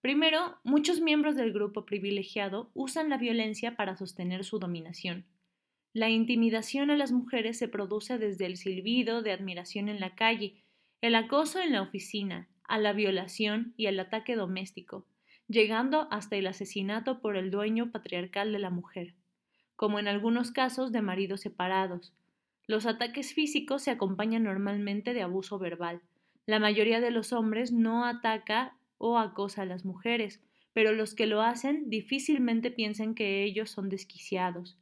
Primero, 0.00 0.56
muchos 0.62 1.00
miembros 1.00 1.34
del 1.34 1.52
grupo 1.52 1.84
privilegiado 1.84 2.70
usan 2.74 3.08
la 3.08 3.18
violencia 3.18 3.74
para 3.74 3.96
sostener 3.96 4.44
su 4.44 4.60
dominación. 4.60 5.24
La 5.94 6.10
intimidación 6.10 6.90
a 6.90 6.96
las 6.96 7.12
mujeres 7.12 7.56
se 7.56 7.68
produce 7.68 8.18
desde 8.18 8.46
el 8.46 8.56
silbido 8.56 9.22
de 9.22 9.30
admiración 9.30 9.88
en 9.88 10.00
la 10.00 10.16
calle, 10.16 10.64
el 11.00 11.14
acoso 11.14 11.60
en 11.60 11.70
la 11.70 11.82
oficina, 11.82 12.48
a 12.64 12.78
la 12.78 12.92
violación 12.92 13.74
y 13.76 13.86
el 13.86 14.00
ataque 14.00 14.34
doméstico, 14.34 15.06
llegando 15.46 16.08
hasta 16.10 16.34
el 16.34 16.48
asesinato 16.48 17.20
por 17.20 17.36
el 17.36 17.52
dueño 17.52 17.92
patriarcal 17.92 18.52
de 18.52 18.58
la 18.58 18.70
mujer, 18.70 19.14
como 19.76 20.00
en 20.00 20.08
algunos 20.08 20.50
casos 20.50 20.90
de 20.90 21.00
maridos 21.00 21.42
separados. 21.42 22.12
Los 22.66 22.86
ataques 22.86 23.32
físicos 23.32 23.82
se 23.82 23.92
acompañan 23.92 24.42
normalmente 24.42 25.14
de 25.14 25.22
abuso 25.22 25.60
verbal, 25.60 26.02
La 26.44 26.58
mayoría 26.58 27.00
de 27.00 27.12
los 27.12 27.32
hombres 27.32 27.70
no 27.70 28.04
ataca 28.04 28.76
o 28.98 29.16
acosa 29.16 29.62
a 29.62 29.64
las 29.64 29.84
mujeres, 29.84 30.42
pero 30.72 30.92
los 30.92 31.14
que 31.14 31.26
lo 31.26 31.40
hacen 31.40 31.88
difícilmente 31.88 32.72
piensan 32.72 33.14
que 33.14 33.44
ellos 33.44 33.70
son 33.70 33.88
desquiciados. 33.88 34.76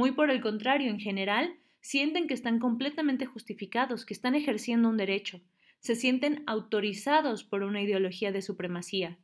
Muy 0.00 0.12
por 0.12 0.30
el 0.30 0.40
contrario, 0.40 0.88
en 0.88 0.98
general, 0.98 1.58
sienten 1.82 2.26
que 2.26 2.32
están 2.32 2.58
completamente 2.58 3.26
justificados, 3.26 4.06
que 4.06 4.14
están 4.14 4.34
ejerciendo 4.34 4.88
un 4.88 4.96
derecho, 4.96 5.42
se 5.80 5.94
sienten 5.94 6.42
autorizados 6.46 7.44
por 7.44 7.64
una 7.64 7.82
ideología 7.82 8.32
de 8.32 8.40
supremacía. 8.40 9.18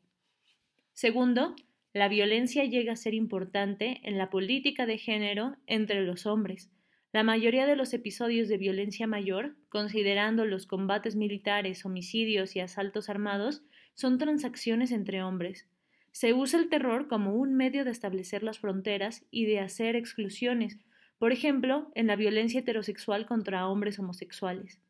Segundo, 0.92 1.56
la 1.94 2.10
violencia 2.10 2.62
llega 2.64 2.92
a 2.92 2.96
ser 2.96 3.14
importante 3.14 4.02
en 4.02 4.18
la 4.18 4.28
política 4.28 4.84
de 4.84 4.98
género 4.98 5.56
entre 5.66 6.04
los 6.04 6.26
hombres. 6.26 6.70
La 7.10 7.22
mayoría 7.22 7.64
de 7.64 7.76
los 7.76 7.94
episodios 7.94 8.46
de 8.46 8.58
violencia 8.58 9.06
mayor, 9.06 9.56
considerando 9.70 10.44
los 10.44 10.66
combates 10.66 11.16
militares, 11.16 11.86
homicidios 11.86 12.54
y 12.54 12.60
asaltos 12.60 13.08
armados, 13.08 13.62
son 13.94 14.18
transacciones 14.18 14.92
entre 14.92 15.22
hombres. 15.22 15.70
Se 16.16 16.32
usa 16.32 16.58
el 16.58 16.70
terror 16.70 17.08
como 17.08 17.34
un 17.34 17.56
medio 17.56 17.84
de 17.84 17.90
establecer 17.90 18.42
las 18.42 18.58
fronteras 18.58 19.26
y 19.30 19.44
de 19.44 19.60
hacer 19.60 19.96
exclusiones, 19.96 20.78
por 21.18 21.30
ejemplo, 21.30 21.92
en 21.94 22.06
la 22.06 22.16
violencia 22.16 22.60
heterosexual 22.60 23.26
contra 23.26 23.68
hombres 23.68 23.98
homosexuales. 23.98 24.80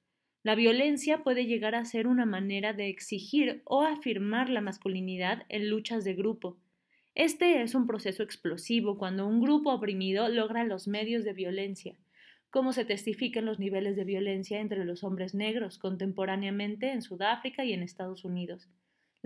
La 0.44 0.54
violencia 0.54 1.24
puede 1.24 1.46
llegar 1.46 1.74
a 1.74 1.84
ser 1.84 2.06
una 2.06 2.26
manera 2.26 2.74
de 2.74 2.88
exigir 2.88 3.60
o 3.64 3.82
afirmar 3.82 4.48
la 4.50 4.60
masculinidad 4.60 5.46
en 5.48 5.68
luchas 5.68 6.04
de 6.04 6.14
grupo. 6.14 6.58
Este 7.16 7.60
es 7.60 7.74
un 7.74 7.88
proceso 7.88 8.22
explosivo 8.22 8.96
cuando 8.96 9.26
un 9.26 9.40
grupo 9.40 9.72
oprimido 9.72 10.28
logra 10.28 10.62
los 10.62 10.86
medios 10.86 11.24
de 11.24 11.32
violencia, 11.32 11.96
como 12.50 12.72
se 12.72 12.84
testifican 12.84 13.46
los 13.46 13.58
niveles 13.58 13.96
de 13.96 14.04
violencia 14.04 14.60
entre 14.60 14.84
los 14.84 15.02
hombres 15.02 15.34
negros 15.34 15.78
contemporáneamente 15.78 16.92
en 16.92 17.02
Sudáfrica 17.02 17.64
y 17.64 17.72
en 17.72 17.82
Estados 17.82 18.24
Unidos. 18.24 18.68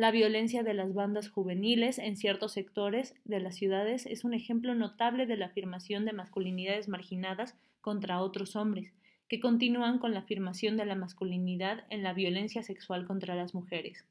La 0.00 0.12
violencia 0.12 0.62
de 0.62 0.72
las 0.72 0.94
bandas 0.94 1.28
juveniles 1.28 1.98
en 1.98 2.16
ciertos 2.16 2.52
sectores 2.52 3.14
de 3.26 3.38
las 3.38 3.54
ciudades 3.54 4.06
es 4.06 4.24
un 4.24 4.32
ejemplo 4.32 4.74
notable 4.74 5.26
de 5.26 5.36
la 5.36 5.44
afirmación 5.44 6.06
de 6.06 6.14
masculinidades 6.14 6.88
marginadas 6.88 7.54
contra 7.82 8.22
otros 8.22 8.56
hombres, 8.56 8.94
que 9.28 9.40
continúan 9.40 9.98
con 9.98 10.14
la 10.14 10.20
afirmación 10.20 10.78
de 10.78 10.86
la 10.86 10.94
masculinidad 10.94 11.84
en 11.90 12.02
la 12.02 12.14
violencia 12.14 12.62
sexual 12.62 13.06
contra 13.06 13.34
las 13.34 13.54
mujeres. 13.54 14.06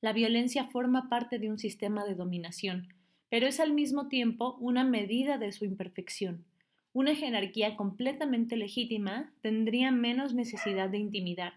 La 0.00 0.14
violencia 0.14 0.64
forma 0.64 1.10
parte 1.10 1.38
de 1.38 1.50
un 1.50 1.58
sistema 1.58 2.06
de 2.06 2.14
dominación, 2.14 2.88
pero 3.28 3.46
es 3.46 3.60
al 3.60 3.74
mismo 3.74 4.08
tiempo 4.08 4.56
una 4.60 4.82
medida 4.82 5.36
de 5.36 5.52
su 5.52 5.66
imperfección. 5.66 6.46
Una 6.94 7.14
jerarquía 7.14 7.76
completamente 7.76 8.56
legítima 8.56 9.30
tendría 9.42 9.92
menos 9.92 10.32
necesidad 10.32 10.88
de 10.88 10.96
intimidar, 10.96 11.52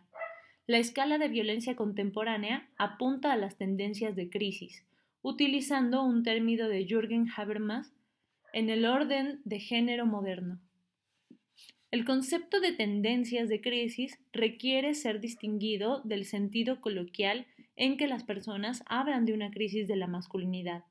la 0.68 0.78
escala 0.78 1.18
de 1.18 1.28
violencia 1.28 1.76
contemporánea 1.76 2.70
apunta 2.78 3.32
a 3.32 3.38
las 3.38 3.58
tendencias 3.58 4.16
de 4.16 4.30
crisis, 4.30 4.86
utilizando 5.22 6.04
un 6.04 6.24
término 6.24 6.68
de 6.68 6.86
Jürgen 6.86 7.28
Habermas 7.36 7.94
en 8.54 8.70
el 8.70 8.86
orden 8.86 9.42
de 9.44 9.60
género 9.60 10.06
moderno. 10.06 10.60
El 11.90 12.06
concepto 12.06 12.62
de 12.62 12.72
tendencias 12.72 13.50
de 13.50 13.60
crisis 13.60 14.18
requiere 14.32 14.94
ser 14.94 15.20
distinguido 15.20 16.02
del 16.06 16.26
sentido 16.26 16.80
coloquial 16.80 17.48
en 17.76 17.98
que 17.98 18.08
las 18.08 18.24
personas 18.24 18.84
hablan 18.86 19.26
de 19.26 19.34
una 19.34 19.52
crisis 19.52 19.88
de 19.88 19.98
la 19.98 20.08
masculinidad. 20.08 20.86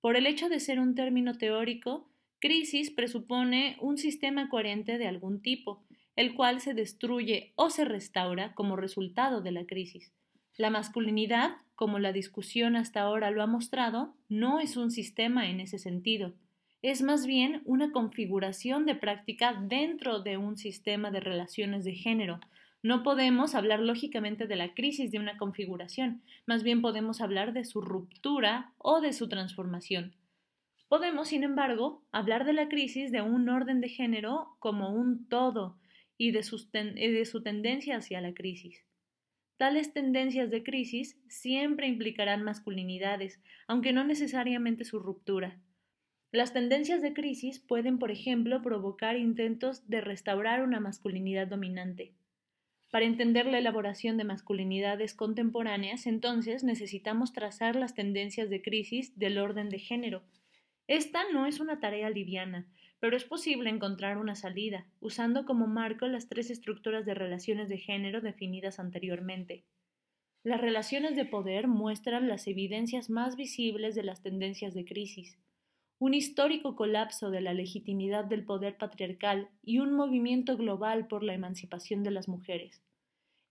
Por 0.00 0.16
el 0.16 0.26
hecho 0.26 0.48
de 0.48 0.60
ser 0.60 0.78
un 0.78 0.94
término 0.94 1.36
teórico, 1.36 2.08
crisis 2.38 2.90
presupone 2.90 3.76
un 3.80 3.98
sistema 3.98 4.48
coherente 4.48 4.96
de 4.96 5.06
algún 5.06 5.42
tipo, 5.42 5.84
el 6.18 6.34
cual 6.34 6.60
se 6.60 6.74
destruye 6.74 7.52
o 7.54 7.70
se 7.70 7.84
restaura 7.84 8.52
como 8.54 8.74
resultado 8.74 9.40
de 9.40 9.52
la 9.52 9.66
crisis. 9.66 10.12
La 10.56 10.68
masculinidad, 10.68 11.58
como 11.76 12.00
la 12.00 12.10
discusión 12.10 12.74
hasta 12.74 13.02
ahora 13.02 13.30
lo 13.30 13.40
ha 13.40 13.46
mostrado, 13.46 14.16
no 14.28 14.58
es 14.58 14.76
un 14.76 14.90
sistema 14.90 15.48
en 15.48 15.60
ese 15.60 15.78
sentido, 15.78 16.34
es 16.82 17.02
más 17.02 17.24
bien 17.24 17.62
una 17.66 17.92
configuración 17.92 18.84
de 18.84 18.96
práctica 18.96 19.62
dentro 19.62 20.18
de 20.18 20.38
un 20.38 20.56
sistema 20.56 21.12
de 21.12 21.20
relaciones 21.20 21.84
de 21.84 21.94
género. 21.94 22.40
No 22.82 23.04
podemos 23.04 23.54
hablar 23.54 23.78
lógicamente 23.78 24.48
de 24.48 24.56
la 24.56 24.74
crisis 24.74 25.12
de 25.12 25.20
una 25.20 25.36
configuración, 25.36 26.22
más 26.46 26.64
bien 26.64 26.82
podemos 26.82 27.20
hablar 27.20 27.52
de 27.52 27.64
su 27.64 27.80
ruptura 27.80 28.72
o 28.78 29.00
de 29.00 29.12
su 29.12 29.28
transformación. 29.28 30.16
Podemos, 30.88 31.28
sin 31.28 31.44
embargo, 31.44 32.02
hablar 32.10 32.44
de 32.44 32.54
la 32.54 32.68
crisis 32.68 33.12
de 33.12 33.22
un 33.22 33.48
orden 33.48 33.80
de 33.80 33.88
género 33.88 34.56
como 34.58 34.90
un 34.90 35.28
todo, 35.28 35.76
y 36.18 36.32
de, 36.32 36.40
de 36.40 37.24
su 37.24 37.42
tendencia 37.42 37.96
hacia 37.96 38.20
la 38.20 38.34
crisis. 38.34 38.84
Tales 39.56 39.92
tendencias 39.92 40.50
de 40.50 40.62
crisis 40.62 41.16
siempre 41.28 41.86
implicarán 41.88 42.42
masculinidades, 42.42 43.40
aunque 43.66 43.92
no 43.92 44.04
necesariamente 44.04 44.84
su 44.84 44.98
ruptura. 44.98 45.58
Las 46.30 46.52
tendencias 46.52 47.00
de 47.00 47.14
crisis 47.14 47.58
pueden, 47.58 47.98
por 47.98 48.10
ejemplo, 48.10 48.60
provocar 48.60 49.16
intentos 49.16 49.88
de 49.88 50.00
restaurar 50.02 50.62
una 50.62 50.78
masculinidad 50.78 51.46
dominante. 51.46 52.12
Para 52.90 53.04
entender 53.04 53.46
la 53.46 53.58
elaboración 53.58 54.16
de 54.16 54.24
masculinidades 54.24 55.14
contemporáneas, 55.14 56.06
entonces 56.06 56.64
necesitamos 56.64 57.32
trazar 57.32 57.76
las 57.76 57.94
tendencias 57.94 58.50
de 58.50 58.62
crisis 58.62 59.18
del 59.18 59.38
orden 59.38 59.68
de 59.68 59.78
género. 59.78 60.22
Esta 60.86 61.22
no 61.32 61.46
es 61.46 61.60
una 61.60 61.80
tarea 61.80 62.08
liviana, 62.10 62.66
pero 63.00 63.16
es 63.16 63.24
posible 63.24 63.70
encontrar 63.70 64.18
una 64.18 64.34
salida, 64.34 64.86
usando 65.00 65.44
como 65.44 65.66
marco 65.66 66.06
las 66.06 66.28
tres 66.28 66.50
estructuras 66.50 67.06
de 67.06 67.14
relaciones 67.14 67.68
de 67.68 67.78
género 67.78 68.20
definidas 68.20 68.78
anteriormente. 68.78 69.64
Las 70.42 70.60
relaciones 70.60 71.16
de 71.16 71.24
poder 71.24 71.68
muestran 71.68 72.28
las 72.28 72.46
evidencias 72.46 73.10
más 73.10 73.36
visibles 73.36 73.94
de 73.94 74.02
las 74.02 74.22
tendencias 74.22 74.74
de 74.74 74.84
crisis, 74.84 75.38
un 76.00 76.14
histórico 76.14 76.76
colapso 76.76 77.30
de 77.30 77.40
la 77.40 77.54
legitimidad 77.54 78.24
del 78.24 78.44
poder 78.44 78.76
patriarcal 78.76 79.48
y 79.62 79.78
un 79.80 79.92
movimiento 79.94 80.56
global 80.56 81.08
por 81.08 81.24
la 81.24 81.34
emancipación 81.34 82.04
de 82.04 82.12
las 82.12 82.28
mujeres. 82.28 82.82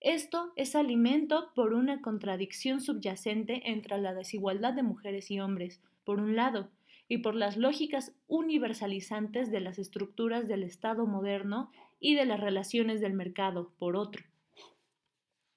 Esto 0.00 0.52
es 0.56 0.74
alimento 0.76 1.50
por 1.54 1.74
una 1.74 2.00
contradicción 2.00 2.80
subyacente 2.80 3.70
entre 3.70 3.98
la 3.98 4.14
desigualdad 4.14 4.72
de 4.72 4.82
mujeres 4.82 5.30
y 5.30 5.40
hombres, 5.40 5.82
por 6.04 6.20
un 6.20 6.36
lado, 6.36 6.70
y 7.08 7.18
por 7.18 7.34
las 7.34 7.56
lógicas 7.56 8.12
universalizantes 8.28 9.50
de 9.50 9.60
las 9.60 9.78
estructuras 9.78 10.46
del 10.46 10.62
Estado 10.62 11.06
moderno 11.06 11.72
y 11.98 12.14
de 12.14 12.26
las 12.26 12.38
relaciones 12.38 13.00
del 13.00 13.14
mercado, 13.14 13.72
por 13.78 13.96
otro. 13.96 14.24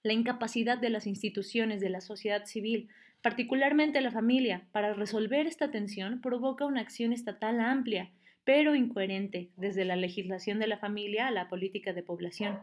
La 0.02 0.14
incapacidad 0.14 0.78
de 0.78 0.90
las 0.90 1.06
instituciones 1.06 1.82
de 1.82 1.90
la 1.90 2.02
sociedad 2.02 2.46
civil, 2.46 2.90
particularmente 3.22 4.02
la 4.02 4.12
familia, 4.12 4.68
para 4.72 4.94
resolver 4.94 5.46
esta 5.46 5.70
tensión 5.70 6.22
provoca 6.22 6.66
una 6.66 6.82
acción 6.82 7.14
estatal 7.14 7.60
amplia, 7.60 8.10
pero 8.44 8.74
incoherente, 8.74 9.52
desde 9.58 9.86
la 9.86 9.96
legislación 9.96 10.58
de 10.58 10.68
la 10.68 10.78
familia 10.78 11.28
a 11.28 11.32
la 11.32 11.50
política 11.50 11.94
de 11.94 12.02
población, 12.02 12.60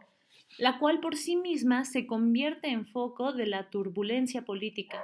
la 0.58 0.78
cual 0.78 0.98
por 0.98 1.14
sí 1.14 1.36
misma 1.36 1.84
se 1.84 2.06
convierte 2.06 2.68
en 2.70 2.86
foco 2.86 3.32
de 3.32 3.46
la 3.46 3.70
turbulencia 3.70 4.42
política. 4.42 5.00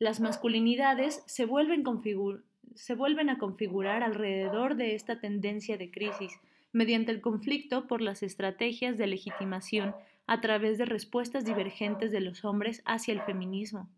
Las 0.00 0.18
masculinidades 0.18 1.22
se 1.26 1.44
vuelven 1.44 1.84
configuradas 1.84 2.49
se 2.74 2.94
vuelven 2.94 3.30
a 3.30 3.38
configurar 3.38 4.02
alrededor 4.02 4.76
de 4.76 4.94
esta 4.94 5.20
tendencia 5.20 5.76
de 5.76 5.90
crisis, 5.90 6.38
mediante 6.72 7.10
el 7.12 7.20
conflicto 7.20 7.86
por 7.86 8.00
las 8.00 8.22
estrategias 8.22 8.98
de 8.98 9.06
legitimación 9.06 9.94
a 10.26 10.40
través 10.40 10.78
de 10.78 10.84
respuestas 10.84 11.44
divergentes 11.44 12.12
de 12.12 12.20
los 12.20 12.44
hombres 12.44 12.82
hacia 12.84 13.12
el 13.12 13.20
feminismo. 13.22 13.88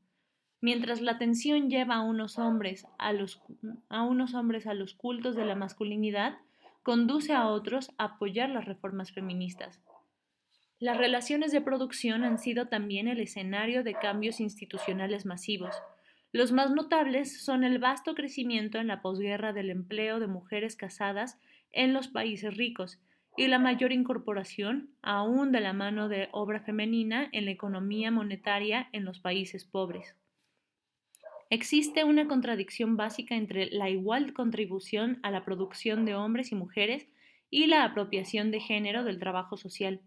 Mientras 0.61 1.01
la 1.01 1.19
tensión 1.19 1.69
lleva 1.69 1.97
a 1.97 2.03
unos 2.03 2.39
hombres 2.39 2.87
a 2.97 3.13
los, 3.13 3.43
a 3.89 4.03
unos 4.05 4.35
hombres 4.35 4.67
a 4.67 4.75
los 4.75 4.95
cultos 4.95 5.35
de 5.35 5.45
la 5.45 5.57
masculinidad, 5.57 6.39
conduce 6.83 7.33
a 7.33 7.49
otros 7.49 7.91
a 7.99 8.05
apoyar 8.05 8.49
las 8.49 8.65
reformas 8.65 9.13
feministas. 9.13 9.81
Las 10.79 10.99
relaciones 10.99 11.53
de 11.53 11.61
producción 11.61 12.25
han 12.25 12.39
sido 12.39 12.69
también 12.69 13.09
el 13.09 13.21
escenario 13.21 13.85
de 13.85 13.95
cambios 13.95 14.41
institucionales 14.41 15.27
masivos, 15.27 15.77
los 16.33 16.51
más 16.51 16.71
notables 16.71 17.45
son 17.45 17.63
el 17.63 17.79
vasto 17.79 18.15
crecimiento 18.15 18.79
en 18.79 18.87
la 18.87 19.03
posguerra 19.03 19.53
del 19.53 19.71
empleo 19.71 20.19
de 20.19 20.27
mujeres 20.27 20.77
casadas 20.77 21.39
en 21.73 21.93
los 21.93 22.09
países 22.09 22.57
ricos 22.57 22.99
y 23.37 23.47
la 23.47 23.59
mayor 23.59 23.93
incorporación, 23.93 24.91
aún 25.03 25.53
de 25.53 25.61
la 25.61 25.73
mano 25.73 26.09
de 26.09 26.29
obra 26.33 26.61
femenina, 26.61 27.29
en 27.33 27.47
la 27.47 27.51
economía 27.51 28.11
monetaria 28.11 28.89
en 28.93 29.05
los 29.05 29.21
países 29.21 29.65
pobres. 29.65 30.17
Existe 31.51 32.05
una 32.05 32.27
contradicción 32.29 32.97
básica 32.97 33.35
entre 33.35 33.67
la 33.67 33.91
igual 33.91 34.33
contribución 34.33 35.19
a 35.23 35.31
la 35.31 35.45
producción 35.45 36.07
de 36.07 36.15
hombres 36.15 36.51
y 36.51 36.55
mujeres 36.55 37.07
y 37.51 37.67
la 37.67 37.85
apropiación 37.85 38.51
de 38.51 38.61
género 38.61 39.05
del 39.05 39.19
trabajo 39.19 39.59
social. 39.59 40.01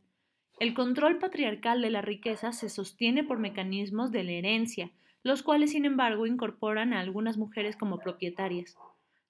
El 0.59 0.73
control 0.73 1.19
patriarcal 1.19 1.83
de 1.83 1.91
la 1.91 2.01
riqueza 2.01 2.51
se 2.51 2.69
sostiene 2.69 3.23
por 3.23 3.37
mecanismos 3.37 4.11
de 4.11 4.23
la 4.23 4.31
herencia, 4.31 4.91
los 5.25 5.41
cuales, 5.41 5.71
sin 5.71 5.85
embargo, 5.85 6.27
incorporan 6.27 6.93
a 6.93 6.99
algunas 6.99 7.35
mujeres 7.35 7.75
como 7.75 7.97
propietarias. 7.97 8.77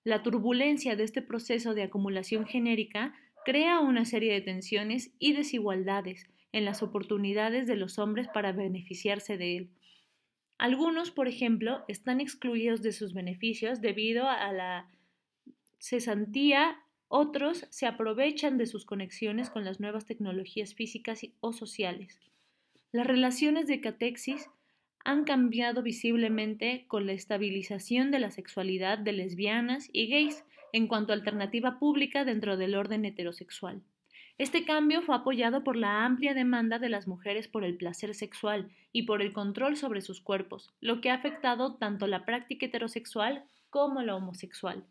La 0.04 0.24
turbulencia 0.24 0.98
de 0.98 1.06
este 1.06 1.22
proceso 1.22 1.74
de 1.74 1.84
acumulación 1.84 2.46
genérica 2.46 3.16
crea 3.46 3.80
una 3.80 4.04
serie 4.04 4.34
de 4.34 4.42
tensiones 4.42 5.12
y 5.20 5.32
desigualdades 5.32 6.28
en 6.52 6.66
las 6.66 6.84
oportunidades 6.84 7.66
de 7.66 7.78
los 7.78 7.98
hombres 7.98 8.28
para 8.28 8.52
beneficiarse 8.52 9.38
de 9.38 9.56
él. 9.56 9.70
Algunos, 10.58 11.12
por 11.12 11.30
ejemplo, 11.30 11.86
están 11.88 12.20
excluidos 12.20 12.82
de 12.82 12.92
sus 12.92 13.14
beneficios 13.14 13.80
debido 13.80 14.28
a 14.28 14.52
la 14.52 14.90
cesantía, 15.80 16.78
otros 17.08 17.68
se 17.70 17.88
aprovechan 17.88 18.58
de 18.58 18.66
sus 18.66 18.84
conexiones 18.84 19.50
con 19.50 19.64
las 19.64 19.80
nuevas 19.80 20.06
tecnologías 20.06 20.74
físicas 20.74 21.22
o 21.40 21.54
sociales. 21.54 22.20
Las 22.92 23.08
relaciones 23.08 23.68
de 23.68 23.80
catexis 23.80 24.50
han 25.06 25.24
cambiado 25.24 25.84
visiblemente 25.84 26.86
con 26.88 27.06
la 27.06 27.14
estabilización 27.14 28.10
de 28.10 28.20
la 28.20 28.32
sexualidad 28.32 28.98
de 28.98 29.14
lesbianas 29.14 29.88
y 29.94 30.08
gays 30.08 30.44
en 30.74 30.88
cuanto 30.88 31.14
a 31.14 31.16
alternativa 31.16 31.80
pública 31.80 32.26
dentro 32.26 32.58
del 32.58 32.76
orden 32.76 33.06
heterosexual. 33.06 33.84
Este 34.38 34.66
cambio 34.66 35.02
fue 35.04 35.16
apoyado 35.16 35.64
por 35.64 35.78
la 35.78 36.04
amplia 36.04 36.34
demanda 36.34 36.80
de 36.80 36.90
las 36.90 37.08
mujeres 37.08 37.48
por 37.48 37.64
el 37.64 37.78
placer 37.78 38.14
sexual 38.16 38.70
y 38.92 39.04
por 39.04 39.22
el 39.22 39.32
control 39.32 39.78
sobre 39.78 40.02
sus 40.02 40.20
cuerpos, 40.20 40.74
lo 40.82 41.00
que 41.00 41.12
ha 41.12 41.14
afectado 41.14 41.76
tanto 41.76 42.08
la 42.08 42.26
práctica 42.26 42.66
heterosexual 42.66 43.46
como 43.70 44.02
la 44.02 44.16
homosexual. 44.16 44.86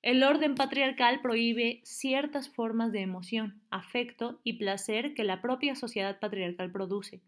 El 0.00 0.24
orden 0.24 0.54
patriarcal 0.54 1.20
prohíbe 1.20 1.80
ciertas 1.84 2.48
formas 2.48 2.92
de 2.92 3.02
emoción, 3.02 3.60
afecto 3.70 4.40
y 4.42 4.54
placer 4.54 5.12
que 5.12 5.22
la 5.22 5.42
propia 5.42 5.74
sociedad 5.74 6.18
patriarcal 6.18 6.72
produce. 6.72 7.20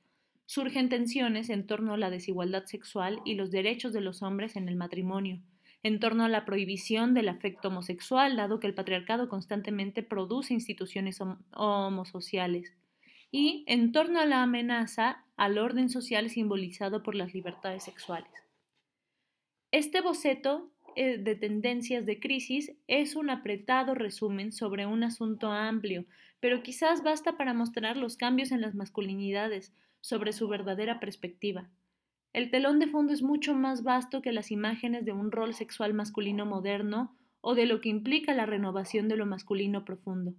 Surgen 0.50 0.88
tensiones 0.88 1.48
en 1.48 1.64
torno 1.64 1.94
a 1.94 1.96
la 1.96 2.10
desigualdad 2.10 2.64
sexual 2.64 3.20
y 3.24 3.34
los 3.34 3.52
derechos 3.52 3.92
de 3.92 4.00
los 4.00 4.20
hombres 4.20 4.56
en 4.56 4.68
el 4.68 4.74
matrimonio, 4.74 5.38
en 5.84 6.00
torno 6.00 6.24
a 6.24 6.28
la 6.28 6.44
prohibición 6.44 7.14
del 7.14 7.28
afecto 7.28 7.68
homosexual, 7.68 8.34
dado 8.34 8.58
que 8.58 8.66
el 8.66 8.74
patriarcado 8.74 9.28
constantemente 9.28 10.02
produce 10.02 10.52
instituciones 10.52 11.20
homosociales, 11.54 12.74
y 13.30 13.62
en 13.68 13.92
torno 13.92 14.18
a 14.18 14.26
la 14.26 14.42
amenaza 14.42 15.24
al 15.36 15.56
orden 15.56 15.88
social 15.88 16.30
simbolizado 16.30 17.04
por 17.04 17.14
las 17.14 17.32
libertades 17.32 17.84
sexuales. 17.84 18.32
Este 19.70 20.00
boceto 20.00 20.72
eh, 20.96 21.18
de 21.18 21.36
tendencias 21.36 22.06
de 22.06 22.18
crisis 22.18 22.72
es 22.88 23.14
un 23.14 23.30
apretado 23.30 23.94
resumen 23.94 24.50
sobre 24.50 24.84
un 24.84 25.04
asunto 25.04 25.52
amplio, 25.52 26.06
pero 26.40 26.64
quizás 26.64 27.04
basta 27.04 27.36
para 27.36 27.54
mostrar 27.54 27.96
los 27.96 28.16
cambios 28.16 28.50
en 28.50 28.60
las 28.60 28.74
masculinidades 28.74 29.72
sobre 30.00 30.32
su 30.32 30.48
verdadera 30.48 31.00
perspectiva. 31.00 31.68
El 32.32 32.50
telón 32.50 32.78
de 32.78 32.86
fondo 32.86 33.12
es 33.12 33.22
mucho 33.22 33.54
más 33.54 33.82
vasto 33.82 34.22
que 34.22 34.32
las 34.32 34.50
imágenes 34.50 35.04
de 35.04 35.12
un 35.12 35.32
rol 35.32 35.54
sexual 35.54 35.94
masculino 35.94 36.46
moderno 36.46 37.16
o 37.40 37.54
de 37.54 37.66
lo 37.66 37.80
que 37.80 37.88
implica 37.88 38.34
la 38.34 38.46
renovación 38.46 39.08
de 39.08 39.16
lo 39.16 39.26
masculino 39.26 39.84
profundo. 39.84 40.34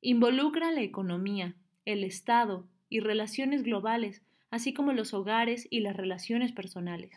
Involucra 0.00 0.70
la 0.70 0.82
economía, 0.82 1.56
el 1.84 2.04
Estado 2.04 2.68
y 2.88 3.00
relaciones 3.00 3.64
globales, 3.64 4.22
así 4.50 4.72
como 4.72 4.92
los 4.92 5.14
hogares 5.14 5.66
y 5.70 5.80
las 5.80 5.96
relaciones 5.96 6.52
personales. 6.52 7.10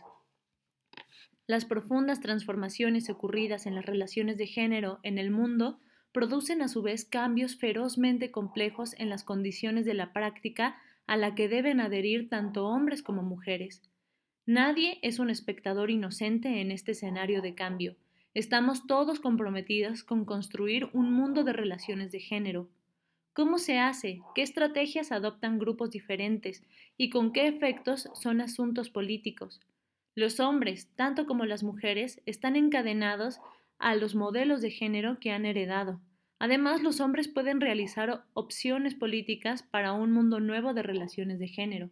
Las 1.48 1.66
profundas 1.66 2.22
transformaciones 2.22 3.10
ocurridas 3.10 3.66
en 3.66 3.76
las 3.76 3.86
relaciones 3.86 4.38
de 4.38 4.48
género 4.48 5.00
en 5.04 5.18
el 5.18 5.32
mundo 5.32 5.80
producen 6.12 6.62
a 6.62 6.68
su 6.68 6.82
vez 6.82 7.06
cambios 7.06 7.56
ferozmente 7.56 8.32
complejos 8.32 8.96
en 8.98 9.10
las 9.10 9.24
condiciones 9.24 9.86
de 9.86 9.94
la 9.94 10.14
práctica 10.14 10.78
a 11.08 11.18
la 11.18 11.36
que 11.36 11.50
deben 11.50 11.80
adherir 11.80 12.30
tanto 12.30 12.68
hombres 12.68 13.04
como 13.04 13.24
mujeres. 13.24 13.82
Nadie 14.46 15.00
es 15.02 15.20
un 15.20 15.30
espectador 15.30 15.92
inocente 15.92 16.62
en 16.62 16.72
este 16.72 16.94
escenario 16.94 17.42
de 17.42 17.56
cambio. 17.56 17.96
Estamos 18.34 18.88
todos 18.88 19.20
comprometidos 19.20 20.04
con 20.04 20.26
construir 20.26 20.90
un 20.94 21.14
mundo 21.14 21.44
de 21.44 21.54
relaciones 21.54 22.12
de 22.12 22.20
género. 22.20 22.70
¿Cómo 23.34 23.60
se 23.60 23.78
hace? 23.78 24.22
¿Qué 24.36 24.42
estrategias 24.42 25.12
adoptan 25.12 25.60
grupos 25.60 25.92
diferentes? 25.92 26.64
¿Y 26.98 27.10
con 27.10 27.32
qué 27.32 27.48
efectos 27.48 28.10
son 28.14 28.42
asuntos 28.42 28.90
políticos? 28.90 29.62
Los 30.16 30.40
hombres, 30.40 30.90
tanto 30.96 31.26
como 31.26 31.46
las 31.46 31.64
mujeres, 31.64 32.22
están 32.26 32.56
encadenados 32.56 33.40
a 33.80 33.96
los 33.96 34.16
modelos 34.16 34.62
de 34.62 34.72
género 34.72 35.20
que 35.20 35.32
han 35.32 35.46
heredado. 35.46 36.02
Además, 36.44 36.82
los 36.82 37.02
hombres 37.02 37.28
pueden 37.28 37.62
realizar 37.62 38.26
opciones 38.34 38.96
políticas 38.96 39.62
para 39.62 39.94
un 39.94 40.12
mundo 40.12 40.40
nuevo 40.40 40.74
de 40.74 40.82
relaciones 40.82 41.38
de 41.38 41.48
género. 41.48 41.92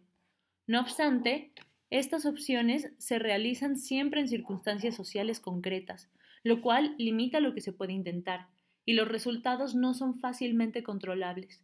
No 0.66 0.80
obstante, 0.80 1.52
estas 1.88 2.26
opciones 2.26 2.92
se 2.98 3.20
realizan 3.20 3.76
siempre 3.76 4.20
en 4.20 4.26
circunstancias 4.26 4.96
sociales 4.96 5.38
concretas, 5.38 6.10
lo 6.42 6.62
cual 6.62 6.96
limita 6.98 7.38
lo 7.38 7.54
que 7.54 7.60
se 7.60 7.72
puede 7.72 7.92
intentar, 7.92 8.48
y 8.84 8.94
los 8.94 9.06
resultados 9.06 9.76
no 9.76 9.94
son 9.94 10.18
fácilmente 10.18 10.82
controlables. 10.82 11.62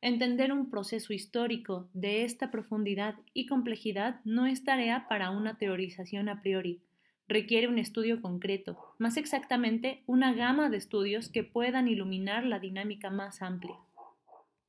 Entender 0.00 0.54
un 0.54 0.70
proceso 0.70 1.12
histórico 1.12 1.90
de 1.92 2.24
esta 2.24 2.50
profundidad 2.50 3.16
y 3.34 3.44
complejidad 3.44 4.22
no 4.24 4.46
es 4.46 4.64
tarea 4.64 5.06
para 5.06 5.28
una 5.28 5.58
teorización 5.58 6.30
a 6.30 6.40
priori, 6.40 6.80
requiere 7.28 7.68
un 7.68 7.78
estudio 7.78 8.20
concreto, 8.20 8.78
más 8.98 9.16
exactamente 9.16 10.02
una 10.06 10.32
gama 10.34 10.70
de 10.70 10.76
estudios 10.76 11.28
que 11.28 11.44
puedan 11.44 11.88
iluminar 11.88 12.44
la 12.44 12.58
dinámica 12.58 13.10
más 13.10 13.42
amplia. 13.42 13.76